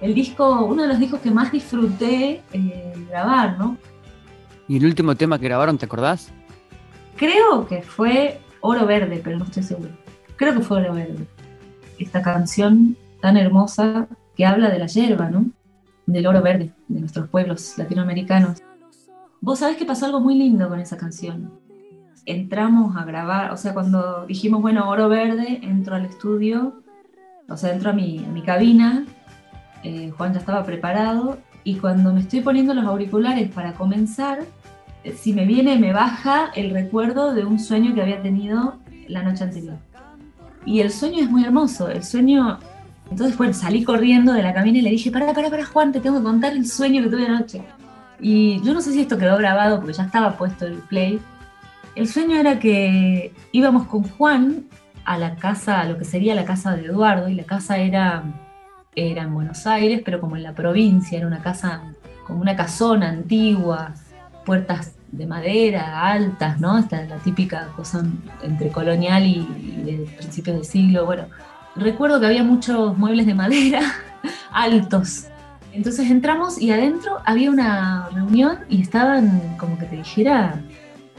el 0.00 0.14
disco, 0.14 0.66
uno 0.66 0.82
de 0.82 0.88
los 0.88 0.98
discos 0.98 1.20
que 1.20 1.30
más 1.30 1.50
disfruté 1.50 2.42
eh, 2.52 2.92
grabar, 3.08 3.58
¿no? 3.58 3.76
¿Y 4.68 4.76
el 4.76 4.86
último 4.86 5.14
tema 5.14 5.38
que 5.38 5.46
grabaron, 5.46 5.78
te 5.78 5.86
acordás? 5.86 6.30
Creo 7.16 7.66
que 7.66 7.82
fue 7.82 8.40
Oro 8.60 8.86
Verde, 8.86 9.20
pero 9.22 9.38
no 9.38 9.44
estoy 9.44 9.62
seguro. 9.62 9.90
Creo 10.36 10.54
que 10.54 10.60
fue 10.60 10.78
Oro 10.78 10.94
Verde. 10.94 11.26
Esta 11.98 12.22
canción 12.22 12.96
tan 13.20 13.36
hermosa 13.36 14.06
que 14.36 14.44
habla 14.44 14.70
de 14.70 14.78
la 14.78 14.86
hierba, 14.86 15.30
¿no? 15.30 15.46
Del 16.06 16.26
oro 16.26 16.42
verde, 16.42 16.72
de 16.88 17.00
nuestros 17.00 17.28
pueblos 17.28 17.78
latinoamericanos. 17.78 18.62
Vos 19.44 19.58
sabés 19.58 19.76
que 19.76 19.84
pasó 19.84 20.06
algo 20.06 20.20
muy 20.20 20.36
lindo 20.36 20.70
con 20.70 20.80
esa 20.80 20.96
canción. 20.96 21.52
Entramos 22.24 22.96
a 22.96 23.04
grabar, 23.04 23.52
o 23.52 23.58
sea, 23.58 23.74
cuando 23.74 24.24
dijimos, 24.24 24.62
bueno, 24.62 24.88
Oro 24.88 25.10
Verde, 25.10 25.60
entro 25.62 25.96
al 25.96 26.06
estudio, 26.06 26.82
o 27.46 27.54
sea, 27.58 27.74
entro 27.74 27.90
a 27.90 27.92
mi, 27.92 28.24
a 28.24 28.28
mi 28.28 28.40
cabina, 28.40 29.04
eh, 29.82 30.10
Juan 30.16 30.32
ya 30.32 30.38
estaba 30.38 30.64
preparado, 30.64 31.36
y 31.62 31.74
cuando 31.74 32.10
me 32.14 32.20
estoy 32.20 32.40
poniendo 32.40 32.72
los 32.72 32.86
auriculares 32.86 33.50
para 33.50 33.74
comenzar, 33.74 34.46
eh, 35.04 35.12
si 35.12 35.34
me 35.34 35.44
viene, 35.44 35.78
me 35.78 35.92
baja 35.92 36.50
el 36.54 36.70
recuerdo 36.70 37.34
de 37.34 37.44
un 37.44 37.58
sueño 37.58 37.94
que 37.94 38.00
había 38.00 38.22
tenido 38.22 38.78
la 39.08 39.22
noche 39.22 39.44
anterior. 39.44 39.76
Y 40.64 40.80
el 40.80 40.90
sueño 40.90 41.22
es 41.22 41.30
muy 41.30 41.44
hermoso, 41.44 41.90
el 41.90 42.02
sueño... 42.02 42.60
Entonces, 43.10 43.36
bueno, 43.36 43.52
salí 43.52 43.84
corriendo 43.84 44.32
de 44.32 44.42
la 44.42 44.54
cabina 44.54 44.78
y 44.78 44.80
le 44.80 44.88
dije, 44.88 45.10
para, 45.10 45.34
para, 45.34 45.50
para, 45.50 45.66
Juan, 45.66 45.92
te 45.92 46.00
tengo 46.00 46.16
que 46.16 46.24
contar 46.24 46.54
el 46.54 46.66
sueño 46.66 47.02
que 47.02 47.10
tuve 47.10 47.26
anoche. 47.26 47.62
Y 48.20 48.60
yo 48.62 48.74
no 48.74 48.80
sé 48.80 48.92
si 48.92 49.00
esto 49.00 49.18
quedó 49.18 49.36
grabado 49.36 49.78
porque 49.78 49.92
ya 49.92 50.04
estaba 50.04 50.36
puesto 50.36 50.66
el 50.66 50.78
play. 50.78 51.20
El 51.94 52.08
sueño 52.08 52.36
era 52.36 52.58
que 52.58 53.32
íbamos 53.52 53.86
con 53.86 54.02
Juan 54.02 54.64
a 55.04 55.18
la 55.18 55.36
casa, 55.36 55.80
a 55.80 55.84
lo 55.84 55.98
que 55.98 56.04
sería 56.04 56.34
la 56.34 56.44
casa 56.44 56.74
de 56.74 56.86
Eduardo, 56.86 57.28
y 57.28 57.34
la 57.34 57.44
casa 57.44 57.78
era, 57.78 58.24
era 58.96 59.22
en 59.22 59.34
Buenos 59.34 59.66
Aires, 59.66 60.02
pero 60.04 60.20
como 60.20 60.36
en 60.36 60.42
la 60.42 60.54
provincia, 60.54 61.18
era 61.18 61.26
una 61.26 61.42
casa, 61.42 61.82
como 62.26 62.40
una 62.40 62.56
casona 62.56 63.10
antigua, 63.10 63.94
puertas 64.44 64.94
de 65.12 65.26
madera, 65.26 66.10
altas, 66.10 66.60
¿no? 66.60 66.78
Esta 66.78 67.02
la 67.02 67.18
típica 67.18 67.68
cosa 67.76 68.04
entre 68.42 68.70
colonial 68.70 69.24
y, 69.24 69.46
y 69.56 69.82
de 69.84 70.06
principios 70.16 70.56
del 70.56 70.64
siglo. 70.64 71.06
Bueno, 71.06 71.26
recuerdo 71.76 72.18
que 72.18 72.26
había 72.26 72.42
muchos 72.42 72.96
muebles 72.98 73.26
de 73.26 73.34
madera 73.34 73.80
altos, 74.52 75.26
entonces 75.74 76.10
entramos 76.10 76.60
y 76.60 76.70
adentro 76.70 77.18
había 77.24 77.50
una 77.50 78.08
reunión 78.10 78.58
y 78.68 78.80
estaban, 78.80 79.56
como 79.58 79.76
que 79.78 79.86
te 79.86 79.96
dijera, 79.96 80.60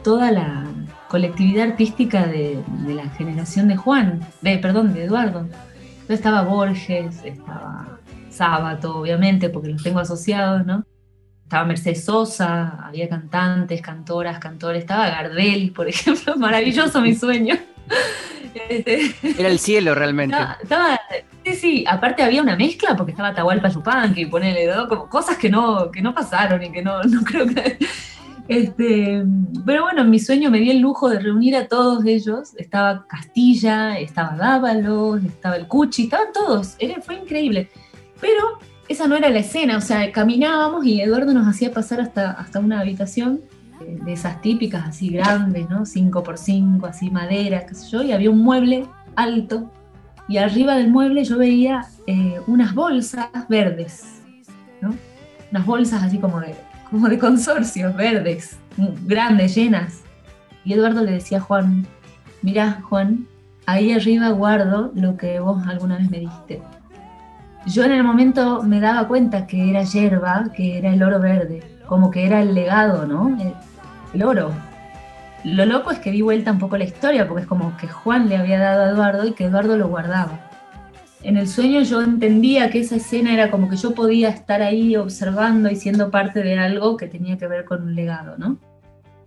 toda 0.02 0.30
la 0.30 0.64
colectividad 1.08 1.70
artística 1.70 2.26
de, 2.26 2.62
la 2.86 3.08
generación 3.10 3.68
de 3.68 3.76
Juan, 3.76 4.20
de, 4.40 4.58
perdón, 4.58 4.94
de 4.94 5.04
Eduardo. 5.04 5.40
Entonces 5.40 6.18
estaba 6.18 6.42
Borges, 6.42 7.22
estaba 7.24 7.98
Sábato, 8.30 8.98
obviamente, 8.98 9.48
porque 9.48 9.68
los 9.68 9.82
tengo 9.82 9.98
asociados, 9.98 10.64
¿no? 10.66 10.84
Estaba 11.42 11.64
Mercedes 11.64 12.04
Sosa, 12.04 12.86
había 12.86 13.08
cantantes, 13.08 13.80
cantoras, 13.80 14.38
cantores, 14.38 14.80
estaba 14.80 15.08
Gardel, 15.08 15.72
por 15.72 15.88
ejemplo, 15.88 16.36
maravilloso 16.36 17.00
mi 17.00 17.14
sueño. 17.14 17.56
Este, 18.70 19.14
Era 19.38 19.50
el 19.50 19.58
cielo 19.58 19.94
realmente. 19.94 20.34
Estaba, 20.62 20.98
sí, 21.46 21.54
sí, 21.54 21.84
aparte 21.86 22.22
había 22.22 22.42
una 22.42 22.56
mezcla 22.56 22.96
porque 22.96 23.12
estaba 23.12 23.32
Tahualpa 23.32 23.68
Yupanqui, 23.68 24.26
ponele, 24.26 24.66
¿no? 24.66 24.88
Como 24.88 25.08
cosas 25.08 25.36
que 25.36 25.48
no, 25.48 25.90
que 25.92 26.02
no 26.02 26.12
pasaron 26.12 26.62
y 26.62 26.72
que 26.72 26.82
no, 26.82 27.02
no 27.04 27.22
creo 27.22 27.46
que... 27.46 27.78
Este, 28.48 29.24
pero 29.64 29.82
bueno, 29.82 30.02
en 30.02 30.10
mi 30.10 30.20
sueño 30.20 30.50
me 30.50 30.58
di 30.58 30.70
el 30.70 30.78
lujo 30.78 31.08
de 31.08 31.18
reunir 31.18 31.56
a 31.56 31.66
todos 31.66 32.04
ellos. 32.04 32.54
Estaba 32.56 33.06
Castilla, 33.08 33.98
estaba 33.98 34.36
Dávalos, 34.36 35.24
estaba 35.24 35.56
el 35.56 35.66
Cuchi, 35.66 36.04
estaban 36.04 36.32
todos. 36.32 36.76
Era, 36.78 37.00
fue 37.00 37.16
increíble. 37.16 37.68
Pero 38.20 38.58
esa 38.88 39.08
no 39.08 39.16
era 39.16 39.30
la 39.30 39.40
escena, 39.40 39.76
o 39.76 39.80
sea, 39.80 40.12
caminábamos 40.12 40.86
y 40.86 41.00
Eduardo 41.00 41.32
nos 41.32 41.48
hacía 41.48 41.72
pasar 41.72 42.00
hasta, 42.00 42.30
hasta 42.32 42.60
una 42.60 42.80
habitación 42.80 43.40
de 43.80 44.12
esas 44.12 44.40
típicas 44.40 44.86
así 44.86 45.10
grandes, 45.10 45.68
¿no? 45.68 45.84
5 45.84 46.22
por 46.22 46.38
5 46.38 46.86
así 46.86 47.10
madera, 47.10 47.66
qué 47.66 47.74
sé 47.74 47.88
yo, 47.90 48.02
y 48.02 48.12
había 48.12 48.30
un 48.30 48.38
mueble 48.38 48.86
alto 49.16 49.70
y 50.28 50.38
arriba 50.38 50.74
del 50.74 50.90
mueble 50.90 51.24
yo 51.24 51.38
veía 51.38 51.86
eh, 52.06 52.40
unas 52.46 52.74
bolsas 52.74 53.28
verdes, 53.48 54.22
¿no? 54.80 54.94
Unas 55.50 55.66
bolsas 55.66 56.02
así 56.02 56.18
como 56.18 56.40
de, 56.40 56.54
como 56.90 57.08
consorcios 57.18 57.94
verdes, 57.94 58.58
grandes, 59.04 59.54
llenas. 59.54 60.02
Y 60.64 60.72
Eduardo 60.72 61.02
le 61.02 61.12
decía 61.12 61.38
a 61.38 61.42
Juan, 61.42 61.86
mira 62.42 62.80
Juan, 62.82 63.26
ahí 63.66 63.92
arriba 63.92 64.30
guardo 64.30 64.92
lo 64.94 65.16
que 65.16 65.40
vos 65.40 65.66
alguna 65.66 65.98
vez 65.98 66.10
me 66.10 66.20
diste. 66.20 66.62
Yo 67.66 67.82
en 67.82 67.92
el 67.92 68.04
momento 68.04 68.62
me 68.62 68.80
daba 68.80 69.08
cuenta 69.08 69.46
que 69.46 69.70
era 69.70 69.82
hierba, 69.82 70.52
que 70.54 70.78
era 70.78 70.92
el 70.92 71.02
oro 71.02 71.18
verde, 71.18 71.62
como 71.86 72.10
que 72.12 72.24
era 72.24 72.40
el 72.40 72.54
legado, 72.54 73.06
¿no? 73.06 73.36
El, 74.14 74.22
oro. 74.22 74.52
Lo 75.44 75.64
loco 75.64 75.90
es 75.90 75.98
que 75.98 76.10
di 76.10 76.22
vuelta 76.22 76.52
un 76.52 76.58
poco 76.58 76.76
la 76.76 76.84
historia, 76.84 77.28
porque 77.28 77.42
es 77.42 77.48
como 77.48 77.76
que 77.76 77.86
Juan 77.86 78.28
le 78.28 78.36
había 78.36 78.58
dado 78.58 78.84
a 78.84 78.90
Eduardo 78.90 79.26
y 79.26 79.32
que 79.32 79.44
Eduardo 79.44 79.76
lo 79.76 79.88
guardaba. 79.88 80.50
En 81.22 81.36
el 81.36 81.48
sueño 81.48 81.82
yo 81.82 82.02
entendía 82.02 82.70
que 82.70 82.80
esa 82.80 82.96
escena 82.96 83.32
era 83.32 83.50
como 83.50 83.68
que 83.68 83.76
yo 83.76 83.94
podía 83.94 84.28
estar 84.28 84.62
ahí 84.62 84.96
observando 84.96 85.70
y 85.70 85.76
siendo 85.76 86.10
parte 86.10 86.42
de 86.42 86.58
algo 86.58 86.96
que 86.96 87.06
tenía 87.06 87.38
que 87.38 87.46
ver 87.46 87.64
con 87.64 87.82
un 87.82 87.94
legado, 87.94 88.36
¿no? 88.38 88.58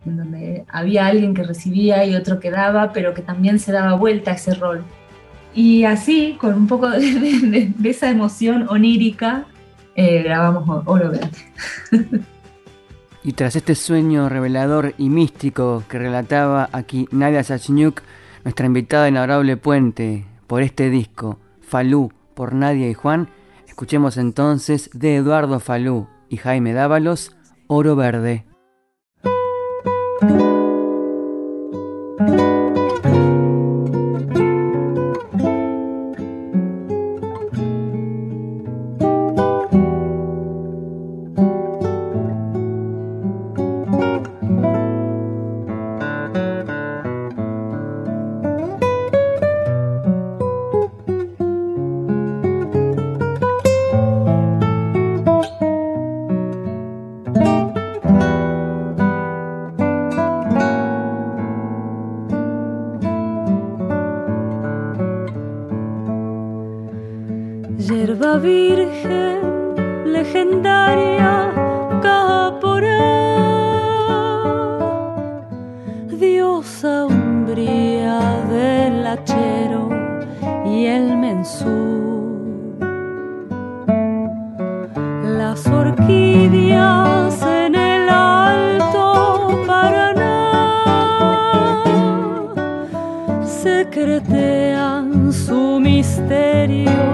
En 0.05 0.17
donde 0.17 0.65
había 0.69 1.07
alguien 1.07 1.33
que 1.33 1.43
recibía 1.43 2.05
y 2.05 2.15
otro 2.15 2.39
que 2.39 2.51
daba, 2.51 2.93
pero 2.93 3.13
que 3.13 3.21
también 3.21 3.59
se 3.59 3.71
daba 3.71 3.95
vuelta 3.95 4.31
a 4.31 4.35
ese 4.35 4.53
rol. 4.53 4.83
Y 5.53 5.83
así, 5.83 6.37
con 6.39 6.53
un 6.53 6.67
poco 6.67 6.89
de, 6.89 7.73
esa 7.83 8.09
emoción 8.09 8.67
onírica, 8.69 9.45
eh, 9.95 10.23
grabamos 10.23 10.83
Oro 10.85 11.11
Verde. 11.11 11.29
Y 13.29 13.33
tras 13.33 13.55
este 13.55 13.75
sueño 13.75 14.27
revelador 14.27 14.95
y 14.97 15.09
místico 15.09 15.83
que 15.87 15.99
relataba 15.99 16.67
aquí 16.71 17.07
Nadia 17.11 17.43
Sachniuk, 17.43 18.01
nuestra 18.43 18.65
invitada 18.65 19.07
inadorable 19.07 19.55
puente 19.55 20.25
por 20.47 20.63
este 20.63 20.89
disco, 20.89 21.37
Falú 21.61 22.11
por 22.33 22.55
Nadia 22.55 22.89
y 22.89 22.95
Juan, 22.95 23.29
escuchemos 23.67 24.17
entonces 24.17 24.89
de 24.93 25.17
Eduardo 25.17 25.59
Falú 25.59 26.07
y 26.27 26.37
Jaime 26.37 26.73
Dávalos, 26.73 27.37
Oro 27.67 27.95
Verde. 27.95 28.48
secretean 93.99 95.33
su 95.33 95.77
misterio. 95.81 97.08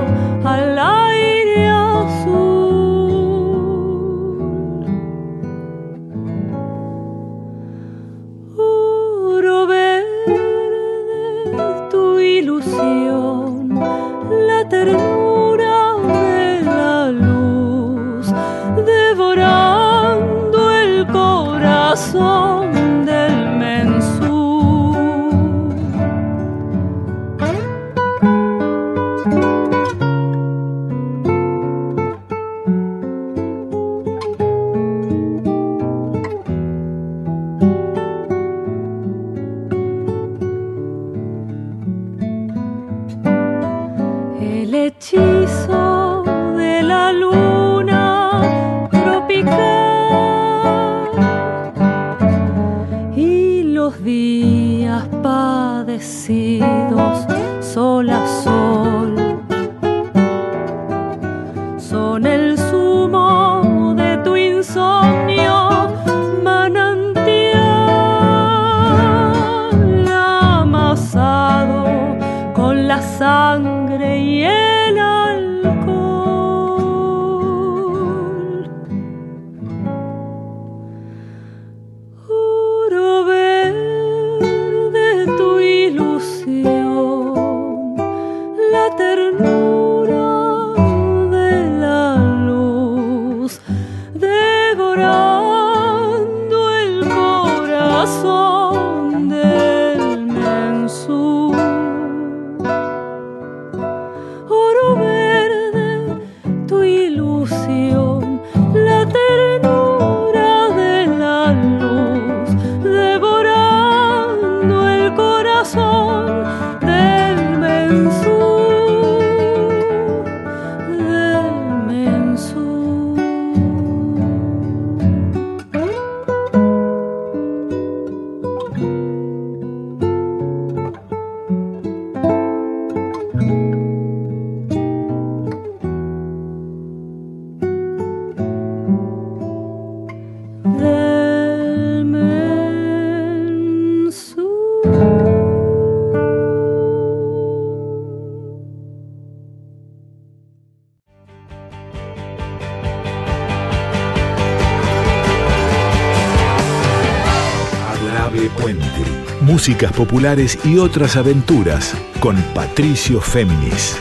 Músicas 159.67 159.93
populares 159.93 160.59
y 160.63 160.77
otras 160.77 161.15
aventuras 161.15 161.97
con 162.19 162.35
Patricio 162.53 163.19
Féminis. 163.19 163.99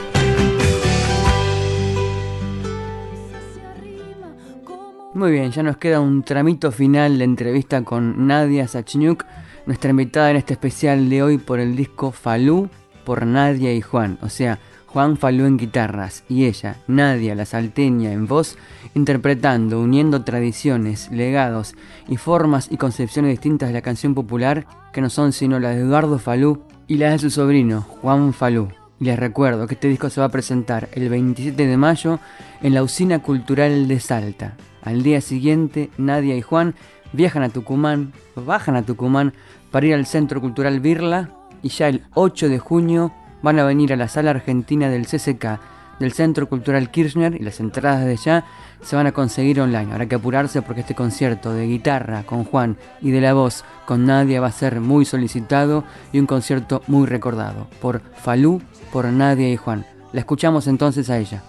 Muy 5.14 5.32
bien, 5.32 5.52
ya 5.52 5.62
nos 5.62 5.78
queda 5.78 6.00
un 6.00 6.22
tramito 6.22 6.70
final 6.70 7.16
de 7.16 7.24
entrevista 7.24 7.82
con 7.82 8.26
Nadia 8.26 8.68
Sachniuk, 8.68 9.24
nuestra 9.64 9.88
invitada 9.88 10.32
en 10.32 10.36
este 10.36 10.52
especial 10.52 11.08
de 11.08 11.22
hoy 11.22 11.38
por 11.38 11.60
el 11.60 11.76
disco 11.76 12.12
Falú 12.12 12.68
por 13.06 13.24
Nadia 13.24 13.72
y 13.72 13.80
Juan, 13.80 14.18
o 14.20 14.28
sea, 14.28 14.58
Juan 14.94 15.16
Falú 15.16 15.46
en 15.46 15.56
guitarras 15.56 16.22
y 16.28 16.44
ella, 16.44 16.76
Nadia 16.86 17.34
la 17.34 17.46
salteña 17.46 18.12
en 18.12 18.28
voz, 18.28 18.56
interpretando, 18.94 19.80
uniendo 19.80 20.22
tradiciones, 20.22 21.10
legados 21.10 21.74
y 22.06 22.16
formas 22.16 22.68
y 22.70 22.76
concepciones 22.76 23.32
distintas 23.32 23.70
de 23.70 23.72
la 23.72 23.82
canción 23.82 24.14
popular 24.14 24.66
que 24.92 25.00
no 25.00 25.10
son 25.10 25.32
sino 25.32 25.58
las 25.58 25.74
de 25.74 25.82
Eduardo 25.82 26.20
Falú 26.20 26.62
y 26.86 26.98
las 26.98 27.10
de 27.10 27.18
su 27.18 27.30
sobrino, 27.30 27.80
Juan 27.80 28.32
Falú. 28.32 28.68
Les 29.00 29.18
recuerdo 29.18 29.66
que 29.66 29.74
este 29.74 29.88
disco 29.88 30.10
se 30.10 30.20
va 30.20 30.26
a 30.28 30.32
presentar 30.32 30.88
el 30.92 31.08
27 31.08 31.66
de 31.66 31.76
mayo 31.76 32.20
en 32.62 32.72
la 32.72 32.84
Usina 32.84 33.18
Cultural 33.18 33.88
de 33.88 33.98
Salta. 33.98 34.54
Al 34.80 35.02
día 35.02 35.20
siguiente, 35.20 35.90
Nadia 35.98 36.36
y 36.36 36.40
Juan 36.40 36.76
viajan 37.12 37.42
a 37.42 37.48
Tucumán, 37.48 38.12
bajan 38.36 38.76
a 38.76 38.84
Tucumán 38.84 39.32
para 39.72 39.86
ir 39.86 39.94
al 39.94 40.06
Centro 40.06 40.40
Cultural 40.40 40.78
Birla 40.78 41.30
y 41.64 41.70
ya 41.70 41.88
el 41.88 42.04
8 42.14 42.48
de 42.48 42.60
junio 42.60 43.12
van 43.44 43.58
a 43.58 43.64
venir 43.64 43.92
a 43.92 43.96
la 43.96 44.08
sala 44.08 44.30
argentina 44.30 44.88
del 44.88 45.06
CCK 45.06 45.60
del 46.00 46.12
Centro 46.12 46.48
Cultural 46.48 46.90
Kirchner 46.90 47.36
y 47.36 47.44
las 47.44 47.60
entradas 47.60 48.04
de 48.06 48.16
ya 48.16 48.46
se 48.82 48.96
van 48.96 49.06
a 49.06 49.12
conseguir 49.12 49.60
online. 49.60 49.92
Habrá 49.92 50.06
que 50.06 50.14
apurarse 50.14 50.62
porque 50.62 50.80
este 50.80 50.94
concierto 50.94 51.52
de 51.52 51.66
guitarra 51.66 52.24
con 52.24 52.44
Juan 52.44 52.78
y 53.02 53.10
de 53.10 53.20
la 53.20 53.34
voz 53.34 53.64
con 53.84 54.06
Nadia 54.06 54.40
va 54.40 54.46
a 54.46 54.52
ser 54.52 54.80
muy 54.80 55.04
solicitado 55.04 55.84
y 56.10 56.20
un 56.20 56.26
concierto 56.26 56.82
muy 56.86 57.06
recordado 57.06 57.68
por 57.82 58.00
Falú, 58.00 58.62
por 58.90 59.04
Nadia 59.06 59.52
y 59.52 59.56
Juan. 59.56 59.84
La 60.14 60.20
escuchamos 60.20 60.66
entonces 60.66 61.10
a 61.10 61.18
ella. 61.18 61.42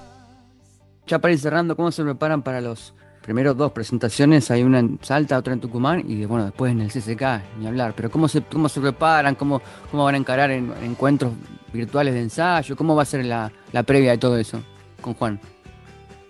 Ya 1.07 1.19
para 1.19 1.33
ir 1.33 1.39
cerrando, 1.39 1.77
¿cómo 1.77 1.91
se 1.93 2.03
preparan 2.03 2.41
para 2.43 2.59
los 2.59 2.93
primeros 3.25 3.57
dos 3.57 3.71
presentaciones? 3.71 4.51
Hay 4.51 4.61
una 4.61 4.77
en 4.79 4.99
Salta, 5.01 5.37
otra 5.37 5.53
en 5.53 5.59
Tucumán 5.59 6.03
y 6.07 6.25
bueno, 6.25 6.45
después 6.45 6.71
en 6.71 6.81
el 6.81 6.91
CCK, 6.91 7.57
ni 7.59 7.65
hablar. 7.65 7.93
Pero 7.95 8.11
¿cómo 8.11 8.27
se, 8.27 8.43
cómo 8.43 8.69
se 8.69 8.79
preparan? 8.79 9.33
¿Cómo, 9.33 9.61
cómo 9.89 10.03
van 10.03 10.13
a 10.13 10.17
encarar 10.19 10.51
en, 10.51 10.71
encuentros 10.83 11.33
virtuales 11.73 12.13
de 12.13 12.21
ensayo? 12.21 12.75
¿Cómo 12.75 12.95
va 12.95 13.01
a 13.01 13.05
ser 13.05 13.25
la, 13.25 13.51
la 13.71 13.81
previa 13.81 14.11
de 14.11 14.19
todo 14.19 14.37
eso 14.37 14.61
con 15.01 15.15
Juan? 15.15 15.39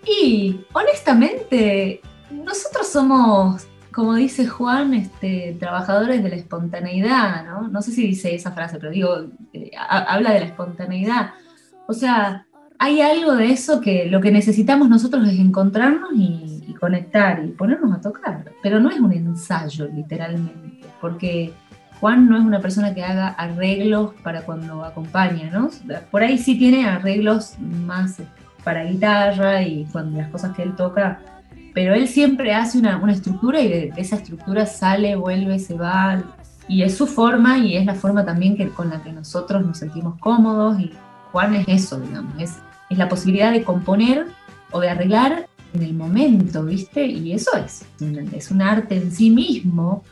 Y 0.06 0.64
honestamente, 0.72 2.00
nosotros 2.30 2.88
somos, 2.88 3.66
como 3.92 4.14
dice 4.14 4.46
Juan, 4.46 4.94
este, 4.94 5.54
trabajadores 5.60 6.22
de 6.22 6.30
la 6.30 6.36
espontaneidad, 6.36 7.44
¿no? 7.44 7.68
No 7.68 7.82
sé 7.82 7.92
si 7.92 8.06
dice 8.06 8.34
esa 8.34 8.52
frase, 8.52 8.78
pero 8.78 8.90
digo, 8.90 9.26
eh, 9.52 9.70
habla 9.76 10.32
de 10.32 10.40
la 10.40 10.46
espontaneidad. 10.46 11.34
O 11.86 11.92
sea, 11.92 12.46
hay 12.78 13.02
algo 13.02 13.34
de 13.34 13.50
eso 13.50 13.80
que 13.82 14.06
lo 14.06 14.22
que 14.22 14.30
necesitamos 14.30 14.88
nosotros 14.88 15.28
es 15.28 15.38
encontrarnos 15.38 16.10
y, 16.14 16.55
conectar 16.74 17.44
y 17.44 17.48
ponernos 17.48 17.96
a 17.96 18.00
tocar, 18.00 18.52
pero 18.62 18.80
no 18.80 18.90
es 18.90 18.98
un 19.00 19.12
ensayo 19.12 19.88
literalmente, 19.88 20.86
porque 21.00 21.52
Juan 22.00 22.28
no 22.28 22.36
es 22.36 22.44
una 22.44 22.60
persona 22.60 22.94
que 22.94 23.02
haga 23.02 23.28
arreglos 23.28 24.14
para 24.22 24.42
cuando 24.42 24.84
acompaña, 24.84 25.50
¿no? 25.50 25.70
Por 26.10 26.22
ahí 26.22 26.38
sí 26.38 26.58
tiene 26.58 26.86
arreglos 26.86 27.56
más 27.60 28.16
para 28.64 28.84
guitarra 28.84 29.62
y 29.62 29.86
cuando 29.92 30.18
las 30.18 30.28
cosas 30.28 30.54
que 30.54 30.62
él 30.62 30.74
toca, 30.74 31.20
pero 31.72 31.94
él 31.94 32.08
siempre 32.08 32.54
hace 32.54 32.78
una, 32.78 33.00
estructura 33.10 33.60
y 33.60 33.68
de, 33.68 33.92
esa 33.96 34.16
estructura 34.16 34.66
sale, 34.66 35.16
vuelve, 35.16 35.58
se 35.58 35.74
va, 35.74 36.22
y 36.68 36.82
es 36.82 36.96
su 36.96 37.06
forma 37.06 37.58
y 37.58 37.76
es 37.76 37.86
la 37.86 37.94
forma 37.94 38.24
también 38.24 38.56
que, 38.56 38.68
con 38.70 38.90
la 38.90 39.02
que 39.02 39.12
nosotros 39.12 39.64
nos 39.64 39.78
sentimos 39.78 40.18
cómodos 40.18 40.80
y 40.80 40.92
Juan 41.32 41.54
es 41.54 41.68
eso, 41.68 42.00
digamos, 42.00 42.32
es 42.38 42.56
es 42.88 42.98
la 42.98 43.08
posibilidad 43.08 43.52
de 43.52 43.64
componer 43.64 44.26
o 44.70 44.80
de 44.80 44.90
arreglar 44.90 45.48
en 45.74 45.82
el 45.82 45.94
momento, 45.94 46.64
¿viste? 46.64 47.06
Y 47.06 47.32
eso 47.32 47.50
es, 47.56 47.84
es 48.32 48.50
un 48.50 48.62
arte 48.62 48.96
en 48.96 49.12
sí 49.12 49.30
mismo. 49.30 50.02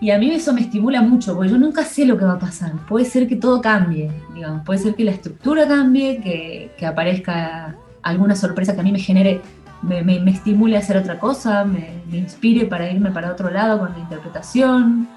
Y 0.00 0.10
a 0.10 0.18
mí 0.18 0.30
eso 0.30 0.52
me 0.52 0.60
estimula 0.60 1.00
mucho, 1.00 1.34
porque 1.34 1.50
yo 1.50 1.58
nunca 1.58 1.82
sé 1.84 2.04
lo 2.04 2.18
que 2.18 2.24
va 2.24 2.34
a 2.34 2.38
pasar. 2.38 2.72
Puede 2.86 3.06
ser 3.06 3.26
que 3.26 3.36
todo 3.36 3.60
cambie, 3.62 4.10
digamos, 4.34 4.62
puede 4.64 4.78
ser 4.78 4.94
que 4.94 5.04
la 5.04 5.12
estructura 5.12 5.66
cambie, 5.66 6.20
que, 6.20 6.86
aparezca 6.86 7.76
alguna 8.02 8.36
sorpresa 8.36 8.74
que 8.74 8.80
a 8.80 8.84
mí 8.84 8.92
me 8.92 8.98
genere, 8.98 9.40
me, 9.82 10.30
estimule 10.30 10.76
a 10.76 10.80
hacer 10.80 10.98
otra 10.98 11.18
cosa, 11.18 11.64
me, 11.64 12.02
inspire 12.12 12.66
para 12.66 12.90
irme 12.90 13.10
para 13.10 13.32
otro 13.32 13.50
lado 13.50 13.78
con 13.78 13.92
la 13.92 13.98
interpretación. 13.98 15.08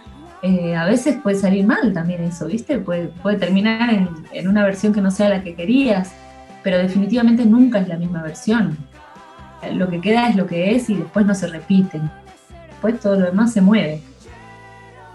Eh, 0.41 0.73
a 0.73 0.85
veces 0.85 1.17
puede 1.21 1.35
salir 1.35 1.65
mal 1.65 1.91
también 1.93 2.23
eso, 2.23 2.47
¿viste? 2.47 2.79
Puede, 2.79 3.11
terminar 3.37 3.89
en, 4.31 4.47
una 4.47 4.63
versión 4.63 4.93
que 4.93 5.01
no 5.01 5.11
sea 5.11 5.27
la 5.27 5.43
que 5.43 5.55
querías 5.55 6.13
pero 6.63 6.77
definitivamente 6.77 7.45
nunca 7.45 7.79
es 7.79 7.87
la 7.87 7.97
misma 7.97 8.21
versión. 8.21 8.77
Lo 9.73 9.89
que 9.89 10.01
queda 10.01 10.29
es 10.29 10.35
lo 10.35 10.47
que 10.47 10.75
es 10.75 10.89
y 10.89 10.95
después 10.95 11.25
no 11.25 11.35
se 11.35 11.47
repite. 11.47 12.01
Después 12.69 12.99
todo 12.99 13.19
lo 13.19 13.25
demás 13.25 13.53
se 13.53 13.61
mueve. 13.61 14.01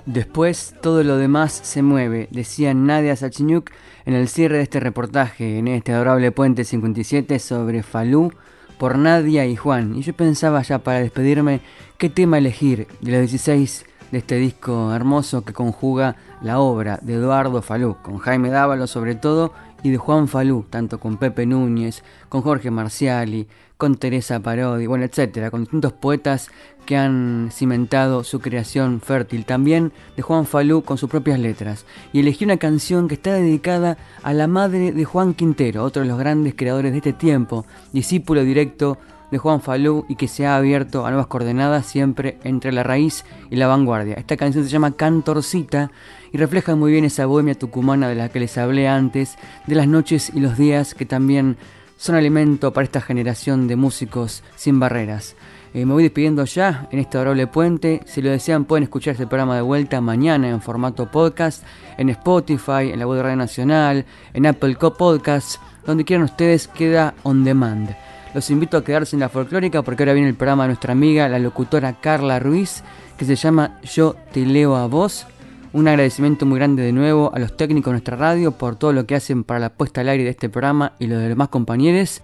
Después 0.07 0.75
todo 0.83 1.03
lo 1.03 1.17
demás 1.17 1.61
se 1.63 1.83
mueve, 1.83 2.29
decía 2.31 2.75
Nadia 2.75 3.17
Sachinyuk 3.17 3.71
en 4.05 4.13
el 4.13 4.29
cierre 4.29 4.59
de 4.59 4.63
este 4.63 4.79
reportaje 4.79 5.59
en 5.59 5.67
este 5.67 5.95
adorable 5.95 6.31
Puente 6.31 6.65
57 6.65 7.39
sobre 7.39 7.83
Falú 7.83 8.31
por 8.79 8.99
Nadia 8.99 9.47
y 9.47 9.57
Juan. 9.57 9.97
Y 9.97 10.03
yo 10.03 10.13
pensaba 10.13 10.61
ya 10.61 10.79
para 10.81 11.01
despedirme 11.01 11.63
qué 11.97 12.11
tema 12.11 12.37
elegir 12.37 12.87
de 13.01 13.13
los 13.13 13.21
16 13.31 13.87
de 14.11 14.19
este 14.19 14.37
disco 14.37 14.93
hermoso 14.93 15.43
que 15.43 15.55
conjuga 15.55 16.17
la 16.43 16.59
obra 16.59 16.99
de 17.01 17.15
Eduardo 17.15 17.63
Falú, 17.63 17.97
con 18.03 18.19
Jaime 18.19 18.51
Dávalo 18.51 18.87
sobre 18.87 19.15
todo 19.15 19.55
y 19.83 19.91
de 19.91 19.97
Juan 19.97 20.29
Falú, 20.29 20.67
tanto 20.69 21.01
con 21.01 21.17
Pepe 21.17 21.47
Núñez, 21.47 22.03
con 22.29 22.43
Jorge 22.43 22.71
Marciali, 22.71 23.49
con 23.85 23.97
Teresa 23.97 24.41
Parodi, 24.41 24.87
bueno, 24.87 25.05
etcétera, 25.05 25.51
con 25.51 25.65
distintos 25.65 25.93
poetas 25.93 26.49
que 26.87 26.97
han 26.97 27.51
cimentado 27.53 28.25
su 28.25 28.41
creación 28.41 29.03
fértil. 29.03 29.45
También 29.45 29.93
de 30.17 30.23
Juan 30.23 30.47
Falú 30.47 30.81
con 30.85 30.97
sus 30.97 31.11
propias 31.11 31.39
letras. 31.39 31.85
Y 32.11 32.21
elegí 32.21 32.47
una 32.47 32.57
canción 32.57 33.09
que 33.09 33.15
está 33.17 33.35
dedicada 33.35 33.99
a 34.23 34.33
la 34.33 34.47
madre 34.47 34.93
de 34.93 35.05
Juan 35.05 35.35
Quintero, 35.35 35.85
otro 35.85 36.01
de 36.01 36.09
los 36.09 36.19
grandes 36.19 36.55
creadores 36.57 36.93
de 36.93 36.97
este 36.97 37.13
tiempo, 37.13 37.67
discípulo 37.93 38.43
directo 38.43 38.97
de 39.31 39.37
Juan 39.37 39.61
Falú 39.61 40.07
y 40.09 40.17
que 40.17 40.29
se 40.29 40.47
ha 40.47 40.57
abierto 40.57 41.05
a 41.05 41.11
nuevas 41.11 41.27
coordenadas 41.27 41.85
siempre 41.85 42.39
entre 42.43 42.73
la 42.73 42.85
raíz 42.85 43.27
y 43.51 43.57
la 43.57 43.67
vanguardia. 43.67 44.15
Esta 44.15 44.39
canción 44.39 44.65
se 44.65 44.71
llama 44.71 44.93
Cantorcita 44.93 45.91
y 46.33 46.39
refleja 46.39 46.75
muy 46.75 46.91
bien 46.91 47.05
esa 47.05 47.27
bohemia 47.27 47.55
tucumana 47.55 48.09
de 48.09 48.15
la 48.15 48.31
que 48.31 48.41
les 48.41 48.57
hablé 48.57 48.89
antes, 48.89 49.37
de 49.67 49.75
las 49.75 49.89
noches 49.89 50.33
y 50.35 50.41
los 50.41 50.57
días 50.57 50.95
que 50.95 51.05
también 51.05 51.59
son 51.97 52.17
alimento 52.17 52.73
para 52.73 52.85
esta 52.85 53.01
generación 53.01 53.67
de 53.69 53.77
músicos 53.77 54.43
sin 54.57 54.81
barreras. 54.81 55.37
Eh, 55.75 55.85
me 55.85 55.93
voy 55.93 56.05
despidiendo 56.05 56.45
ya 56.45 56.89
en 56.93 57.01
este 57.01 57.17
adorable 57.17 57.49
puente. 57.49 58.01
Si 58.07 58.23
lo 58.23 58.31
desean 58.31 58.65
pueden 58.65 58.85
escuchar 58.85 59.13
este 59.13 59.27
programa 59.27 59.57
de 59.57 59.63
vuelta 59.63 60.01
mañana 60.01 60.49
en 60.49 60.61
formato 60.61 61.11
podcast, 61.11 61.65
en 61.99 62.11
Spotify, 62.11 62.91
en 62.93 63.01
la 63.01 63.07
web 63.07 63.17
de 63.17 63.23
Radio 63.25 63.37
Nacional, 63.37 64.05
en 64.33 64.47
Apple 64.47 64.77
Co 64.77 64.95
Podcasts, 64.95 65.59
donde 65.85 66.05
quieran 66.05 66.25
ustedes 66.25 66.69
queda 66.69 67.15
on 67.25 67.43
demand. 67.43 67.91
Los 68.35 68.51
invito 68.51 68.77
a 68.77 68.85
quedarse 68.85 69.17
en 69.17 69.21
la 69.21 69.29
folclórica 69.29 69.83
porque 69.83 70.03
ahora 70.03 70.13
viene 70.13 70.29
el 70.29 70.37
programa 70.37 70.65
de 70.65 70.69
nuestra 70.69 70.93
amiga, 70.93 71.29
la 71.29 71.39
locutora 71.39 72.01
Carla 72.01 72.39
Ruiz, 72.39 72.85
que 73.17 73.25
se 73.25 73.37
llama 73.37 73.79
Yo 73.83 74.17
te 74.33 74.47
leo 74.47 74.77
a 74.77 74.87
vos 74.87 75.27
un 75.75 75.89
agradecimiento 75.89 76.47
muy 76.47 76.59
grande 76.59 76.85
de 76.85 76.93
nuevo 76.93 77.33
a 77.35 77.39
los 77.41 77.57
técnicos 77.57 77.91
de 77.91 77.95
nuestra 77.95 78.17
radio 78.17 78.53
por 78.53 78.77
todo 78.77 78.93
lo 78.93 79.07
que 79.07 79.17
hacen 79.17 79.43
para 79.45 79.61
la 79.61 79.71
puesta 79.71 80.01
al 80.01 80.09
aire 80.09 80.25
de 80.25 80.31
este 80.31 80.49
programa 80.49 80.93
y 81.01 81.09
los 81.09 81.21
demás 81.21 81.49
compañeros. 81.49 82.23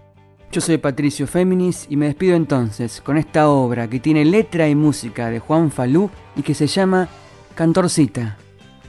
Yo 0.53 0.61
soy 0.61 0.79
Patricio 0.79 1.27
Féminis 1.27 1.87
y 1.91 1.97
me 1.97 2.07
despido 2.07 2.37
entonces 2.37 3.01
con 3.01 3.19
esta 3.19 3.49
obra 3.49 3.89
que 3.89 4.01
tiene 4.01 4.25
letra 4.25 4.69
y 4.69 4.75
música 4.75 5.31
de 5.31 5.41
Juan 5.41 5.71
Falú 5.71 6.11
y 6.37 6.43
que 6.43 6.55
se 6.55 6.69
llama 6.69 7.09
Cantorcita. 7.57 8.39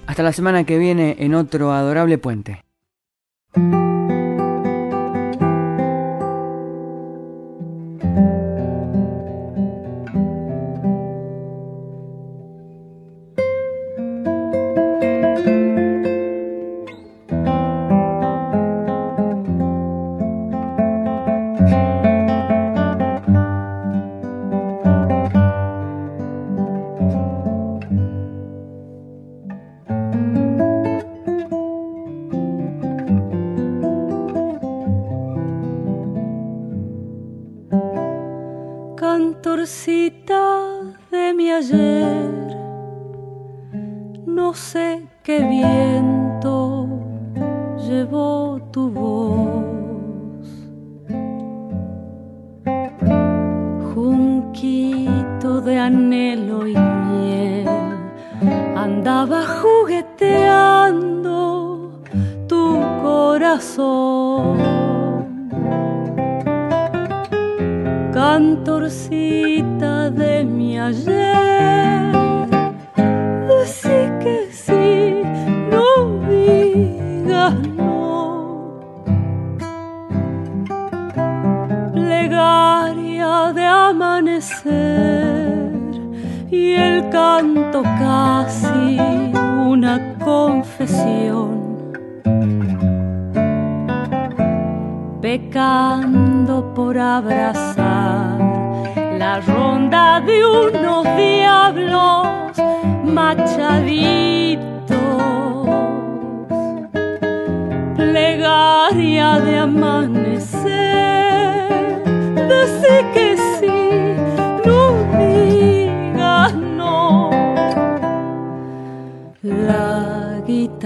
Hasta 0.05 0.23
la 0.23 0.31
semana 0.31 0.63
que 0.63 0.77
viene 0.77 1.15
en 1.19 1.33
otro 1.33 1.73
adorable 1.73 2.17
puente. 2.19 2.63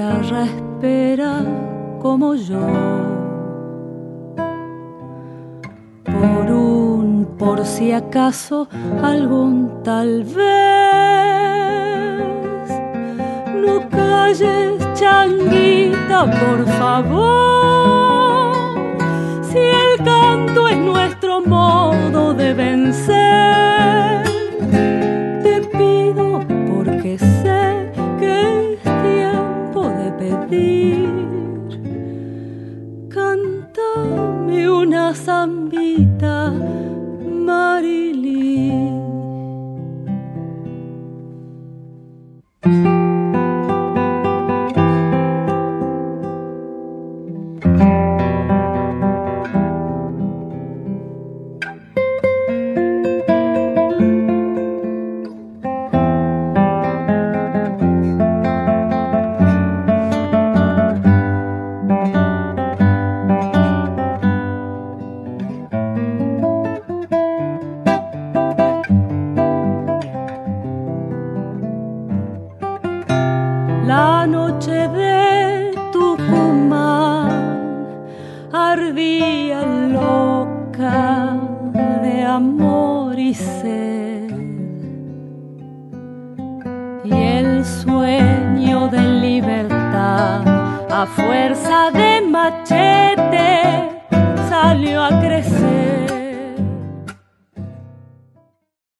guitarra 0.05 0.43
espera 0.43 1.43
como 2.01 2.35
yo. 2.35 2.59
Por 6.03 6.51
un 6.51 7.25
por 7.37 7.65
si 7.65 7.91
acaso 7.91 8.67
algún 9.01 9.81
tal 9.83 10.23
vez. 10.23 10.35
No 13.63 13.89
calles 13.89 14.77
changuita 14.93 16.25
por 16.41 16.65
favor. 16.79 18.53
Si 19.41 19.57
el 19.57 20.03
canto 20.03 20.67
es 20.67 20.77
nuestro 20.77 21.41
modo 21.41 22.33
de 22.33 22.53
vencer. 22.53 24.14
zambita 35.15 36.34